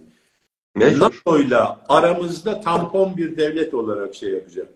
NATO'yla 0.76 1.80
aramızda 1.88 2.60
tampon 2.60 3.16
bir 3.16 3.36
devlet 3.36 3.74
olarak 3.74 4.14
şey 4.14 4.30
yapacak. 4.30 4.68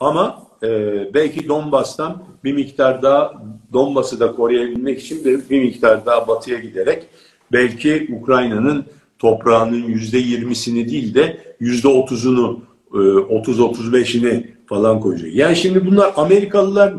Ama 0.00 0.42
e, 0.62 0.68
belki 1.14 1.48
Donbas'tan 1.48 2.22
bir 2.44 2.52
miktar 2.52 3.02
daha 3.02 3.42
Donbas'ı 3.72 4.20
da 4.20 4.32
koruyabilmek 4.32 5.00
için 5.00 5.24
bir, 5.24 5.50
bir 5.50 5.60
miktar 5.62 6.06
daha 6.06 6.28
batıya 6.28 6.58
giderek 6.58 7.06
belki 7.52 8.08
Ukrayna'nın 8.20 8.84
toprağının 9.18 9.82
yüzde 9.82 10.18
yirmisini 10.18 10.88
değil 10.88 11.14
de 11.14 11.54
yüzde 11.60 11.88
otuzunu, 11.88 12.62
otuz 13.30 13.60
otuz 13.60 13.92
beşini 13.92 14.54
falan 14.66 15.00
koyacak. 15.00 15.34
Yani 15.34 15.56
şimdi 15.56 15.86
bunlar 15.86 16.12
Amerikalılar 16.16 16.94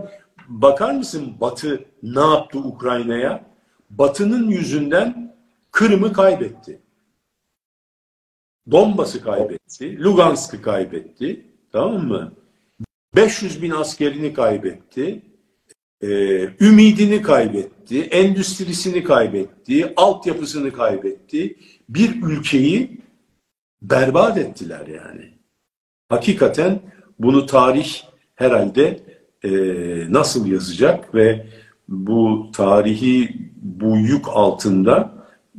bakar 0.48 0.94
mısın 0.94 1.34
Batı 1.42 1.86
ne 2.04 2.20
yaptı 2.20 2.60
Ukrayna'ya? 2.60 3.51
Batı'nın 3.98 4.50
yüzünden 4.50 5.36
Kırım'ı 5.72 6.14
kaybetti. 6.14 6.82
Donbas'ı 8.72 9.24
kaybetti. 9.24 10.04
Lugansk'ı 10.04 10.62
kaybetti. 10.62 11.46
Tamam 11.72 12.08
mı? 12.08 12.34
500 13.16 13.62
bin 13.62 13.72
askerini 13.72 14.34
kaybetti. 14.34 15.22
Ee, 16.02 16.08
ümidini 16.60 17.22
kaybetti. 17.22 18.02
Endüstrisini 18.02 19.04
kaybetti. 19.04 19.94
Altyapısını 19.96 20.74
kaybetti. 20.74 21.58
Bir 21.90 22.24
ülkeyi 22.24 23.02
berbat 23.82 24.38
ettiler 24.38 24.88
yani. 24.88 25.30
Hakikaten 26.10 26.80
bunu 27.20 27.46
tarih 27.46 27.96
herhalde 28.36 29.00
e, 29.44 29.52
nasıl 30.14 30.48
yazacak 30.48 31.16
ve 31.16 31.48
bu 31.88 32.48
tarihi 32.54 33.36
bu 33.62 33.98
yük 33.98 34.26
altında 34.28 35.12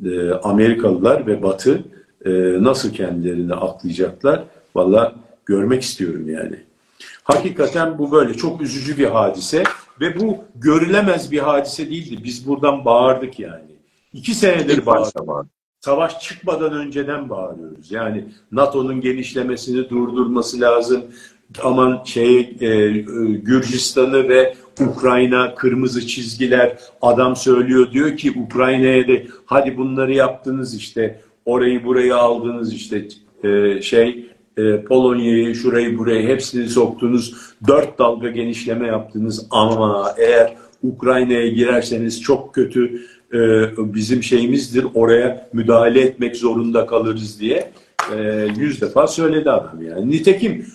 e, 0.04 0.30
Amerikalılar 0.30 1.26
ve 1.26 1.42
Batı 1.42 1.84
e, 2.24 2.30
nasıl 2.62 2.92
kendilerini 2.92 3.54
aklayacaklar? 3.54 4.44
Valla 4.74 5.14
görmek 5.46 5.82
istiyorum 5.82 6.28
yani. 6.28 6.56
Hakikaten 7.24 7.98
bu 7.98 8.12
böyle 8.12 8.34
çok 8.34 8.60
üzücü 8.60 8.98
bir 8.98 9.06
hadise 9.06 9.62
ve 10.00 10.20
bu 10.20 10.36
görülemez 10.54 11.32
bir 11.32 11.38
hadise 11.38 11.90
değildi. 11.90 12.24
Biz 12.24 12.48
buradan 12.48 12.84
bağırdık 12.84 13.40
yani. 13.40 13.72
İki 14.12 14.34
senedir 14.34 14.86
bağırdık. 14.86 15.52
Savaş 15.80 16.20
çıkmadan 16.20 16.72
önceden 16.72 17.30
bağırıyoruz. 17.30 17.92
Yani 17.92 18.24
NATO'nun 18.52 19.00
genişlemesini 19.00 19.90
durdurması 19.90 20.60
lazım. 20.60 21.04
Aman 21.62 22.02
şey 22.04 22.56
e, 22.60 22.88
Gürcistan'ı 23.42 24.28
ve 24.28 24.54
Ukrayna 24.80 25.54
kırmızı 25.54 26.06
çizgiler. 26.06 26.78
Adam 27.02 27.36
söylüyor 27.36 27.92
diyor 27.92 28.16
ki 28.16 28.32
Ukrayna'ya 28.46 29.08
da 29.08 29.12
hadi 29.46 29.76
bunları 29.76 30.12
yaptınız 30.14 30.76
işte 30.76 31.20
orayı 31.44 31.84
burayı 31.84 32.16
aldınız 32.16 32.74
işte 32.74 33.08
e, 33.44 33.82
şey 33.82 34.26
e, 34.56 34.82
Polonya'yı 34.84 35.54
şurayı 35.54 35.98
burayı 35.98 36.28
hepsini 36.28 36.68
soktunuz. 36.68 37.34
Dört 37.66 37.98
dalga 37.98 38.28
genişleme 38.28 38.86
yaptınız. 38.86 39.46
Ama 39.50 40.14
eğer 40.18 40.54
Ukrayna'ya 40.82 41.48
girerseniz 41.48 42.22
çok 42.22 42.54
kötü 42.54 43.02
e, 43.34 43.38
bizim 43.94 44.22
şeyimizdir 44.22 44.86
oraya 44.94 45.48
müdahale 45.52 46.00
etmek 46.00 46.36
zorunda 46.36 46.86
kalırız. 46.86 47.40
diye 47.40 47.72
e, 48.16 48.46
yüz 48.56 48.80
defa 48.80 49.06
söyledi 49.06 49.50
adam 49.50 49.82
yani. 49.82 50.10
Nitekim 50.10 50.66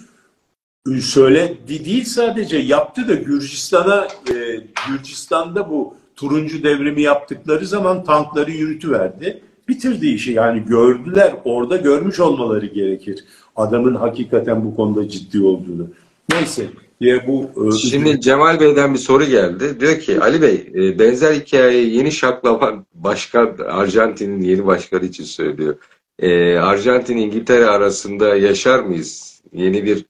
söyledi 0.95 1.85
değil 1.85 2.05
sadece 2.05 2.57
yaptı 2.57 3.07
da 3.07 3.13
Gürcistan'a 3.13 4.07
e, 4.33 4.63
Gürcistan'da 4.89 5.69
bu 5.69 5.95
turuncu 6.15 6.63
devrimi 6.63 7.01
yaptıkları 7.01 7.65
zaman 7.65 8.03
tankları 8.03 8.51
yürütüverdi. 8.51 9.43
Bitirdi 9.67 10.07
işi 10.07 10.31
yani 10.31 10.65
gördüler 10.65 11.33
orada 11.45 11.77
görmüş 11.77 12.19
olmaları 12.19 12.65
gerekir. 12.65 13.25
Adamın 13.55 13.95
hakikaten 13.95 14.65
bu 14.65 14.75
konuda 14.75 15.09
ciddi 15.09 15.41
olduğunu. 15.41 15.87
Neyse 16.31 16.65
ya 16.99 17.27
bu 17.27 17.67
e, 17.67 17.71
Şimdi 17.71 18.21
Cemal 18.21 18.59
Bey'den 18.59 18.93
bir 18.93 18.99
soru 18.99 19.25
geldi. 19.25 19.79
Diyor 19.79 19.99
ki 19.99 20.21
Ali 20.21 20.41
Bey 20.41 20.71
e, 20.75 20.99
benzer 20.99 21.33
hikayeyi 21.33 21.95
yeni 21.95 22.11
şaklaman 22.11 22.85
başkan 22.93 23.57
Arjantin'in 23.67 24.41
yeni 24.41 24.65
başkanı 24.65 25.05
için 25.05 25.23
söylüyor. 25.23 25.75
E, 26.19 26.57
Arjantin 26.57 27.17
İngiltere 27.17 27.65
arasında 27.65 28.35
yaşar 28.35 28.79
mıyız? 28.79 29.41
Yeni 29.53 29.85
bir 29.85 30.05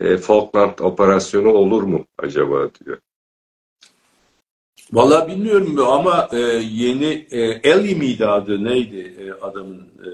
e, 0.00 0.16
Falkland 0.16 0.78
operasyonu 0.78 1.48
olur 1.48 1.82
mu 1.82 2.06
acaba 2.18 2.70
diyor. 2.84 2.98
Vallahi 4.92 5.28
bilmiyorum 5.28 5.78
ama 5.78 6.28
e, 6.32 6.38
yeni 6.72 7.26
e, 7.30 7.40
Eli 7.40 7.94
miydi 7.94 8.26
adı 8.26 8.64
neydi 8.64 9.14
e, 9.20 9.32
adamın 9.46 9.78
e, 9.78 10.08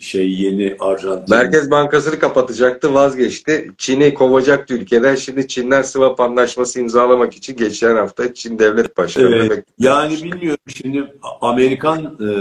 şey 0.00 0.32
yeni 0.32 0.76
Arjantin. 0.80 1.36
Merkez 1.36 1.70
Bankası'nı 1.70 2.18
kapatacaktı 2.18 2.94
vazgeçti. 2.94 3.70
Çin'i 3.78 4.14
kovacaktı 4.14 4.74
ülkeden. 4.74 5.14
Şimdi 5.14 5.48
Çin'den 5.48 5.82
swap 5.82 6.20
anlaşması 6.20 6.80
imzalamak 6.80 7.34
için 7.34 7.56
geçen 7.56 7.96
hafta 7.96 8.34
Çin 8.34 8.58
Devlet 8.58 8.96
Başkanı 8.96 9.36
Evet, 9.36 9.64
yani 9.78 10.22
bilmiyorum 10.22 10.60
şimdi 10.68 11.12
Amerikan 11.40 12.18
e, 12.20 12.32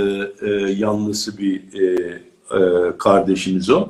e, 0.47 0.49
yanlısı 0.71 1.37
bir 1.37 1.61
e, 1.81 2.19
e, 2.51 2.97
kardeşimiz 2.97 3.69
o. 3.69 3.87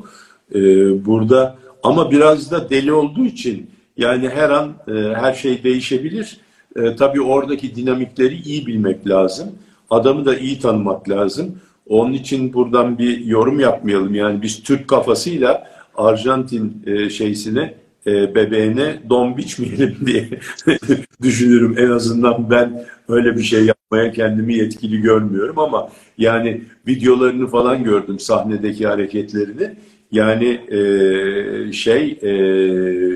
E, 0.55 0.59
burada 1.05 1.57
ama 1.83 2.11
biraz 2.11 2.51
da 2.51 2.69
deli 2.69 2.93
olduğu 2.93 3.25
için 3.25 3.69
yani 3.97 4.29
her 4.29 4.49
an 4.49 4.73
e, 4.87 4.91
her 4.93 5.33
şey 5.33 5.63
değişebilir. 5.63 6.37
E, 6.75 6.95
tabii 6.95 7.21
oradaki 7.21 7.75
dinamikleri 7.75 8.41
iyi 8.41 8.67
bilmek 8.67 9.07
lazım. 9.07 9.49
Adamı 9.89 10.25
da 10.25 10.37
iyi 10.37 10.59
tanımak 10.59 11.09
lazım. 11.09 11.59
Onun 11.89 12.13
için 12.13 12.53
buradan 12.53 12.97
bir 12.97 13.25
yorum 13.25 13.59
yapmayalım. 13.59 14.15
Yani 14.15 14.41
biz 14.41 14.63
Türk 14.63 14.87
kafasıyla 14.87 15.67
Arjantin 15.95 16.83
e, 16.85 17.09
şeysine 17.09 17.73
e, 18.07 18.35
bebeğine 18.35 18.99
don 19.09 19.37
biçmeyelim 19.37 19.97
diye 20.05 20.29
düşünürüm. 21.21 21.75
En 21.77 21.89
azından 21.89 22.49
ben 22.49 22.85
öyle 23.09 23.35
bir 23.37 23.43
şey 23.43 23.65
yapmaya 23.65 24.11
kendimi 24.11 24.55
yetkili 24.55 25.01
görmüyorum 25.01 25.59
ama 25.59 25.89
yani 26.17 26.61
videolarını 26.87 27.47
falan 27.47 27.83
gördüm 27.83 28.19
sahnedeki 28.19 28.87
hareketlerini. 28.87 29.75
Yani 30.11 30.47
e, 30.47 31.73
şey 31.73 32.11
e, 32.11 32.29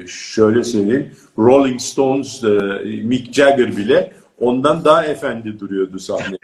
şöyle 0.08 0.64
söyleyeyim 0.64 1.12
Rolling 1.38 1.82
Stones, 1.82 2.44
e, 2.44 2.48
Mick 3.04 3.34
Jagger 3.34 3.78
bile 3.78 4.14
ondan 4.40 4.86
daha 4.86 5.06
efendi 5.06 5.60
duruyordu 5.60 6.00
sahne. 6.00 6.38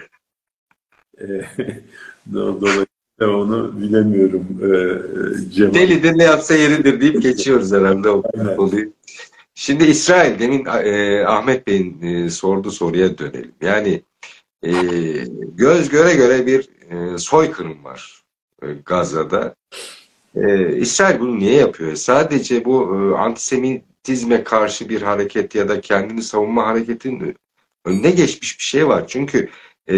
E, 1.21 1.25
Dolayısıyla 2.33 2.87
onu 3.21 3.81
bilemiyorum. 3.81 4.45
E, 4.61 4.69
Cemal. 5.51 5.73
Delidir 5.73 6.17
ne 6.17 6.23
yapsa 6.23 6.53
yeridir 6.53 7.01
deyip 7.01 7.21
geçiyoruz 7.21 7.71
herhalde 7.71 8.09
o 8.09 8.21
konuyu. 8.55 8.93
Şimdi 9.55 9.83
İsrail, 9.83 10.39
demin 10.39 10.65
e, 10.65 11.25
Ahmet 11.25 11.67
Bey'in 11.67 12.01
e, 12.01 12.29
sorduğu 12.29 12.71
soruya 12.71 13.17
dönelim. 13.17 13.51
Yani 13.61 14.01
e, 14.63 14.71
göz 15.55 15.89
göre 15.89 16.13
göre 16.13 16.45
bir 16.45 16.69
e, 16.89 17.17
soykırım 17.17 17.83
var 17.83 18.23
e, 18.61 18.67
Gazze'de. 18.85 19.55
E, 20.43 20.75
İsrail 20.77 21.19
bunu 21.19 21.39
niye 21.39 21.53
yapıyor? 21.53 21.95
Sadece 21.95 22.65
bu 22.65 22.95
e, 22.95 23.17
antisemitizme 23.17 24.43
karşı 24.43 24.89
bir 24.89 25.01
hareket 25.01 25.55
ya 25.55 25.69
da 25.69 25.81
kendini 25.81 26.23
savunma 26.23 26.67
hareketinin 26.67 27.35
önüne 27.85 28.11
geçmiş 28.11 28.59
bir 28.59 28.63
şey 28.63 28.87
var. 28.87 29.07
Çünkü 29.07 29.49
e, 29.89 29.95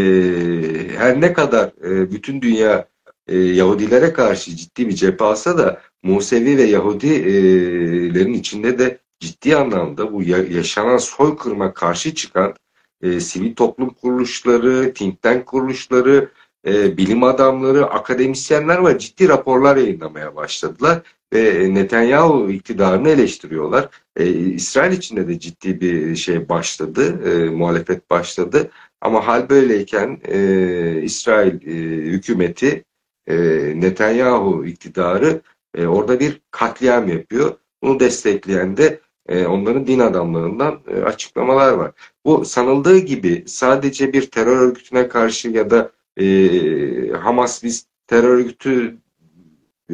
her 0.97 1.21
ne 1.21 1.33
kadar 1.33 1.71
e, 1.83 2.11
bütün 2.11 2.41
dünya 2.41 2.87
e, 3.27 3.37
Yahudilere 3.37 4.13
karşı 4.13 4.55
ciddi 4.55 4.87
bir 4.87 4.95
cephe 4.95 5.25
alsa 5.25 5.57
da 5.57 5.81
Musevi 6.03 6.57
ve 6.57 6.63
Yahudilerin 6.63 8.33
içinde 8.33 8.79
de 8.79 8.99
ciddi 9.19 9.55
anlamda 9.55 10.13
bu 10.13 10.23
yaşanan 10.23 10.97
soykırıma 10.97 11.73
karşı 11.73 12.15
çıkan 12.15 12.53
e, 13.01 13.19
sivil 13.19 13.55
toplum 13.55 13.89
kuruluşları, 13.89 14.93
think 14.93 15.21
tank 15.21 15.45
kuruluşları, 15.45 16.31
e, 16.67 16.97
bilim 16.97 17.23
adamları, 17.23 17.85
akademisyenler 17.85 18.77
var. 18.77 18.99
Ciddi 18.99 19.29
raporlar 19.29 19.77
yayınlamaya 19.77 20.35
başladılar 20.35 21.01
ve 21.33 21.73
Netanyahu 21.73 22.51
iktidarını 22.51 23.09
eleştiriyorlar. 23.09 23.89
E, 24.15 24.27
İsrail 24.29 24.91
içinde 24.97 25.27
de 25.27 25.39
ciddi 25.39 25.81
bir 25.81 26.15
şey 26.15 26.49
başladı, 26.49 27.29
e, 27.31 27.49
muhalefet 27.49 28.09
başladı. 28.09 28.71
Ama 29.01 29.27
hal 29.27 29.49
böyleyken 29.49 30.21
e, 30.27 31.01
İsrail 31.01 31.67
e, 31.67 31.71
hükümeti, 32.11 32.83
e, 33.27 33.35
Netanyahu 33.75 34.65
iktidarı 34.65 35.41
e, 35.75 35.87
orada 35.87 36.19
bir 36.19 36.41
katliam 36.51 37.07
yapıyor. 37.07 37.55
Bunu 37.83 37.99
destekleyen 37.99 38.77
de 38.77 38.99
e, 39.29 39.45
onların 39.45 39.87
din 39.87 39.99
adamlarından 39.99 40.79
e, 40.87 41.01
açıklamalar 41.01 41.73
var. 41.73 41.91
Bu 42.25 42.45
sanıldığı 42.45 42.97
gibi 42.97 43.43
sadece 43.47 44.13
bir 44.13 44.31
terör 44.31 44.57
örgütüne 44.57 45.07
karşı 45.07 45.49
ya 45.49 45.69
da 45.69 45.91
e, 46.19 47.11
Hamas 47.11 47.63
biz 47.63 47.85
terör 48.07 48.29
örgütü 48.29 48.97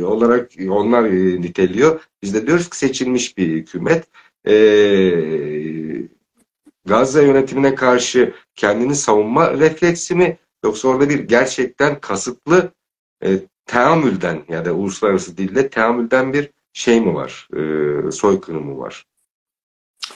olarak 0.03 0.51
onlar 0.69 1.03
e, 1.03 1.41
niteliyor. 1.41 2.01
Biz 2.23 2.33
de 2.33 2.47
diyoruz 2.47 2.69
ki 2.69 2.77
seçilmiş 2.77 3.37
bir 3.37 3.47
hükümet. 3.47 4.07
E, 4.47 4.55
Gazze 6.85 7.23
yönetimine 7.23 7.75
karşı 7.75 8.33
kendini 8.55 8.95
savunma 8.95 9.53
refleksi 9.53 10.15
mi 10.15 10.37
yoksa 10.63 10.87
orada 10.87 11.09
bir 11.09 11.19
gerçekten 11.19 11.99
kasıtlı 11.99 12.71
e, 13.23 13.39
teamülden 13.65 14.43
ya 14.49 14.65
da 14.65 14.73
uluslararası 14.73 15.37
dilde 15.37 15.69
teamülden 15.69 16.33
bir 16.33 16.49
şey 16.73 17.01
mi 17.01 17.13
var? 17.13 17.47
E, 18.07 18.11
soykırım 18.11 18.65
mı 18.65 18.77
var? 18.77 19.05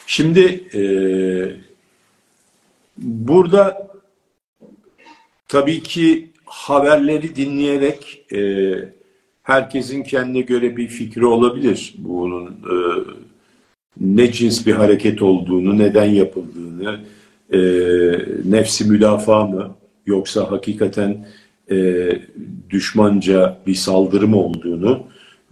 Şimdi 0.06 0.42
e, 0.74 0.82
burada 2.98 3.90
tabii 5.50 5.84
ki 5.84 6.30
haberleri 6.46 7.36
dinleyerek 7.36 8.26
e, 8.34 8.74
herkesin 9.44 10.04
kendine 10.04 10.42
göre 10.42 10.78
bir 10.78 10.88
fikri 10.88 11.26
olabilir. 11.26 11.94
Bunun 11.98 12.46
e, 12.48 12.76
ne 14.02 14.32
cins 14.32 14.66
bir 14.66 14.74
hareket 14.74 15.22
olduğunu, 15.22 15.78
neden 15.78 16.06
yapıldığını, 16.06 17.00
e, 17.54 17.60
nefsi 18.46 18.86
müdafaa 18.86 19.48
mı 19.48 19.76
yoksa 20.06 20.52
hakikaten 20.52 21.28
e, 21.72 22.10
düşmanca 22.70 23.58
bir 23.68 23.76
saldırı 23.76 24.28
mı 24.28 24.38
olduğunu 24.38 25.04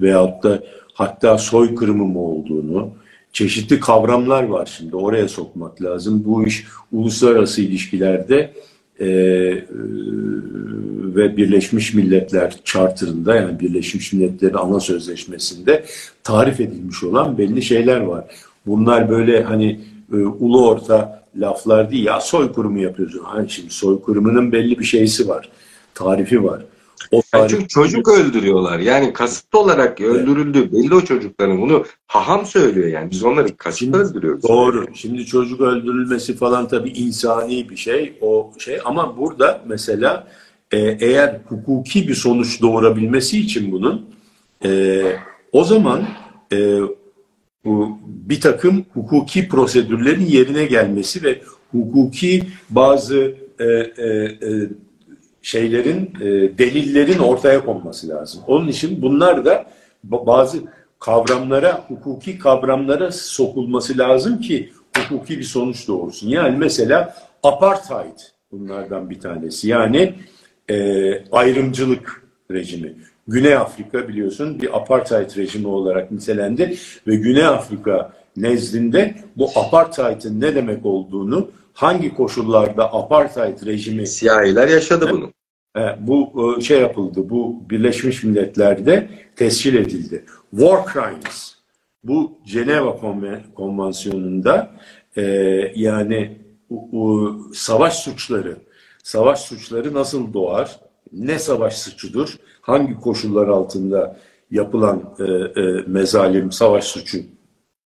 veyahut 0.01 0.43
da 0.43 0.63
hatta 0.93 1.37
soykırımı 1.37 2.05
mı 2.05 2.19
olduğunu 2.19 2.89
çeşitli 3.33 3.79
kavramlar 3.79 4.43
var 4.43 4.73
şimdi 4.77 4.95
oraya 4.95 5.27
sokmak 5.27 5.81
lazım. 5.81 6.23
Bu 6.25 6.47
iş 6.47 6.65
uluslararası 6.91 7.61
ilişkilerde 7.61 8.53
e, 8.99 9.07
ve 11.15 11.37
Birleşmiş 11.37 11.93
Milletler 11.93 12.55
Charter'ında 12.63 13.35
yani 13.35 13.59
Birleşmiş 13.59 14.13
Milletler'in 14.13 14.53
ana 14.53 14.79
sözleşmesinde 14.79 15.85
tarif 16.23 16.59
edilmiş 16.59 17.03
olan 17.03 17.37
belli 17.37 17.61
şeyler 17.61 17.99
var. 17.99 18.25
Bunlar 18.65 19.09
böyle 19.09 19.43
hani 19.43 19.79
e, 20.13 20.15
ulu 20.15 20.67
orta 20.67 21.23
laflar 21.35 21.91
değil 21.91 22.05
ya 22.05 22.21
soykırımı 22.21 22.79
yapıyorsun. 22.79 23.23
Hani 23.23 23.49
şimdi 23.49 23.69
soykırımının 23.69 24.51
belli 24.51 24.79
bir 24.79 24.85
şeysi 24.85 25.27
var. 25.27 25.49
Tarifi 25.93 26.43
var. 26.43 26.65
O 27.11 27.21
yani 27.33 27.49
çünkü 27.49 27.67
çocuk 27.67 28.07
öldürüyorlar. 28.07 28.79
Yani 28.79 29.13
kasıtlı 29.13 29.59
olarak 29.59 30.01
öldürüldü. 30.01 30.59
Evet. 30.59 30.73
Belli 30.73 30.95
o 30.95 31.01
çocukların. 31.01 31.61
Bunu 31.61 31.85
haham 32.07 32.45
söylüyor 32.45 32.87
yani. 32.87 33.11
Biz 33.11 33.23
onları 33.23 33.57
kasıtlı 33.57 33.85
Şimdi, 33.85 33.97
öldürüyoruz. 33.97 34.43
Doğru. 34.43 34.77
Yani. 34.77 34.97
Şimdi 34.97 35.25
çocuk 35.25 35.61
öldürülmesi 35.61 36.35
falan 36.35 36.67
tabii 36.67 36.89
insani 36.89 37.69
bir 37.69 37.77
şey. 37.77 38.17
O 38.21 38.53
şey 38.57 38.79
ama 38.85 39.17
burada 39.17 39.61
mesela 39.67 40.27
e, 40.71 40.79
eğer 40.79 41.39
hukuki 41.47 42.07
bir 42.07 42.15
sonuç 42.15 42.61
doğurabilmesi 42.61 43.39
için 43.39 43.71
bunun 43.71 44.05
e, 44.65 45.01
o 45.51 45.63
zaman 45.63 46.07
e, 46.53 46.79
bu 47.65 47.97
bir 48.03 48.41
takım 48.41 48.85
hukuki 48.93 49.47
prosedürlerin 49.47 50.25
yerine 50.25 50.65
gelmesi 50.65 51.23
ve 51.23 51.41
hukuki 51.71 52.43
bazı 52.69 53.35
e, 53.59 53.65
e, 53.65 54.07
e, 54.07 54.69
şeylerin, 55.47 56.13
e, 56.21 56.57
delillerin 56.57 57.19
ortaya 57.19 57.65
konması 57.65 58.09
lazım. 58.09 58.41
Onun 58.47 58.67
için 58.67 59.01
bunlar 59.01 59.45
da 59.45 59.65
bazı 60.03 60.57
kavramlara, 60.99 61.85
hukuki 61.87 62.39
kavramlara 62.39 63.11
sokulması 63.11 63.97
lazım 63.97 64.41
ki 64.41 64.69
hukuki 64.97 65.39
bir 65.39 65.43
sonuç 65.43 65.87
doğursun. 65.87 66.27
Yani 66.27 66.57
mesela 66.57 67.15
apartheid 67.43 68.19
bunlardan 68.51 69.09
bir 69.09 69.19
tanesi. 69.19 69.69
Yani 69.69 70.13
e, 70.69 70.75
ayrımcılık 71.31 72.23
rejimi. 72.51 72.95
Güney 73.27 73.55
Afrika 73.55 74.07
biliyorsun 74.07 74.61
bir 74.61 74.77
apartheid 74.77 75.37
rejimi 75.37 75.67
olarak 75.67 76.11
nitelendi 76.11 76.77
ve 77.07 77.15
Güney 77.15 77.45
Afrika 77.45 78.13
nezdinde 78.37 79.15
bu 79.35 79.49
apartheid'in 79.55 80.41
ne 80.41 80.55
demek 80.55 80.85
olduğunu 80.85 81.51
hangi 81.73 82.15
koşullarda 82.15 82.93
apartheid 82.93 83.65
rejimi 83.65 84.07
siyahiler 84.07 84.67
yaşadı 84.67 85.09
bunu. 85.11 85.36
E, 85.77 85.95
bu 85.99 86.55
e, 86.57 86.61
şey 86.61 86.81
yapıldı, 86.81 87.29
bu 87.29 87.69
Birleşmiş 87.69 88.23
Milletler'de 88.23 89.09
tescil 89.35 89.75
edildi. 89.75 90.25
War 90.51 90.93
crimes, 90.93 91.55
bu 92.03 92.39
Ceneva 92.45 92.99
Konvansiyonu'nda 93.55 94.71
e, 95.17 95.21
yani 95.75 96.37
savaş 97.53 97.93
suçları, 97.93 98.57
savaş 99.03 99.39
suçları 99.39 99.93
nasıl 99.93 100.33
doğar, 100.33 100.79
ne 101.13 101.39
savaş 101.39 101.77
suçudur, 101.77 102.35
hangi 102.61 102.93
koşullar 102.95 103.47
altında 103.47 104.19
yapılan 104.51 105.15
mezalim, 105.87 106.51
savaş 106.51 106.83
suçu 106.83 107.17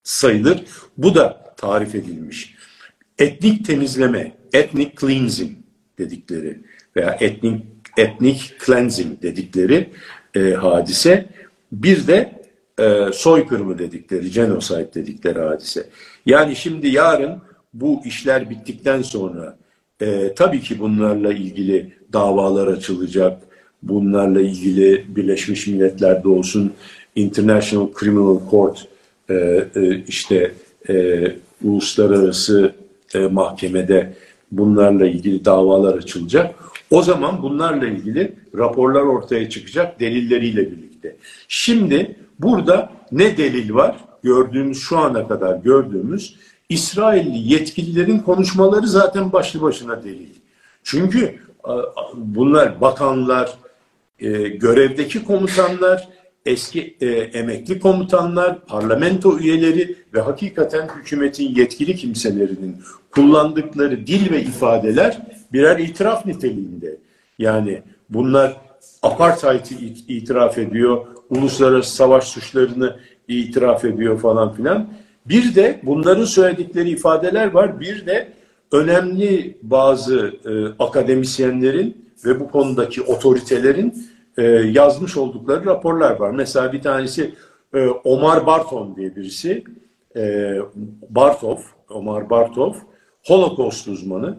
sayılır. 0.02 0.64
Bu 0.98 1.14
da 1.14 1.54
tarif 1.56 1.94
edilmiş. 1.94 2.54
Etnik 3.18 3.66
temizleme, 3.66 4.36
ethnic 4.52 4.92
cleansing 5.00 5.52
dedikleri 5.98 6.60
veya 6.96 7.16
ethnic, 7.20 7.62
ethnic 7.96 8.40
cleansing 8.66 9.22
dedikleri 9.22 9.88
e, 10.34 10.50
hadise. 10.50 11.26
Bir 11.72 12.06
de 12.06 12.42
e, 12.80 13.12
soykırımı 13.12 13.78
dedikleri, 13.78 14.30
genocide 14.30 14.94
dedikleri 14.94 15.38
hadise. 15.38 15.86
Yani 16.26 16.56
şimdi 16.56 16.88
yarın 16.88 17.38
bu 17.74 18.02
işler 18.04 18.50
bittikten 18.50 19.02
sonra 19.02 19.56
e, 20.00 20.34
tabii 20.34 20.60
ki 20.60 20.80
bunlarla 20.80 21.32
ilgili 21.32 21.92
davalar 22.12 22.66
açılacak. 22.66 23.42
Bunlarla 23.82 24.40
ilgili 24.40 25.16
Birleşmiş 25.16 25.66
Milletler'de 25.66 26.28
olsun 26.28 26.72
International 27.16 27.88
Criminal 28.00 28.38
Court 28.50 28.86
e, 29.30 29.34
e, 29.76 30.04
işte 30.08 30.52
e, 30.88 31.24
uluslararası 31.64 32.72
e, 33.14 33.18
mahkemede 33.18 34.12
bunlarla 34.52 35.06
ilgili 35.06 35.44
davalar 35.44 35.94
açılacak. 35.94 36.54
O 36.92 37.02
zaman 37.02 37.42
bunlarla 37.42 37.86
ilgili 37.86 38.34
raporlar 38.58 39.00
ortaya 39.00 39.50
çıkacak 39.50 40.00
delilleriyle 40.00 40.70
birlikte. 40.70 41.16
Şimdi 41.48 42.16
burada 42.38 42.92
ne 43.12 43.36
delil 43.36 43.74
var? 43.74 43.96
Gördüğümüz 44.22 44.80
şu 44.80 44.98
ana 44.98 45.28
kadar 45.28 45.56
gördüğümüz 45.56 46.36
İsrailli 46.68 47.52
yetkililerin 47.52 48.18
konuşmaları 48.18 48.86
zaten 48.86 49.32
başlı 49.32 49.62
başına 49.62 50.04
delil. 50.04 50.28
Çünkü 50.84 51.34
bunlar 52.14 52.80
bakanlar, 52.80 53.54
e, 54.18 54.30
görevdeki 54.48 55.24
komutanlar, 55.24 56.08
eski 56.46 56.96
e, 57.00 57.06
emekli 57.10 57.80
komutanlar, 57.80 58.66
parlamento 58.66 59.38
üyeleri 59.38 59.96
ve 60.14 60.20
hakikaten 60.20 60.88
hükümetin 60.96 61.54
yetkili 61.54 61.96
kimselerinin 61.96 62.76
kullandıkları 63.10 64.06
dil 64.06 64.30
ve 64.30 64.42
ifadeler 64.42 65.18
birer 65.52 65.78
itiraf 65.78 66.26
niteliğinde. 66.26 66.96
Yani 67.38 67.82
bunlar 68.10 68.56
apartheid'i 69.02 69.74
itiraf 70.08 70.58
ediyor, 70.58 71.06
uluslararası 71.30 71.96
savaş 71.96 72.24
suçlarını 72.24 72.96
itiraf 73.28 73.84
ediyor 73.84 74.18
falan 74.18 74.52
filan. 74.52 74.88
Bir 75.26 75.54
de 75.54 75.80
bunların 75.82 76.24
söyledikleri 76.24 76.90
ifadeler 76.90 77.50
var. 77.50 77.80
Bir 77.80 78.06
de 78.06 78.32
önemli 78.72 79.58
bazı 79.62 80.34
e, 80.44 80.82
akademisyenlerin 80.84 82.12
ve 82.24 82.40
bu 82.40 82.50
konudaki 82.50 83.02
otoritelerin 83.02 84.08
e, 84.38 84.42
yazmış 84.52 85.16
oldukları 85.16 85.66
raporlar 85.66 86.16
var. 86.16 86.30
Mesela 86.30 86.72
bir 86.72 86.82
tanesi 86.82 87.34
e, 87.74 87.86
Omar 87.86 88.46
Barton 88.46 88.96
diye 88.96 89.16
birisi. 89.16 89.64
E, 90.16 90.54
Bartov, 91.10 91.56
Omar 91.90 92.30
Bartov, 92.30 92.74
Holocaust 93.26 93.88
uzmanı. 93.88 94.38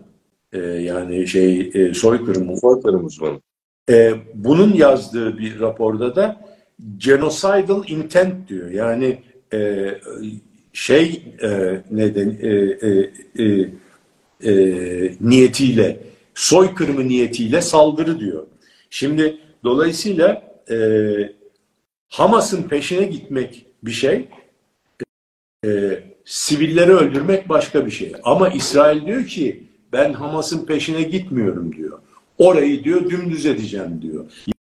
E, 0.53 0.59
yani 0.59 1.27
şey 1.27 1.71
e, 1.73 1.93
soykırım, 1.93 2.57
soykırım 2.57 3.05
uzmanı. 3.05 3.41
E, 3.89 4.13
bunun 4.33 4.73
yazdığı 4.73 5.37
bir 5.37 5.59
raporda 5.59 6.15
da 6.15 6.41
genocidal 6.97 7.83
intent 7.87 8.49
diyor. 8.49 8.71
Yani 8.71 9.19
e, 9.53 9.89
şey 10.73 11.23
e, 11.43 11.81
neden 11.91 12.37
e, 12.41 12.49
e, 12.81 13.11
e, 13.39 13.69
e, 14.43 14.53
niyetiyle 15.21 15.99
soykırımı 16.35 17.07
niyetiyle 17.07 17.61
saldırı 17.61 18.19
diyor. 18.19 18.47
Şimdi 18.89 19.37
dolayısıyla 19.63 20.43
e, 20.71 20.77
Hamas'ın 22.09 22.63
peşine 22.63 23.05
gitmek 23.05 23.65
bir 23.83 23.91
şey, 23.91 24.27
e, 25.65 25.99
sivilleri 26.25 26.91
öldürmek 26.91 27.49
başka 27.49 27.85
bir 27.85 27.91
şey. 27.91 28.13
Ama 28.23 28.49
İsrail 28.49 29.05
diyor 29.05 29.25
ki 29.25 29.63
ben 29.93 30.13
Hamas'ın 30.13 30.65
peşine 30.65 31.01
gitmiyorum 31.01 31.75
diyor. 31.75 31.99
Orayı 32.37 32.83
diyor 32.83 33.09
dümdüz 33.09 33.45
edeceğim 33.45 33.99
diyor. 34.01 34.25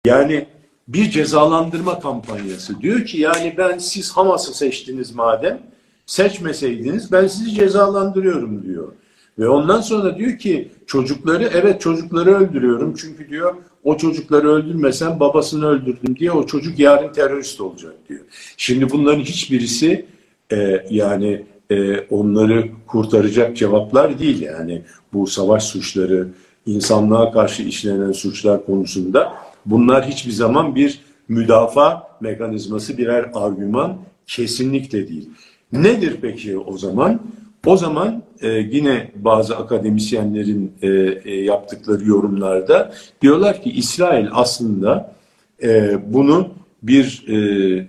Yani 0.06 0.46
bir 0.88 1.10
cezalandırma 1.10 2.00
kampanyası. 2.00 2.80
Diyor 2.80 3.04
ki 3.04 3.20
yani 3.20 3.54
ben 3.58 3.78
siz 3.78 4.12
Hamas'ı 4.12 4.54
seçtiniz 4.54 5.14
madem 5.14 5.60
seçmeseydiniz 6.06 7.12
ben 7.12 7.26
sizi 7.26 7.54
cezalandırıyorum 7.54 8.62
diyor. 8.62 8.92
Ve 9.38 9.48
ondan 9.48 9.80
sonra 9.80 10.18
diyor 10.18 10.38
ki 10.38 10.70
çocukları 10.86 11.50
evet 11.54 11.80
çocukları 11.80 12.34
öldürüyorum 12.34 12.94
çünkü 12.94 13.28
diyor 13.28 13.54
o 13.84 13.96
çocukları 13.96 14.48
öldürmesem 14.48 15.20
babasını 15.20 15.66
öldürdüm 15.66 16.16
diye 16.16 16.32
o 16.32 16.46
çocuk 16.46 16.78
yarın 16.78 17.12
terörist 17.12 17.60
olacak 17.60 17.94
diyor. 18.08 18.20
Şimdi 18.56 18.90
bunların 18.90 19.20
hiçbirisi 19.20 20.06
e, 20.52 20.86
yani 20.90 21.46
e, 21.70 22.00
onları 22.00 22.68
kurtaracak 22.86 23.56
cevaplar 23.56 24.18
değil 24.18 24.42
yani 24.42 24.82
bu 25.12 25.26
savaş 25.26 25.64
suçları, 25.64 26.28
insanlığa 26.66 27.32
karşı 27.32 27.62
işlenen 27.62 28.12
suçlar 28.12 28.66
konusunda 28.66 29.32
bunlar 29.66 30.06
hiçbir 30.06 30.32
zaman 30.32 30.74
bir 30.74 31.00
müdafaa 31.28 32.08
mekanizması 32.20 32.98
birer 32.98 33.30
argüman 33.34 33.96
kesinlikle 34.26 35.08
değil. 35.08 35.30
Nedir 35.72 36.16
peki 36.22 36.58
o 36.58 36.78
zaman? 36.78 37.20
O 37.66 37.76
zaman 37.76 38.22
e, 38.40 38.48
yine 38.48 39.10
bazı 39.16 39.56
akademisyenlerin 39.56 40.72
e, 40.82 40.88
e, 41.24 41.44
yaptıkları 41.44 42.04
yorumlarda 42.04 42.92
diyorlar 43.22 43.62
ki 43.62 43.70
İsrail 43.70 44.28
aslında 44.32 45.14
e, 45.62 45.98
bunu 46.12 46.48
bir 46.82 47.24
e, 47.28 47.88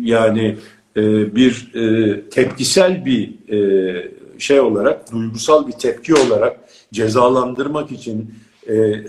yani 0.00 0.56
e, 0.98 1.34
bir 1.36 1.74
e, 1.74 2.20
tepkisel 2.30 3.04
bir 3.04 3.52
e, 3.52 4.10
şey 4.38 4.60
olarak, 4.60 5.12
duygusal 5.12 5.66
bir 5.66 5.72
tepki 5.72 6.14
olarak 6.14 6.60
cezalandırmak 6.92 7.92
için, 7.92 8.34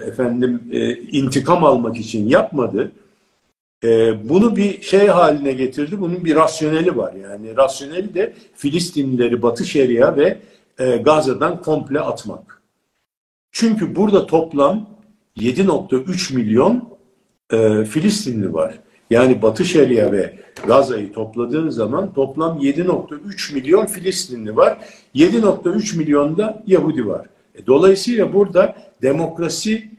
efendim 0.08 0.62
intikam 1.12 1.64
almak 1.64 1.98
için 1.98 2.28
yapmadı. 2.30 2.92
Bunu 4.24 4.56
bir 4.56 4.82
şey 4.82 5.08
haline 5.08 5.52
getirdi. 5.52 6.00
Bunun 6.00 6.26
bir 6.26 6.36
rasyoneli 6.36 6.98
var. 6.98 7.14
Yani 7.14 7.58
rasyoneli 7.58 8.14
de 8.14 8.34
Filistinlileri 8.56 9.42
Batı 9.42 9.66
Şeria 9.66 10.18
ve 10.18 10.38
Gazze'den 11.04 11.62
komple 11.62 12.00
atmak. 12.00 12.62
Çünkü 13.52 13.96
burada 13.96 14.26
toplam 14.26 14.90
7.3 15.38 16.36
milyon 16.36 16.90
Filistinli 17.86 18.54
var. 18.54 18.80
Yani 19.10 19.41
Batı 19.41 19.66
Şeria 19.66 20.12
ve 20.12 20.34
Gaza'yı 20.68 21.14
topladığın 21.14 21.70
zaman 21.70 22.14
toplam 22.14 22.60
7.3 22.60 23.53
milyon 23.53 23.86
Filistinli 23.86 24.55
var. 24.55 24.78
7.3 25.16 25.97
milyonda 25.97 26.64
Yahudi 26.68 27.07
var. 27.07 27.26
E, 27.55 27.66
dolayısıyla 27.68 28.34
burada 28.34 28.76
demokrasiye 29.01 29.89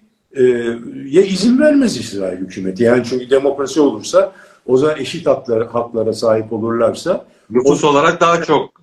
izin 1.28 1.58
vermez 1.58 1.96
İsrail 1.96 2.38
hükümeti. 2.38 2.82
Yani 2.82 3.04
çünkü 3.04 3.30
demokrasi 3.30 3.80
olursa 3.80 4.32
o 4.66 4.76
zaman 4.76 4.98
eşit 4.98 5.26
haklara, 5.26 5.74
haklara 5.74 6.12
sahip 6.12 6.52
olurlarsa 6.52 7.24
nüfus 7.50 7.84
o, 7.84 7.88
olarak 7.88 8.20
daha 8.20 8.42
çok 8.42 8.80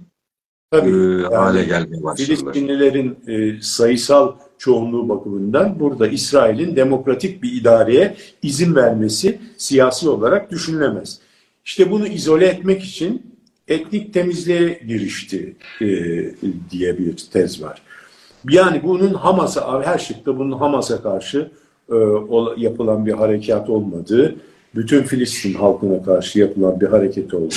tabii, 0.71 0.89
e, 0.89 1.21
yani, 1.21 1.35
hale 1.35 1.63
gelmeye 1.63 2.03
başlarlar. 2.03 2.15
Filistinlilerin 2.17 3.19
e, 3.27 3.61
sayısal 3.61 4.35
çoğunluğu 4.57 5.09
bakımından 5.09 5.79
burada 5.79 6.07
İsrail'in 6.07 6.75
demokratik 6.75 7.43
bir 7.43 7.51
idareye 7.51 8.15
izin 8.43 8.75
vermesi 8.75 9.39
siyasi 9.57 10.09
olarak 10.09 10.51
düşünülemez. 10.51 11.19
İşte 11.65 11.91
bunu 11.91 12.07
izole 12.07 12.45
etmek 12.45 12.83
için 12.83 13.21
etnik 13.67 14.13
temizliğe 14.13 14.81
girişti 14.87 15.55
e, 15.81 15.87
diye 16.71 16.97
bir 16.97 17.17
tez 17.33 17.63
var. 17.63 17.81
Yani 18.49 18.81
bunun 18.83 19.13
Hamas'a, 19.13 19.83
her 19.85 19.97
şıkta 19.97 20.37
bunun 20.37 20.57
Hamas'a 20.57 21.01
karşı 21.01 21.51
e, 21.91 21.95
yapılan 22.57 23.05
bir 23.05 23.13
harekat 23.13 23.69
olmadığı, 23.69 24.35
bütün 24.75 25.03
Filistin 25.03 25.53
halkına 25.53 26.03
karşı 26.03 26.39
yapılan 26.39 26.81
bir 26.81 26.87
hareket 26.87 27.33
olma, 27.33 27.49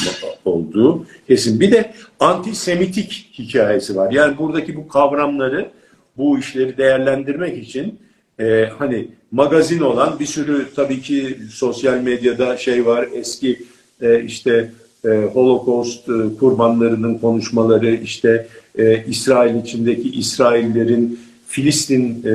olduğu 0.44 1.07
kesin. 1.28 1.61
Bir 1.61 1.72
de 1.72 1.92
antisemitik 2.20 3.30
hikayesi 3.38 3.96
var. 3.96 4.12
Yani 4.12 4.38
buradaki 4.38 4.76
bu 4.76 4.88
kavramları 4.88 5.70
bu 6.16 6.38
işleri 6.38 6.76
değerlendirmek 6.76 7.58
için 7.58 7.98
e, 8.40 8.68
hani 8.78 9.08
magazin 9.30 9.80
olan 9.80 10.20
bir 10.20 10.26
sürü 10.26 10.66
tabii 10.76 11.00
ki 11.00 11.38
sosyal 11.52 12.00
medyada 12.00 12.56
şey 12.56 12.86
var 12.86 13.08
eski 13.14 13.62
e, 14.02 14.22
işte 14.22 14.70
e, 15.04 15.08
Holocaust 15.08 16.08
e, 16.08 16.12
kurbanlarının 16.38 17.18
konuşmaları 17.18 17.90
işte 17.94 18.46
e, 18.78 19.04
İsrail 19.06 19.54
içindeki 19.54 20.11
İsraillerin 20.11 21.20
Filistin 21.48 22.22
e, 22.24 22.30
e, 22.30 22.34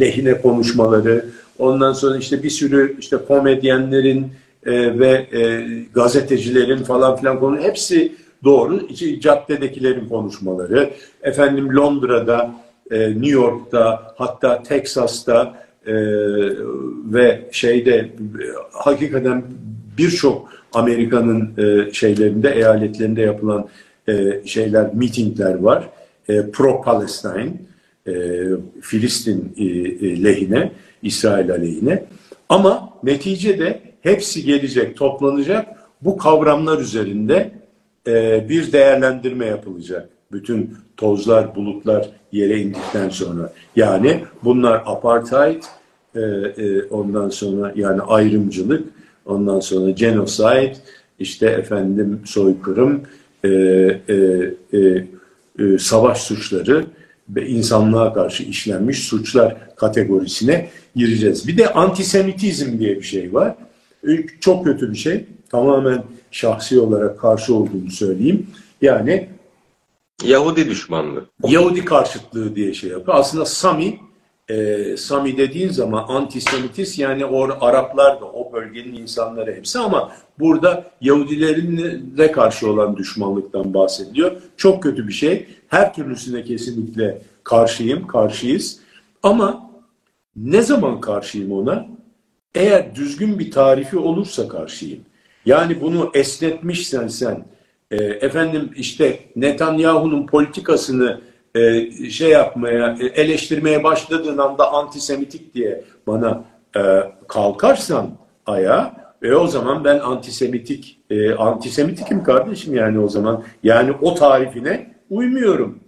lehine 0.00 0.40
konuşmaları 0.40 1.24
ondan 1.58 1.92
sonra 1.92 2.18
işte 2.18 2.42
bir 2.42 2.50
sürü 2.50 2.96
işte 3.00 3.16
komedyenlerin 3.28 4.26
e, 4.66 4.98
ve 4.98 5.26
e, 5.32 5.66
gazetecilerin 5.94 6.84
falan 6.84 7.16
filan 7.16 7.40
konu 7.40 7.60
hepsi 7.60 8.12
doğru. 8.44 8.88
Caddedekilerin 9.20 10.08
konuşmaları, 10.08 10.90
efendim 11.22 11.76
Londra'da, 11.76 12.54
e, 12.90 13.10
New 13.10 13.28
York'ta, 13.28 14.14
hatta 14.16 14.62
Texas'ta 14.62 15.64
e, 15.86 15.94
ve 17.12 17.48
şeyde 17.52 17.94
e, 17.94 18.10
hakikaten 18.72 19.44
birçok 19.98 20.48
Amerika'nın 20.72 21.50
e, 21.58 21.92
şeylerinde, 21.92 22.50
eyaletlerinde 22.50 23.22
yapılan 23.22 23.68
e, 24.08 24.42
şeyler, 24.46 24.94
mitingler 24.94 25.54
var. 25.54 25.88
E, 26.28 26.50
Pro-Palestine, 26.50 27.52
e, 28.06 28.12
Filistin 28.80 29.54
e, 29.56 29.64
e, 29.64 30.24
lehine, 30.24 30.72
İsrail 31.02 31.50
aleyhine. 31.50 32.04
Ama 32.48 32.90
neticede 33.02 33.80
hepsi 34.00 34.44
gelecek, 34.44 34.96
toplanacak. 34.96 35.66
Bu 36.02 36.16
kavramlar 36.16 36.78
üzerinde 36.78 37.50
e, 38.06 38.46
bir 38.48 38.72
değerlendirme 38.72 39.46
yapılacak. 39.46 40.08
Bütün 40.32 40.76
tozlar, 40.96 41.56
bulutlar 41.56 42.10
yere 42.32 42.60
indikten 42.60 43.08
sonra. 43.08 43.52
Yani 43.76 44.24
bunlar 44.44 44.82
apartheid, 44.86 45.62
e, 46.14 46.20
e, 46.20 46.82
ondan 46.82 47.28
sonra 47.28 47.72
yani 47.76 48.02
ayrımcılık, 48.02 48.88
ondan 49.26 49.60
sonra 49.60 49.90
genocide, 49.90 50.76
işte 51.18 51.46
efendim 51.46 52.20
soykırım, 52.24 53.02
e, 53.44 53.48
e, 53.48 54.14
e, 54.72 55.06
e, 55.58 55.78
savaş 55.78 56.22
suçları 56.22 56.84
ve 57.28 57.46
insanlığa 57.46 58.12
karşı 58.12 58.42
işlenmiş 58.42 58.98
suçlar 58.98 59.76
kategorisine 59.76 60.68
gireceğiz. 60.96 61.48
Bir 61.48 61.58
de 61.58 61.72
antisemitizm 61.72 62.78
diye 62.78 62.96
bir 62.96 63.02
şey 63.02 63.34
var. 63.34 63.54
Çok 64.40 64.64
kötü 64.64 64.90
bir 64.90 64.96
şey. 64.96 65.24
Tamamen 65.54 66.04
şahsi 66.30 66.80
olarak 66.80 67.20
karşı 67.20 67.54
olduğunu 67.54 67.90
söyleyeyim. 67.90 68.46
Yani 68.82 69.28
Yahudi 70.24 70.68
düşmanlığı. 70.68 71.24
Yahudi 71.48 71.84
karşıtlığı 71.84 72.56
diye 72.56 72.74
şey 72.74 72.90
yapıyor. 72.90 73.16
Aslında 73.18 73.44
Sami, 73.44 74.00
e, 74.48 74.96
Sami 74.96 75.36
dediğin 75.36 75.68
zaman 75.68 76.04
antisemitist 76.08 76.98
yani 76.98 77.24
o 77.24 77.48
Araplar 77.60 78.20
da 78.20 78.24
o 78.24 78.52
bölgenin 78.52 78.94
insanları 78.94 79.54
hepsi 79.54 79.78
ama 79.78 80.12
burada 80.38 80.90
Yahudilerin 81.00 81.76
de 82.18 82.32
karşı 82.32 82.70
olan 82.70 82.96
düşmanlıktan 82.96 83.74
bahsediliyor. 83.74 84.32
Çok 84.56 84.82
kötü 84.82 85.08
bir 85.08 85.12
şey. 85.12 85.46
Her 85.68 85.94
türlüsüne 85.94 86.44
kesinlikle 86.44 87.22
karşıyım, 87.44 88.06
karşıyız. 88.06 88.80
Ama 89.22 89.70
ne 90.36 90.62
zaman 90.62 91.00
karşıyım 91.00 91.52
ona? 91.52 91.86
Eğer 92.54 92.94
düzgün 92.94 93.38
bir 93.38 93.50
tarifi 93.50 93.98
olursa 93.98 94.48
karşıyım. 94.48 95.00
Yani 95.46 95.80
bunu 95.80 96.10
esnetmişsen 96.14 97.08
sen, 97.08 97.44
e, 97.90 97.96
efendim 97.96 98.70
işte 98.76 99.20
Netanyahu'nun 99.36 100.26
politikasını 100.26 101.20
e, 101.54 101.90
şey 102.10 102.30
yapmaya, 102.30 102.96
e, 103.00 103.06
eleştirmeye 103.06 103.84
başladığın 103.84 104.38
anda 104.38 104.72
antisemitik 104.72 105.54
diye 105.54 105.84
bana 106.06 106.44
e, 106.76 106.80
kalkarsan 107.28 108.10
aya 108.46 109.04
ve 109.22 109.36
o 109.36 109.46
zaman 109.46 109.84
ben 109.84 109.98
antisemitik, 109.98 111.00
e, 111.10 111.34
antisemitikim 111.34 112.22
kardeşim 112.22 112.74
yani 112.74 112.98
o 112.98 113.08
zaman. 113.08 113.42
Yani 113.62 113.92
o 114.02 114.14
tarifine 114.14 114.94
uymuyorum. 115.10 115.78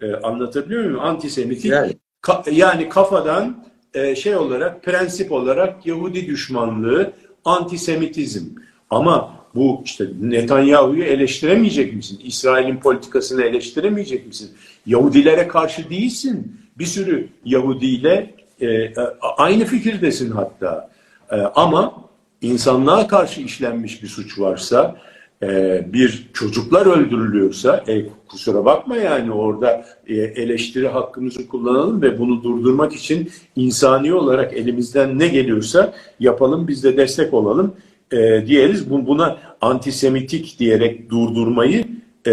E, 0.00 0.14
anlatabiliyor 0.14 0.84
muyum? 0.84 1.00
Antisemitik 1.00 1.70
yani, 1.70 1.92
ka, 2.20 2.42
yani 2.52 2.88
kafadan 2.88 3.64
e, 3.94 4.16
şey 4.16 4.36
olarak, 4.36 4.82
prensip 4.82 5.32
olarak 5.32 5.86
Yahudi 5.86 6.26
düşmanlığı, 6.26 7.12
antisemitizm. 7.44 8.44
Ama 8.90 9.36
bu 9.54 9.82
işte 9.84 10.06
Netanyahu'yu 10.20 11.04
eleştiremeyecek 11.04 11.94
misin? 11.94 12.20
İsrail'in 12.24 12.76
politikasını 12.76 13.42
eleştiremeyecek 13.42 14.26
misin? 14.26 14.50
Yahudilere 14.86 15.48
karşı 15.48 15.90
değilsin. 15.90 16.56
Bir 16.78 16.86
sürü 16.86 17.28
Yahudiyle 17.44 18.34
e, 18.62 18.94
aynı 19.20 19.64
fikirdesin 19.64 20.30
hatta. 20.30 20.90
E, 21.30 21.36
ama 21.36 21.94
insanlığa 22.40 23.06
karşı 23.06 23.40
işlenmiş 23.40 24.02
bir 24.02 24.08
suç 24.08 24.38
varsa, 24.38 24.96
e, 25.42 25.80
bir 25.92 26.28
çocuklar 26.32 26.86
öldürülüyorsa, 26.86 27.84
e, 27.88 28.06
kusura 28.28 28.64
bakma 28.64 28.96
yani 28.96 29.32
orada 29.32 29.84
e, 30.06 30.14
eleştiri 30.14 30.88
hakkımızı 30.88 31.48
kullanalım 31.48 32.02
ve 32.02 32.18
bunu 32.18 32.42
durdurmak 32.42 32.92
için 32.92 33.30
insani 33.56 34.14
olarak 34.14 34.52
elimizden 34.52 35.18
ne 35.18 35.28
geliyorsa 35.28 35.94
yapalım, 36.20 36.68
biz 36.68 36.84
de 36.84 36.96
destek 36.96 37.34
olalım 37.34 37.74
e, 38.12 38.46
diyeriz. 38.46 38.90
Buna 38.90 39.38
antisemitik 39.60 40.58
diyerek 40.58 41.10
durdurmayı 41.10 41.84
e, 42.26 42.32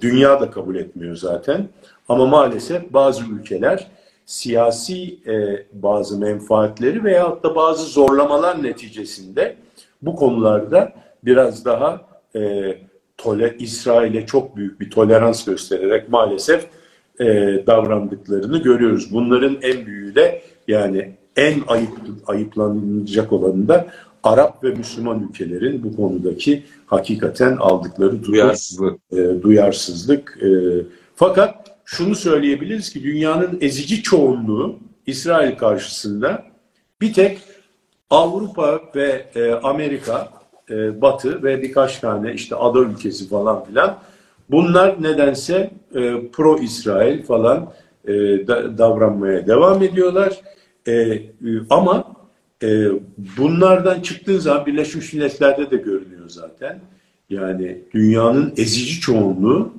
dünya 0.00 0.40
da 0.40 0.50
kabul 0.50 0.76
etmiyor 0.76 1.16
zaten. 1.16 1.68
Ama 2.08 2.26
maalesef 2.26 2.92
bazı 2.92 3.24
ülkeler 3.24 3.86
siyasi 4.26 5.18
e, 5.26 5.66
bazı 5.72 6.18
menfaatleri 6.18 7.04
veyahut 7.04 7.44
da 7.44 7.56
bazı 7.56 7.82
zorlamalar 7.82 8.62
neticesinde 8.62 9.56
bu 10.02 10.16
konularda 10.16 10.92
biraz 11.24 11.64
daha 11.64 12.00
e, 12.36 12.74
tole, 13.18 13.56
İsrail'e 13.58 14.26
çok 14.26 14.56
büyük 14.56 14.80
bir 14.80 14.90
tolerans 14.90 15.44
göstererek 15.44 16.08
maalesef 16.08 16.66
e, 17.20 17.26
davrandıklarını 17.66 18.58
görüyoruz. 18.58 19.12
Bunların 19.12 19.58
en 19.62 19.86
büyüğü 19.86 20.14
de 20.14 20.42
yani 20.68 21.12
en 21.36 21.60
ayıp, 21.66 21.90
ayıplanacak 22.26 23.32
olanı 23.32 23.68
da 23.68 23.86
Arap 24.24 24.64
ve 24.64 24.70
Müslüman 24.70 25.28
ülkelerin 25.28 25.84
bu 25.84 25.96
konudaki 25.96 26.62
hakikaten 26.86 27.56
aldıkları 27.56 28.24
duyarsızlık. 28.24 29.00
E, 29.12 29.42
duyarsızlık. 29.42 30.38
E, 30.42 30.48
fakat 31.16 31.80
şunu 31.84 32.14
söyleyebiliriz 32.14 32.92
ki 32.92 33.02
dünyanın 33.02 33.58
ezici 33.60 34.02
çoğunluğu 34.02 34.78
İsrail 35.06 35.56
karşısında 35.56 36.44
bir 37.00 37.12
tek 37.12 37.38
Avrupa 38.10 38.80
ve 38.94 39.26
e, 39.34 39.52
Amerika, 39.52 40.28
e, 40.70 41.00
Batı 41.00 41.42
ve 41.42 41.62
birkaç 41.62 41.98
tane 41.98 42.34
işte 42.34 42.56
ada 42.56 42.78
ülkesi 42.80 43.28
falan 43.28 43.64
filan 43.64 43.98
bunlar 44.50 45.02
nedense 45.02 45.70
e, 45.94 46.28
pro 46.32 46.58
İsrail 46.58 47.22
falan 47.22 47.72
e, 48.04 48.12
da, 48.46 48.78
davranmaya 48.78 49.46
devam 49.46 49.82
ediyorlar. 49.82 50.40
E, 50.88 51.22
ama 51.70 52.19
e, 52.62 52.86
bunlardan 53.38 54.00
çıktığı 54.00 54.40
zaman 54.40 54.66
Birleşmiş 54.66 55.12
Milletler'de 55.12 55.70
de 55.70 55.76
görünüyor 55.76 56.28
zaten. 56.28 56.80
Yani 57.30 57.78
dünyanın 57.94 58.52
ezici 58.56 59.00
çoğunluğu 59.00 59.72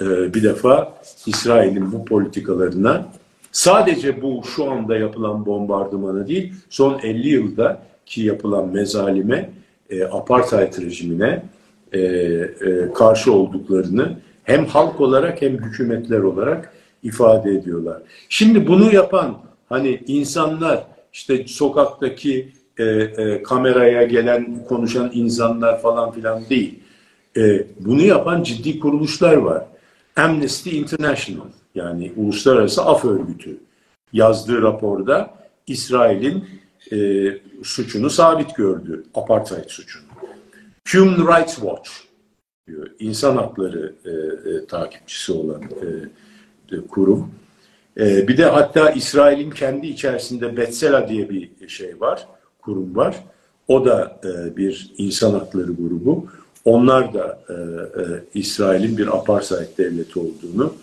e, 0.00 0.34
bir 0.34 0.42
defa 0.42 0.94
İsrail'in 1.26 1.92
bu 1.92 2.04
politikalarına 2.04 3.06
sadece 3.52 4.22
bu 4.22 4.42
şu 4.56 4.70
anda 4.70 4.96
yapılan 4.96 5.46
bombardımanı 5.46 6.28
değil, 6.28 6.52
son 6.70 6.98
50 6.98 7.28
yılda 7.28 7.82
ki 8.06 8.22
yapılan 8.22 8.68
mezalime, 8.68 9.50
e, 9.90 10.04
apartheid 10.04 10.82
rejimine 10.82 11.42
e, 11.92 12.00
e, 12.00 12.92
karşı 12.94 13.32
olduklarını 13.32 14.18
hem 14.44 14.66
halk 14.66 15.00
olarak 15.00 15.42
hem 15.42 15.52
hükümetler 15.52 16.18
olarak 16.18 16.72
ifade 17.02 17.50
ediyorlar. 17.50 18.02
Şimdi 18.28 18.66
bunu 18.66 18.94
yapan 18.94 19.38
hani 19.68 20.02
insanlar 20.06 20.84
işte 21.12 21.46
sokaktaki 21.46 22.52
e, 22.78 22.84
e, 22.84 23.42
kameraya 23.42 24.02
gelen 24.02 24.64
konuşan 24.68 25.10
insanlar 25.14 25.82
falan 25.82 26.12
filan 26.12 26.48
değil. 26.50 26.78
E, 27.36 27.66
bunu 27.80 28.02
yapan 28.02 28.42
ciddi 28.42 28.78
kuruluşlar 28.78 29.36
var. 29.36 29.64
Amnesty 30.16 30.78
International 30.78 31.46
yani 31.74 32.12
Uluslararası 32.16 32.82
Af 32.82 33.04
Örgütü 33.04 33.58
yazdığı 34.12 34.62
raporda 34.62 35.34
İsrail'in 35.66 36.44
e, 36.92 37.28
suçunu 37.62 38.10
sabit 38.10 38.56
gördü. 38.56 39.04
Apartheid 39.14 39.68
suçunu. 39.68 40.02
Human 40.92 41.38
Rights 41.38 41.54
Watch 41.54 41.90
diyor. 42.66 42.90
İnsan 42.98 43.36
hakları 43.36 43.94
e, 44.04 44.10
e, 44.50 44.66
takipçisi 44.66 45.32
olan 45.32 45.62
e, 46.72 46.76
kurum. 46.88 47.30
E, 48.00 48.28
bir 48.28 48.36
de 48.36 48.44
hatta 48.44 48.90
İsrail'in 48.90 49.50
kendi 49.50 49.86
içerisinde 49.86 50.56
Betsela 50.56 51.08
diye 51.08 51.30
bir 51.30 51.68
şey 51.68 52.00
var, 52.00 52.26
kurum 52.62 52.96
var. 52.96 53.16
O 53.68 53.84
da 53.84 54.20
e, 54.24 54.56
bir 54.56 54.92
insan 54.98 55.30
hakları 55.30 55.72
grubu. 55.72 56.26
Onlar 56.64 57.14
da 57.14 57.38
e, 57.48 57.52
e, 57.52 58.04
İsrail'in 58.34 58.98
bir 58.98 59.16
apartheid 59.16 59.78
devleti 59.78 60.18
olduğunu 60.18 60.74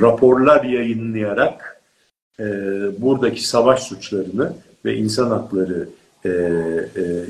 raporlar 0.00 0.64
yayınlayarak 0.64 1.80
buradaki 2.98 3.48
savaş 3.48 3.82
suçlarını 3.82 4.52
ve 4.84 4.96
insan 4.96 5.30
hakları 5.30 5.88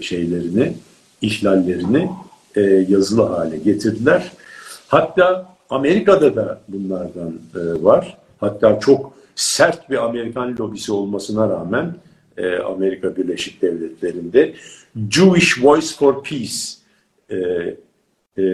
şeylerini, 0.03 0.77
ihlallerini 1.23 2.11
yazılı 2.89 3.23
hale 3.23 3.57
getirdiler. 3.57 4.33
Hatta 4.89 5.57
Amerika'da 5.71 6.37
da 6.37 6.61
bunlardan 6.69 7.33
var. 7.83 8.19
Hatta 8.45 8.81
çok 8.81 9.13
sert 9.35 9.91
bir 9.91 10.05
Amerikan 10.05 10.57
lobisi 10.59 10.93
olmasına 10.93 11.49
rağmen 11.49 11.97
e, 12.37 12.57
Amerika 12.57 13.17
Birleşik 13.17 13.63
Devletleri'nde 13.63 14.55
Jewish 15.11 15.65
Voice 15.65 15.87
for 15.99 16.23
Peace 16.23 16.55
e, 17.31 17.37
e, 18.43 18.45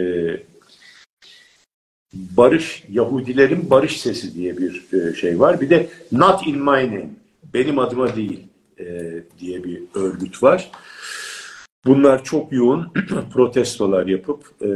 barış, 2.13 2.85
Yahudilerin 2.91 3.71
barış 3.71 4.01
sesi 4.01 4.35
diye 4.35 4.59
bir 4.59 4.85
e, 4.93 5.15
şey 5.15 5.41
var. 5.41 5.61
Bir 5.61 5.71
de 5.71 5.89
Not 6.13 6.47
in 6.47 6.59
my 6.59 6.65
name, 6.65 7.11
benim 7.55 7.79
adıma 7.79 8.17
değil 8.17 8.41
e, 8.79 9.13
diye 9.41 9.65
bir 9.65 9.83
örgüt 9.95 10.43
var. 10.43 10.71
Bunlar 11.87 12.25
çok 12.25 12.53
yoğun 12.53 12.93
protestolar 13.33 14.07
yapıp 14.07 14.45
e, 14.63 14.69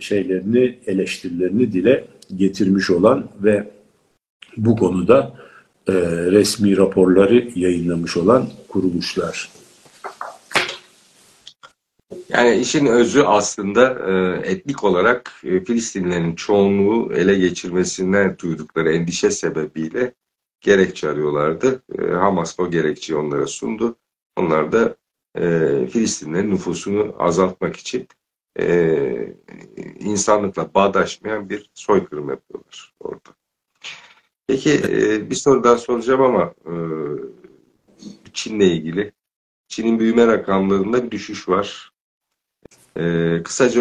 şeylerini, 0.00 0.78
eleştirilerini 0.86 1.72
dile 1.72 2.04
getirmiş 2.36 2.90
olan 2.90 3.28
ve 3.42 3.70
bu 4.56 4.76
konuda 4.76 5.34
e, 5.88 5.92
resmi 6.30 6.76
raporları 6.76 7.50
yayınlamış 7.54 8.16
olan 8.16 8.48
kuruluşlar. 8.68 9.50
Yani 12.28 12.56
işin 12.56 12.86
özü 12.86 13.22
aslında 13.22 13.98
e, 14.10 14.40
etnik 14.50 14.84
olarak 14.84 15.40
e, 15.44 15.64
Filistinlerin 15.64 16.34
çoğunluğu 16.34 17.12
ele 17.12 17.34
geçirmesinden 17.34 18.36
duydukları 18.38 18.92
endişe 18.92 19.30
sebebiyle 19.30 20.14
gerekçe 20.60 21.08
arıyorlardı. 21.08 21.82
E, 21.98 22.02
Hamas 22.12 22.60
o 22.60 22.70
gerekçeyi 22.70 23.18
onlara 23.18 23.46
sundu. 23.46 23.96
Onlar 24.36 24.72
da 24.72 24.96
e, 25.38 25.86
Filistinlerin 25.86 26.50
nüfusunu 26.50 27.14
azaltmak 27.18 27.76
için 27.76 28.08
e, 28.60 29.34
insanlıkla 29.98 30.74
bağdaşmayan 30.74 31.50
bir 31.50 31.70
soykırım 31.74 32.28
yapıyorlar 32.28 32.94
orada. 33.00 33.30
Peki 34.46 34.70
e, 34.72 35.30
bir 35.30 35.34
soru 35.34 35.64
daha 35.64 35.78
soracağım 35.78 36.22
ama 36.22 36.54
e, 36.66 36.72
Çin'le 38.32 38.60
ilgili. 38.60 39.12
Çin'in 39.68 39.98
büyüme 39.98 40.26
rakamlarında 40.26 41.04
bir 41.04 41.10
düşüş 41.10 41.48
var. 41.48 41.92
E, 42.96 43.02
kısaca 43.42 43.80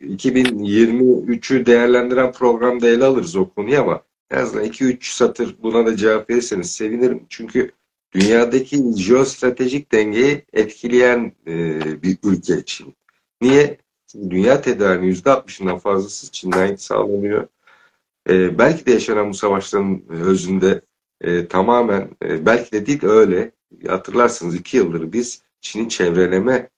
2023'ü 0.00 1.66
değerlendiren 1.66 2.32
programda 2.32 2.88
ele 2.88 3.04
alırız 3.04 3.36
o 3.36 3.50
konuyu 3.50 3.80
ama 3.80 4.02
en 4.30 4.38
azından 4.38 4.64
2-3 4.64 5.16
satır 5.16 5.56
buna 5.62 5.86
da 5.86 5.96
cevap 5.96 6.30
verirseniz 6.30 6.72
sevinirim. 6.72 7.26
Çünkü 7.28 7.70
dünyadaki 8.12 8.96
jeostratejik 8.96 9.92
dengeyi 9.92 10.44
etkileyen 10.52 11.32
e, 11.46 12.02
bir 12.02 12.18
ülke 12.24 12.64
Çin. 12.64 12.94
Niye? 13.40 13.78
Çünkü 14.06 14.30
dünya 14.30 14.60
tedariğinin 14.62 15.14
%60'ından 15.14 15.78
fazlası 15.78 16.30
Çin'den 16.32 16.76
sağlanıyor. 16.76 17.48
E, 18.28 18.58
belki 18.58 18.86
de 18.86 18.90
yaşanan 18.90 19.28
bu 19.30 19.34
savaşların 19.34 20.02
özünde 20.08 20.80
e, 21.20 21.46
tamamen, 21.46 22.10
e, 22.24 22.46
belki 22.46 22.72
de 22.72 22.86
değil 22.86 23.04
öyle, 23.04 23.52
hatırlarsınız 23.88 24.54
iki 24.54 24.76
yıldır 24.76 25.12
biz 25.12 25.42
Çin'in 25.60 25.88
çevreleme 25.88 26.68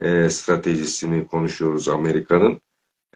e, 0.00 0.30
stratejisini 0.30 1.26
konuşuyoruz 1.26 1.88
Amerika'nın. 1.88 2.60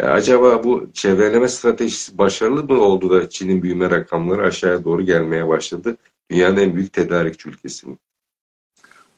E, 0.01 0.05
acaba 0.05 0.65
bu 0.65 0.91
çevreleme 0.93 1.49
stratejisi 1.49 2.19
başarılı 2.19 2.65
mı 2.65 2.81
oldu 2.81 3.11
da 3.11 3.29
Çin'in 3.29 3.63
büyüme 3.63 3.91
rakamları 3.91 4.47
aşağıya 4.47 4.85
doğru 4.85 5.03
gelmeye 5.03 5.49
başladı? 5.49 5.97
Dünyanın 6.31 6.57
en 6.57 6.77
büyük 6.77 6.93
tedarikçi 6.93 7.49
ülkesi 7.49 7.89
mi? 7.89 7.97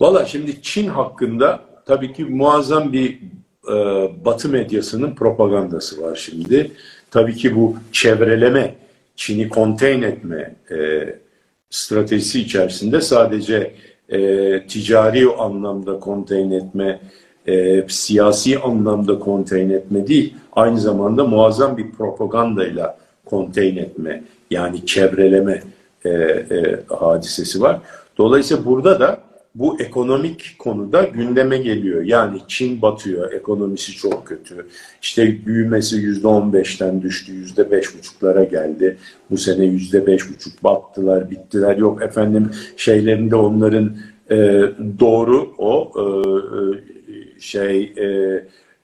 Valla 0.01 0.27
şimdi 0.27 0.63
Çin 0.63 0.89
hakkında 0.89 1.65
tabii 1.87 2.13
ki 2.13 2.25
muazzam 2.25 2.93
bir 2.93 3.21
e, 3.69 3.75
Batı 4.25 4.49
medyasının 4.49 5.15
propagandası 5.15 6.03
var 6.03 6.17
şimdi. 6.17 6.73
Tabii 7.11 7.35
ki 7.35 7.57
bu 7.57 7.77
çevreleme, 7.93 8.75
Çin'i 9.17 9.49
contain 9.49 10.03
etme 10.03 10.55
e, 10.71 10.77
stratejisi 11.71 12.41
içerisinde 12.41 13.01
sadece 13.01 13.75
e, 14.09 14.19
ticari 14.67 15.27
anlamda 15.39 16.01
contain 16.05 16.51
etme 16.51 17.01
e, 17.47 17.85
siyasi 17.89 18.59
anlamda 18.59 19.19
konteyn 19.19 19.71
etme 19.71 20.07
değil, 20.07 20.35
aynı 20.53 20.81
zamanda 20.81 21.25
muazzam 21.25 21.77
bir 21.77 21.91
propagandayla 21.91 22.99
konteyn 23.25 23.77
etme, 23.77 24.23
yani 24.51 24.87
çevreleme 24.87 25.63
e, 26.05 26.11
e, 26.11 26.81
hadisesi 26.89 27.61
var. 27.61 27.81
Dolayısıyla 28.19 28.65
burada 28.65 29.01
da 29.01 29.28
bu 29.59 29.81
ekonomik 29.81 30.57
konuda 30.59 31.03
gündeme 31.03 31.59
geliyor. 31.59 32.03
Yani 32.03 32.39
Çin 32.49 32.83
batıyor, 32.83 33.33
ekonomisi 33.33 33.93
çok 33.93 34.27
kötü. 34.27 34.67
İşte 35.03 35.47
büyümesi 35.47 35.97
yüzde 35.97 36.27
on 36.27 36.53
beşten 36.53 37.03
düştü, 37.03 37.33
yüzde 37.33 37.71
beş 37.71 37.99
buçuklara 37.99 38.45
geldi. 38.45 38.97
Bu 39.31 39.37
sene 39.37 39.65
yüzde 39.65 40.07
beş 40.07 40.31
buçuk 40.31 40.65
battılar, 40.65 41.31
bittiler. 41.31 41.77
Yok 41.77 42.03
efendim 42.03 42.51
şeylerinde 42.77 43.37
onların 43.37 43.97
e, 44.31 44.37
doğru 45.01 45.55
o 45.59 45.93
e, 45.97 46.05
e 46.05 47.41
şey 47.41 47.93
e, 47.97 48.07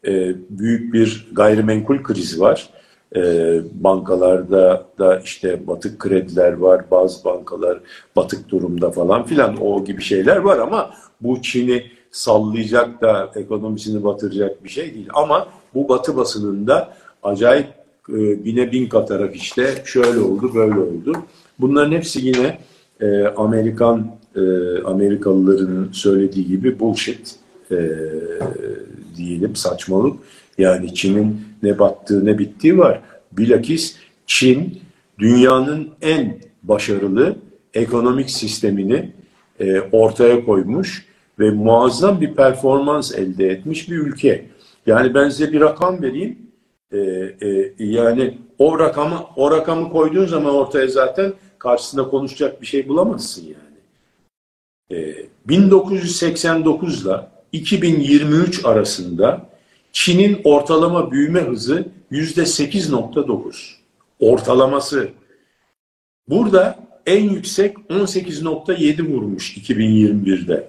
e, 0.06 0.34
büyük 0.50 0.94
bir 0.94 1.28
gayrimenkul 1.32 2.02
krizi 2.02 2.40
var. 2.40 2.70
E, 3.16 3.60
bankalarda 3.72 4.86
da 4.98 5.18
işte 5.18 5.66
batık 5.66 5.98
krediler 5.98 6.52
var, 6.52 6.84
bazı 6.90 7.24
bankalar 7.24 7.78
batık 8.16 8.48
durumda 8.48 8.90
falan 8.90 9.26
filan 9.26 9.62
o 9.62 9.84
gibi 9.84 10.02
şeyler 10.02 10.36
var 10.36 10.58
ama 10.58 10.90
bu 11.20 11.42
Çin'i 11.42 11.84
sallayacak 12.10 13.02
da 13.02 13.30
ekonomisini 13.36 14.04
batıracak 14.04 14.64
bir 14.64 14.68
şey 14.68 14.94
değil. 14.94 15.08
Ama 15.14 15.48
bu 15.74 15.88
batı 15.88 16.16
basınında 16.16 16.94
acayip 17.22 17.66
e, 18.08 18.44
bine 18.44 18.72
bin 18.72 18.88
katarak 18.88 19.36
işte 19.36 19.82
şöyle 19.84 20.20
oldu 20.20 20.54
böyle 20.54 20.78
oldu. 20.78 21.16
Bunların 21.60 21.92
hepsi 21.92 22.26
yine 22.26 22.58
e, 23.00 23.24
Amerikan 23.26 24.06
e, 24.36 24.40
Amerikalıların 24.82 25.88
söylediği 25.92 26.46
gibi 26.46 26.80
bullshit 26.80 27.34
e, 27.70 27.76
diyelim 29.16 29.56
saçmalık. 29.56 30.16
Yani 30.58 30.94
Çin'in 30.94 31.40
ne 31.62 31.78
battığı 31.78 32.24
ne 32.24 32.38
bittiği 32.38 32.78
var. 32.78 33.00
Bilakis 33.32 33.96
Çin 34.26 34.80
dünyanın 35.18 35.90
en 36.02 36.38
başarılı 36.62 37.36
ekonomik 37.74 38.30
sistemini 38.30 39.12
e, 39.60 39.80
ortaya 39.80 40.44
koymuş 40.44 41.06
ve 41.38 41.50
muazzam 41.50 42.20
bir 42.20 42.34
performans 42.34 43.14
elde 43.14 43.48
etmiş 43.48 43.90
bir 43.90 43.96
ülke. 43.96 44.46
Yani 44.86 45.14
ben 45.14 45.28
size 45.28 45.52
bir 45.52 45.60
rakam 45.60 46.02
vereyim. 46.02 46.38
E, 46.92 46.98
e, 46.98 47.72
yani 47.78 48.38
o 48.58 48.78
rakamı 48.78 49.20
o 49.36 49.50
rakamı 49.50 49.90
koyduğun 49.90 50.26
zaman 50.26 50.54
ortaya 50.54 50.88
zaten 50.88 51.32
karşısında 51.58 52.08
konuşacak 52.08 52.60
bir 52.60 52.66
şey 52.66 52.88
bulamazsın 52.88 53.42
yani. 53.42 55.00
E, 55.00 55.26
1989 55.48 57.06
ile 57.06 57.12
2023 57.52 58.64
arasında 58.64 59.53
Çin'in 59.94 60.40
ortalama 60.44 61.10
büyüme 61.10 61.40
hızı 61.40 61.88
yüzde 62.10 62.42
8.9. 62.42 63.54
Ortalaması. 64.20 65.08
Burada 66.28 66.78
en 67.06 67.30
yüksek 67.30 67.76
18.7 67.76 69.12
vurmuş 69.12 69.56
2021'de. 69.56 70.68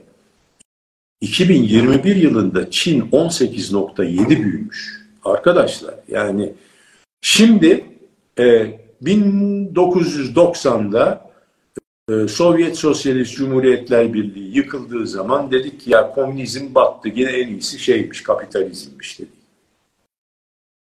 2021 1.21 2.15
yılında 2.15 2.71
Çin 2.71 3.01
18.7 3.01 4.29
büyümüş. 4.29 5.05
Arkadaşlar 5.23 5.95
yani 6.07 6.53
şimdi 7.21 7.85
e, 8.39 8.43
1990'da 9.03 11.24
e, 11.24 11.24
Sovyet 12.09 12.77
Sosyalist 12.77 13.35
Cumhuriyetler 13.35 14.13
Birliği 14.13 14.57
yıkıldığı 14.57 15.07
zaman 15.07 15.51
dedik 15.51 15.79
ki 15.79 15.91
ya 15.91 16.11
komünizm 16.11 16.75
battı 16.75 17.09
yine 17.15 17.29
en 17.29 17.47
iyisi 17.47 17.79
şeymiş 17.79 18.23
kapitalizmmiş 18.23 19.19
dedik. 19.19 19.33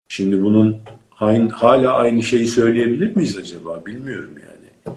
Şimdi 0.08 0.44
bunun 0.44 0.78
hala 1.52 1.94
aynı 1.94 2.24
şeyi 2.24 2.48
söyleyebilir 2.48 3.16
miyiz 3.16 3.38
acaba 3.38 3.86
bilmiyorum 3.86 4.34
yani. 4.36 4.96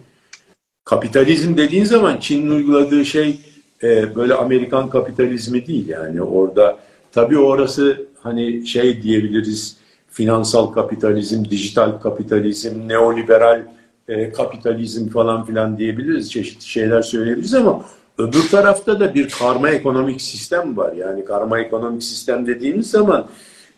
Kapitalizm 0.85 1.57
dediğin 1.57 1.85
zaman 1.85 2.17
Çin'in 2.17 2.51
uyguladığı 2.51 3.05
şey 3.05 3.41
e, 3.83 4.15
böyle 4.15 4.35
Amerikan 4.35 4.91
kapitalizmi 4.91 5.67
değil 5.67 5.89
yani 5.89 6.23
orada 6.23 6.79
tabii 7.13 7.39
orası 7.39 8.07
hani 8.23 8.67
şey 8.67 9.03
diyebiliriz 9.03 9.77
finansal 10.09 10.67
kapitalizm, 10.67 11.45
dijital 11.45 12.01
kapitalizm, 12.01 12.89
neoliberal 12.89 13.63
e, 14.09 14.33
kapitalizm 14.33 15.09
falan 15.09 15.45
filan 15.47 15.79
diyebiliriz, 15.79 16.33
çeşitli 16.33 16.65
şeyler 16.65 17.03
söyleyebiliriz 17.03 17.55
ama 17.55 17.85
öbür 18.19 18.49
tarafta 18.51 19.01
da 19.01 19.15
bir 19.15 19.29
karma 19.29 19.71
ekonomik 19.71 20.23
sistem 20.23 20.77
var. 20.77 20.93
Yani 20.93 21.25
karma 21.25 21.61
ekonomik 21.61 22.03
sistem 22.03 22.47
dediğimiz 22.47 22.91
zaman 22.91 23.27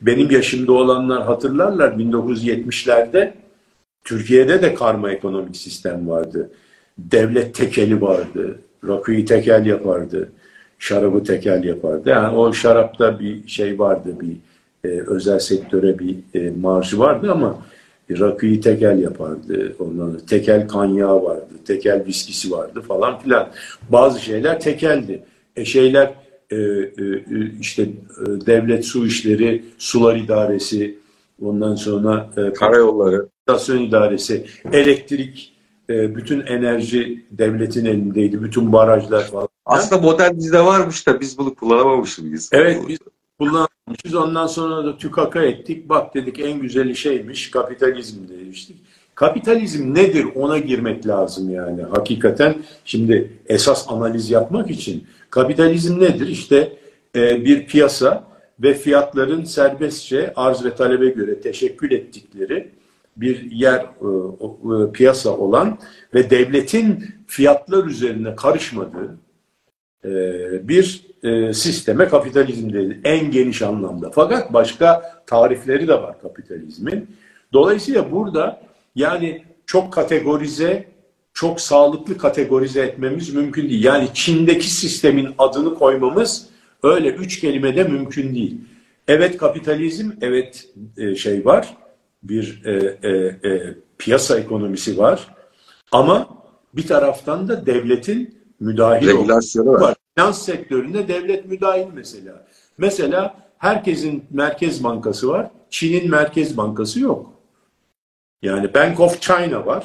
benim 0.02 0.30
yaşımda 0.30 0.72
olanlar 0.72 1.22
hatırlarlar 1.22 1.92
1970'lerde 1.92 3.32
Türkiye'de 4.04 4.62
de 4.62 4.74
karma 4.74 5.10
ekonomik 5.10 5.56
sistem 5.56 6.08
vardı. 6.08 6.50
Devlet 6.98 7.54
tekeli 7.54 8.00
vardı. 8.00 8.58
Rakıyı 8.88 9.26
tekel 9.26 9.66
yapardı. 9.66 10.32
Şarabı 10.78 11.24
tekel 11.24 11.64
yapardı. 11.64 12.08
Yani 12.08 12.36
o 12.36 12.52
şarapta 12.52 13.20
bir 13.20 13.48
şey 13.48 13.78
vardı. 13.78 14.16
Bir 14.20 14.36
e, 14.84 15.00
özel 15.06 15.38
sektöre 15.38 15.98
bir 15.98 16.16
e, 16.34 16.50
marjı 16.50 16.98
vardı 16.98 17.32
ama 17.32 17.58
rakıyı 18.10 18.60
tekel 18.60 18.98
yapardı. 18.98 19.76
Ondan 19.78 20.18
tekel 20.18 20.68
kanyağı 20.68 21.22
vardı. 21.22 21.48
Tekel 21.66 22.04
viskisi 22.06 22.50
vardı 22.50 22.80
falan 22.80 23.18
filan. 23.18 23.48
Bazı 23.88 24.20
şeyler 24.20 24.60
tekeldi. 24.60 25.22
E 25.56 25.64
şeyler 25.64 26.14
e, 26.50 26.56
e, 26.56 26.90
işte 27.60 27.82
e, 27.82 28.46
devlet 28.46 28.84
su 28.84 29.06
işleri, 29.06 29.64
sular 29.78 30.16
idaresi, 30.16 30.98
ondan 31.42 31.74
sonra 31.74 32.30
e, 32.36 32.52
karayolları, 32.52 33.28
stasyon 33.42 33.82
idaresi, 33.82 34.46
elektrik, 34.72 35.54
e, 35.90 36.16
bütün 36.16 36.40
enerji 36.40 37.24
devletin 37.30 37.84
elindeydi. 37.84 38.42
Bütün 38.42 38.72
barajlar 38.72 39.24
falan. 39.24 39.48
Aslında 39.66 40.02
model 40.02 40.36
bizde 40.36 40.64
varmış 40.64 41.06
da 41.06 41.20
biz 41.20 41.38
bunu 41.38 41.54
kullanamamışız. 41.54 42.50
Evet 42.52 42.80
biz 42.88 42.98
kullanmışız. 43.86 44.14
Ondan 44.14 44.46
sonra 44.46 44.84
da 44.84 44.98
tükaka 44.98 45.42
ettik. 45.42 45.88
Bak 45.88 46.14
dedik 46.14 46.40
en 46.40 46.60
güzeli 46.60 46.96
şeymiş 46.96 47.50
kapitalizm 47.50 48.28
demiştik. 48.28 48.76
Kapitalizm 49.14 49.94
nedir 49.94 50.26
ona 50.34 50.58
girmek 50.58 51.06
lazım 51.06 51.50
yani 51.50 51.82
hakikaten. 51.82 52.54
Şimdi 52.84 53.32
esas 53.46 53.86
analiz 53.88 54.30
yapmak 54.30 54.70
için 54.70 55.04
kapitalizm 55.30 56.00
nedir? 56.00 56.28
İşte 56.28 56.76
e, 57.16 57.44
bir 57.44 57.66
piyasa 57.66 58.24
ve 58.60 58.74
fiyatların 58.74 59.44
serbestçe 59.44 60.32
arz 60.36 60.64
ve 60.64 60.74
talebe 60.74 61.08
göre 61.08 61.40
teşekkül 61.40 61.92
ettikleri 61.92 62.70
bir 63.16 63.50
yer 63.50 63.80
e, 63.80 64.88
e, 64.88 64.92
piyasa 64.92 65.30
olan 65.30 65.78
ve 66.14 66.30
devletin 66.30 67.04
fiyatlar 67.26 67.84
üzerine 67.84 68.36
karışmadığı 68.36 69.18
bir 70.68 71.04
e, 71.24 71.52
sisteme 71.54 72.08
kapitalizm 72.08 72.72
dedi 72.72 73.00
en 73.04 73.30
geniş 73.30 73.62
anlamda. 73.62 74.10
Fakat 74.10 74.52
başka 74.52 75.02
tarifleri 75.26 75.88
de 75.88 75.94
var 75.94 76.20
kapitalizmin. 76.20 77.08
Dolayısıyla 77.52 78.12
burada 78.12 78.60
yani 78.94 79.44
çok 79.66 79.92
kategorize, 79.92 80.88
çok 81.34 81.60
sağlıklı 81.60 82.18
kategorize 82.18 82.82
etmemiz 82.82 83.34
mümkün 83.34 83.68
değil. 83.68 83.84
Yani 83.84 84.08
Çin'deki 84.14 84.70
sistemin 84.70 85.28
adını 85.38 85.74
koymamız 85.74 86.46
öyle 86.82 87.08
üç 87.08 87.40
kelimede 87.40 87.84
mümkün 87.84 88.34
değil. 88.34 88.60
Evet 89.08 89.36
kapitalizm, 89.36 90.10
evet 90.20 90.68
e, 90.96 91.14
şey 91.16 91.44
var, 91.44 91.76
bir 92.22 92.62
e, 92.64 92.98
e, 93.02 93.10
e, 93.50 93.74
piyasa 93.98 94.38
ekonomisi 94.38 94.98
var. 94.98 95.34
Ama 95.92 96.28
bir 96.74 96.86
taraftan 96.86 97.48
da 97.48 97.66
devletin 97.66 98.38
müdahil 98.64 99.08
Regülasyonu 99.08 99.72
var. 99.72 99.80
var. 99.80 99.94
Finans 100.14 100.42
sektöründe 100.42 101.08
devlet 101.08 101.46
müdahil 101.46 101.86
mesela. 101.94 102.46
Mesela 102.78 103.36
herkesin 103.58 104.24
Merkez 104.30 104.84
Bankası 104.84 105.28
var. 105.28 105.50
Çin'in 105.70 106.10
Merkez 106.10 106.56
Bankası 106.56 107.00
yok. 107.00 107.32
Yani 108.42 108.74
Bank 108.74 109.00
of 109.00 109.20
China 109.20 109.66
var. 109.66 109.84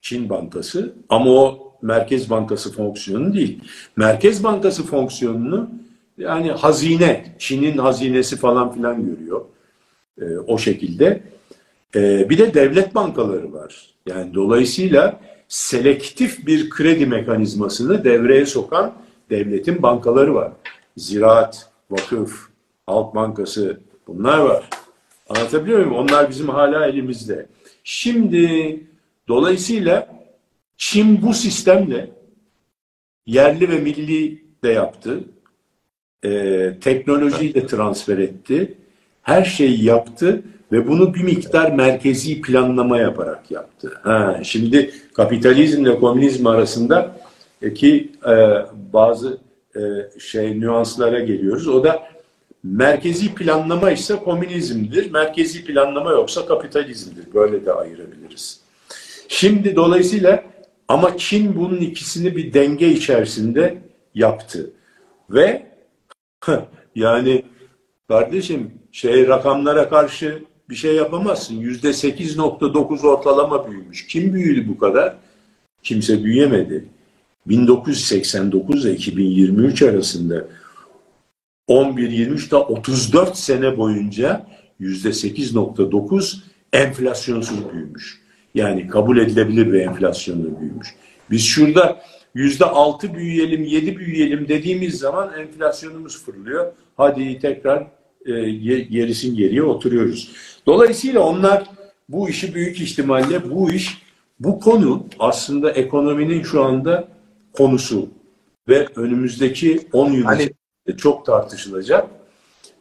Çin 0.00 0.28
Bankası 0.28 0.92
ama 1.08 1.30
o 1.30 1.72
Merkez 1.82 2.30
Bankası 2.30 2.72
fonksiyonu 2.72 3.34
değil. 3.34 3.60
Merkez 3.96 4.44
Bankası 4.44 4.86
fonksiyonunu 4.86 5.70
yani 6.18 6.52
hazine, 6.52 7.24
Çin'in 7.38 7.78
hazinesi 7.78 8.36
falan 8.36 8.72
filan 8.72 9.06
görüyor. 9.06 9.44
E, 10.20 10.38
o 10.38 10.58
şekilde. 10.58 11.22
E, 11.94 12.30
bir 12.30 12.38
de 12.38 12.54
devlet 12.54 12.94
bankaları 12.94 13.52
var. 13.52 13.94
Yani 14.06 14.34
dolayısıyla 14.34 15.20
selektif 15.50 16.46
bir 16.46 16.70
kredi 16.70 17.06
mekanizmasını 17.06 18.04
devreye 18.04 18.46
sokan 18.46 18.94
devletin 19.30 19.82
bankaları 19.82 20.34
var. 20.34 20.52
Ziraat, 20.96 21.70
vakıf, 21.90 22.48
Halk 22.86 23.14
Bankası 23.14 23.80
bunlar 24.06 24.38
var. 24.38 24.70
Anlatabiliyor 25.28 25.78
muyum? 25.78 25.94
Onlar 25.94 26.30
bizim 26.30 26.48
hala 26.48 26.86
elimizde. 26.86 27.46
Şimdi 27.84 28.80
dolayısıyla 29.28 30.20
Çin 30.76 31.22
bu 31.22 31.34
sistemle 31.34 32.10
yerli 33.26 33.68
ve 33.68 33.78
milli 33.78 34.44
de 34.64 34.68
yaptı. 34.68 35.20
e, 36.24 36.74
teknolojiyi 36.80 37.54
de 37.54 37.66
transfer 37.66 38.18
etti. 38.18 38.78
Her 39.22 39.44
şeyi 39.44 39.84
yaptı 39.84 40.42
ve 40.72 40.88
bunu 40.88 41.14
bir 41.14 41.22
miktar 41.22 41.72
merkezi 41.72 42.40
planlama 42.40 42.98
yaparak 42.98 43.50
yaptı. 43.50 43.92
Ha, 44.02 44.40
şimdi 44.42 44.90
kapitalizmle 45.14 45.98
komünizm 45.98 46.46
arasında 46.46 47.16
e, 47.62 47.74
ki 47.74 48.12
e, 48.26 48.34
bazı 48.92 49.38
e, 49.76 49.80
şey 50.20 50.60
nüanslara 50.60 51.20
geliyoruz. 51.20 51.68
O 51.68 51.84
da 51.84 52.02
merkezi 52.62 53.34
planlama 53.34 53.90
ise 53.90 54.16
komünizmdir. 54.16 55.10
Merkezi 55.10 55.64
planlama 55.64 56.10
yoksa 56.10 56.46
kapitalizmdir. 56.46 57.34
Böyle 57.34 57.66
de 57.66 57.72
ayırabiliriz. 57.72 58.60
Şimdi 59.28 59.76
dolayısıyla 59.76 60.44
ama 60.88 61.18
Çin 61.18 61.56
bunun 61.56 61.76
ikisini 61.76 62.36
bir 62.36 62.54
denge 62.54 62.88
içerisinde 62.88 63.78
yaptı. 64.14 64.70
Ve 65.30 65.66
yani 66.94 67.44
kardeşim 68.08 68.70
şey 68.92 69.28
rakamlara 69.28 69.88
karşı 69.88 70.42
bir 70.70 70.74
şey 70.74 70.94
yapamazsın. 70.94 71.54
Yüzde 71.54 71.88
8.9 71.88 73.06
ortalama 73.06 73.70
büyümüş. 73.70 74.06
Kim 74.06 74.34
büyüdü 74.34 74.68
bu 74.68 74.78
kadar? 74.78 75.16
Kimse 75.82 76.24
büyüyemedi. 76.24 76.84
1989 77.46 78.84
ile 78.84 78.92
2023 78.92 79.82
arasında 79.82 80.46
11-23'te 81.68 82.56
34 82.56 83.36
sene 83.36 83.76
boyunca 83.76 84.46
yüzde 84.78 85.08
8.9 85.08 86.38
enflasyonsuz 86.72 87.72
büyümüş. 87.72 88.20
Yani 88.54 88.88
kabul 88.88 89.18
edilebilir 89.18 89.72
bir 89.72 89.80
enflasyonla 89.80 90.60
büyümüş. 90.60 90.88
Biz 91.30 91.44
şurada 91.44 92.02
yüzde 92.34 92.64
6 92.64 93.14
büyüyelim, 93.14 93.64
7 93.64 93.98
büyüyelim 93.98 94.48
dediğimiz 94.48 94.98
zaman 94.98 95.32
enflasyonumuz 95.38 96.24
fırlıyor. 96.24 96.72
Hadi 96.96 97.38
tekrar 97.38 97.86
gerisin 98.90 99.36
geriye 99.36 99.62
oturuyoruz. 99.62 100.32
Dolayısıyla 100.66 101.20
onlar 101.20 101.64
bu 102.08 102.28
işi 102.28 102.54
büyük 102.54 102.80
ihtimalle 102.80 103.50
bu 103.50 103.72
iş, 103.72 104.02
bu 104.40 104.60
konu 104.60 105.06
aslında 105.18 105.70
ekonominin 105.70 106.42
şu 106.42 106.64
anda 106.64 107.08
konusu 107.52 108.08
ve 108.68 108.86
önümüzdeki 108.96 109.80
10 109.92 110.12
yıl 110.12 110.24
hani, 110.24 110.50
çok 110.96 111.26
tartışılacak. 111.26 112.10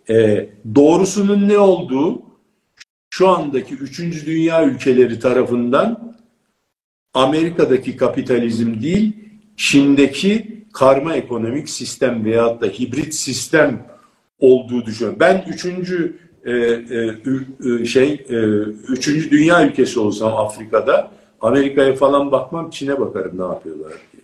E, 0.09 0.49
doğrusunun 0.75 1.49
ne 1.49 1.57
olduğu 1.57 2.21
şu 3.09 3.27
andaki 3.27 3.75
üçüncü 3.75 4.25
dünya 4.25 4.65
ülkeleri 4.65 5.19
tarafından 5.19 6.15
Amerika'daki 7.13 7.97
kapitalizm 7.97 8.81
değil, 8.81 9.13
Çin'deki 9.57 10.65
karma 10.73 11.15
ekonomik 11.15 11.69
sistem 11.69 12.25
veyahut 12.25 12.61
da 12.61 12.65
hibrit 12.65 13.15
sistem 13.15 13.87
olduğu 14.39 14.85
düşünüyorum. 14.85 15.19
Ben 15.19 15.45
üçüncü 15.47 16.17
e, 16.45 16.51
e, 16.51 17.15
e, 17.81 17.85
şey 17.85 18.25
e, 18.29 18.37
üçüncü 18.87 19.31
dünya 19.31 19.67
ülkesi 19.67 19.99
olsam 19.99 20.37
Afrika'da 20.37 21.11
Amerika'ya 21.41 21.95
falan 21.95 22.31
bakmam 22.31 22.69
Çin'e 22.69 22.99
bakarım 22.99 23.39
ne 23.39 23.43
yapıyorlar 23.43 23.93
diye. 24.13 24.23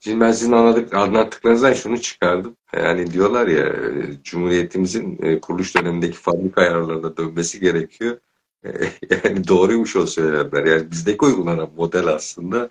Şimdi 0.00 0.20
ben 0.20 0.32
sizin 0.32 0.52
anladık, 0.52 0.94
anlattıklarınızdan 0.94 1.72
şunu 1.72 2.00
çıkardım. 2.00 2.56
Yani 2.76 3.12
diyorlar 3.12 3.46
ya 3.46 3.74
Cumhuriyetimizin 4.24 5.18
e, 5.22 5.40
kuruluş 5.40 5.76
dönemindeki 5.76 6.16
fabrika 6.16 6.60
ayarlarına 6.60 7.16
dönmesi 7.16 7.60
gerekiyor. 7.60 8.18
E, 8.64 8.68
yani 9.10 9.48
doğruymuş 9.48 9.96
o 9.96 10.06
söylemler. 10.06 10.64
Yani 10.64 10.90
bizdeki 10.90 11.24
uygulanan 11.24 11.70
model 11.76 12.06
aslında 12.06 12.68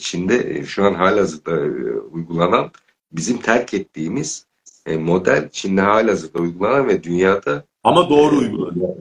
Çin'de 0.00 0.64
şu 0.64 0.84
an 0.84 0.94
halihazırda 0.94 1.50
uygulanan 2.10 2.70
bizim 3.12 3.38
terk 3.38 3.74
ettiğimiz 3.74 4.46
e, 4.86 4.96
model 4.96 5.48
Çin'de 5.52 5.80
halihazırda 5.80 6.38
uygulanan 6.38 6.88
ve 6.88 7.02
dünyada 7.02 7.64
ama 7.84 8.10
doğru 8.10 8.36
uygulanıyor. 8.36 8.96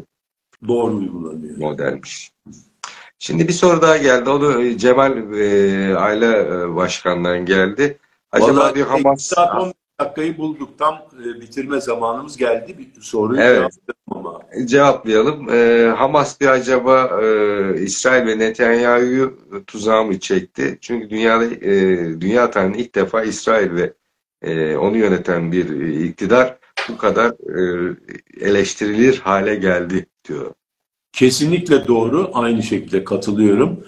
Doğru 0.68 0.96
uygulanıyor. 0.96 1.58
Modelmiş. 1.58 2.32
Şimdi 3.20 3.48
bir 3.48 3.54
soru 3.54 3.82
daha 3.82 3.98
geldi. 3.98 4.30
O 4.30 4.42
da 4.42 4.64
e, 4.64 4.78
Cemal 4.78 5.34
e, 5.34 5.96
Aile 5.98 6.40
e, 6.40 6.76
Başkan'dan 6.76 7.46
geldi. 7.46 7.98
Acaba 8.32 8.56
Vallahi 8.56 8.76
diyor 8.76 8.88
Hamas... 8.88 9.22
Saat 9.22 9.62
10 9.62 9.74
dakikayı 10.00 10.38
bulduk. 10.38 10.70
Tam 10.78 11.02
e, 11.26 11.42
bitirme 11.42 11.82
zamanımız 11.82 12.38
geldi. 12.38 12.76
Bir 12.78 13.02
soruyu 13.02 13.42
evet. 13.42 13.72
ama. 14.12 14.40
Cevaplayalım. 14.66 15.50
E, 15.50 15.88
Hamas 15.98 16.40
diyor 16.40 16.52
acaba 16.52 17.22
e, 17.24 17.82
İsrail 17.82 18.28
ve 18.28 18.40
Netanyahu'yu 18.40 19.38
tuzağa 19.68 20.04
mı 20.04 20.20
çekti? 20.20 20.78
Çünkü 20.82 21.10
dünyada 21.10 21.46
e, 21.46 21.72
dünya 22.22 22.52
tarihinde 22.52 22.78
ilk 22.78 22.96
defa 22.96 23.24
İsrail 23.24 23.72
ve 23.72 23.94
e, 24.42 24.76
onu 24.76 24.98
yöneten 24.98 25.52
bir 25.52 25.70
iktidar 26.04 26.58
bu 26.90 26.98
kadar 26.98 27.32
e, 27.32 27.96
eleştirilir 28.42 29.18
hale 29.20 29.56
geldi 29.56 30.06
diyor. 30.28 30.54
Kesinlikle 31.14 31.88
doğru. 31.88 32.32
Aynı 32.34 32.64
şekilde 32.64 33.04
katılıyorum. 33.04 33.80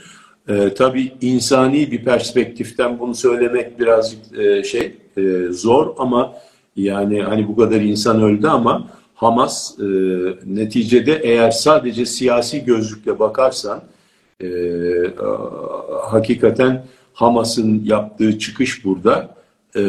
E, 0.48 0.74
tabii 0.74 1.14
insani 1.22 1.92
bir 1.92 2.04
perspektiften 2.04 3.00
bunu 3.00 3.16
söylemek 3.16 3.80
birazcık 3.80 4.40
e, 4.40 4.64
şey 4.64 4.96
e, 5.18 5.48
zor 5.52 5.96
ama 5.98 6.34
yani 6.76 7.22
hani 7.22 7.48
bu 7.48 7.56
kadar 7.56 7.82
insan 7.82 8.22
öldü 8.22 8.48
ama 8.48 8.88
Hamas 9.16 9.80
e, 9.80 9.84
neticede 10.46 11.14
eğer 11.24 11.52
sadece 11.52 12.06
siyasi 12.06 12.66
gözlükle 12.66 13.20
bakarsan 13.20 13.84
e, 14.44 14.48
hakikaten 16.02 16.86
Hamas'ın 17.14 17.84
yaptığı 17.86 18.40
çıkış 18.40 18.86
burada 18.86 19.36
e, 19.76 19.82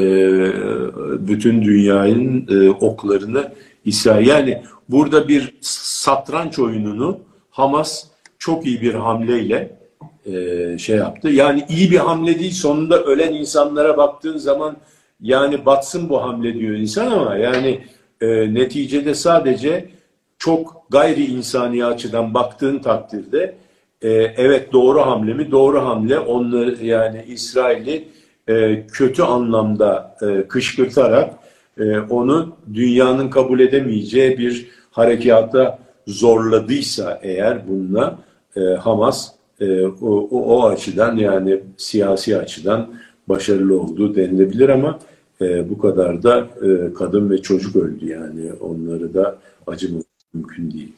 bütün 1.29 1.63
dünyanın 1.63 2.47
e, 2.51 2.71
oklarını 2.71 3.53
İsrail. 3.85 4.27
Yani 4.27 4.63
burada 4.89 5.29
bir 5.29 5.55
satranç 5.61 6.59
oyununu 6.59 7.19
Hamas 7.51 8.05
çok 8.39 8.67
iyi 8.67 8.83
bir 8.83 8.95
hamleyle 8.95 9.79
e, 10.27 10.79
şey 10.79 10.97
yaptı. 10.97 11.29
Yani 11.29 11.65
iyi 11.69 11.91
bir 11.91 11.97
hamle 11.97 12.39
değil 12.39 12.53
sonunda 12.53 13.03
ölen 13.03 13.33
insanlara 13.33 13.97
baktığın 13.97 14.37
zaman 14.37 14.77
yani 15.21 15.67
batsın 15.67 16.09
bu 16.09 16.23
hamle 16.23 16.55
diyor 16.55 16.77
insan 16.77 17.11
ama 17.11 17.37
yani 17.37 17.81
e, 18.21 18.55
neticede 18.55 19.15
sadece 19.15 19.91
çok 20.39 20.87
gayri 20.91 21.25
insani 21.25 21.85
açıdan 21.85 22.35
baktığın 22.35 22.79
takdirde 22.79 23.55
e, 24.03 24.09
evet 24.37 24.73
doğru 24.73 25.01
hamle 25.01 25.35
mi? 25.35 25.51
Doğru 25.51 25.81
hamle. 25.85 26.19
Onları 26.19 26.85
yani 26.85 27.25
İsrail'i 27.29 28.09
e, 28.49 28.87
kötü 28.87 29.23
anlamda 29.23 30.17
e, 30.23 30.49
kışkırtarak 30.49 31.35
e, 31.79 31.99
onu 31.99 32.57
dünyanın 32.75 33.31
kabul 33.31 33.61
edemeyeceği 33.61 34.39
bir 34.39 34.69
harekata 34.91 35.79
zorladıysa 36.07 37.21
eğer 37.23 37.69
bununla 37.69 38.19
e, 38.57 38.61
Hamas 38.61 39.31
e, 39.61 39.87
o, 39.87 40.29
o, 40.31 40.57
o 40.57 40.69
açıdan 40.69 41.17
yani 41.17 41.61
siyasi 41.77 42.37
açıdan 42.37 42.95
başarılı 43.29 43.81
olduğu 43.81 44.17
denilebilir 44.17 44.69
ama 44.69 44.99
e, 45.41 45.71
bu 45.71 45.79
kadar 45.79 46.23
da 46.23 46.49
e, 46.63 46.95
kadın 46.95 47.31
ve 47.31 47.43
çocuk 47.43 47.77
öldü 47.77 48.07
yani 48.07 48.53
onları 48.53 49.15
da 49.15 49.39
acımak 49.67 50.05
mümkün 50.35 50.71
değil. 50.71 50.93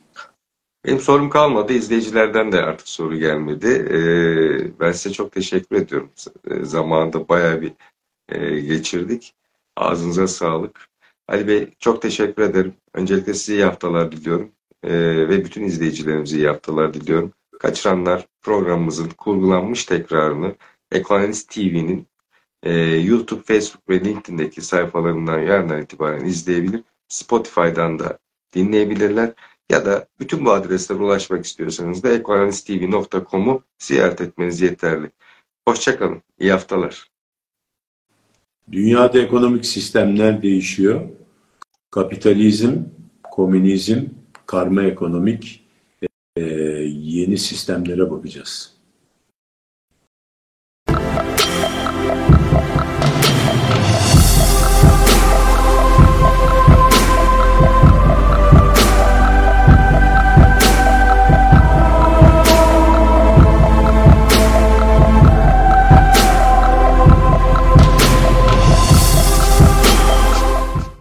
Benim 0.86 1.00
sorum 1.00 1.30
kalmadı. 1.30 1.72
İzleyicilerden 1.72 2.52
de 2.52 2.62
artık 2.62 2.88
soru 2.88 3.16
gelmedi. 3.16 3.66
Ee, 3.66 4.80
ben 4.80 4.92
size 4.92 5.12
çok 5.14 5.32
teşekkür 5.32 5.76
ediyorum. 5.76 6.10
Ee, 6.50 6.64
zamanında 6.64 7.28
bayağı 7.28 7.60
bir 7.60 7.72
e, 8.28 8.60
geçirdik. 8.60 9.34
Ağzınıza 9.76 10.26
sağlık. 10.26 10.88
Ali 11.28 11.48
Bey 11.48 11.74
çok 11.78 12.02
teşekkür 12.02 12.42
ederim. 12.42 12.74
Öncelikle 12.94 13.34
size 13.34 13.54
iyi 13.54 13.64
haftalar 13.64 14.12
diliyorum. 14.12 14.52
Ee, 14.84 14.92
ve 15.28 15.44
bütün 15.44 15.64
izleyicilerimize 15.64 16.36
iyi 16.36 16.46
haftalar 16.48 16.94
diliyorum. 16.94 17.32
Kaçıranlar 17.60 18.26
programımızın 18.42 19.08
kurgulanmış 19.08 19.84
tekrarını 19.84 20.54
Ekonomist 20.92 21.50
TV'nin 21.54 22.06
e, 22.62 22.72
YouTube, 22.84 23.42
Facebook 23.42 23.88
ve 23.88 24.04
LinkedIn'deki 24.04 24.62
sayfalarından 24.62 25.38
yarından 25.38 25.82
itibaren 25.82 26.24
izleyebilir. 26.24 26.82
Spotify'dan 27.08 27.98
da 27.98 28.18
dinleyebilirler. 28.54 29.32
Ya 29.70 29.84
da 29.86 30.08
bütün 30.20 30.44
bu 30.44 30.52
adreslere 30.52 30.98
ulaşmak 30.98 31.44
istiyorsanız 31.44 32.02
da 32.02 32.08
ekoanalisttv.com'u 32.12 33.62
ziyaret 33.78 34.20
etmeniz 34.20 34.60
yeterli. 34.60 35.10
Hoşçakalın. 35.68 36.22
İyi 36.38 36.52
haftalar. 36.52 37.10
Dünyada 38.72 39.18
ekonomik 39.18 39.66
sistemler 39.66 40.42
değişiyor. 40.42 41.08
Kapitalizm, 41.90 42.76
komünizm, 43.22 44.04
karma 44.46 44.82
ekonomik 44.82 45.68
e, 46.36 46.42
yeni 46.90 47.38
sistemlere 47.38 48.10
bakacağız. 48.10 48.75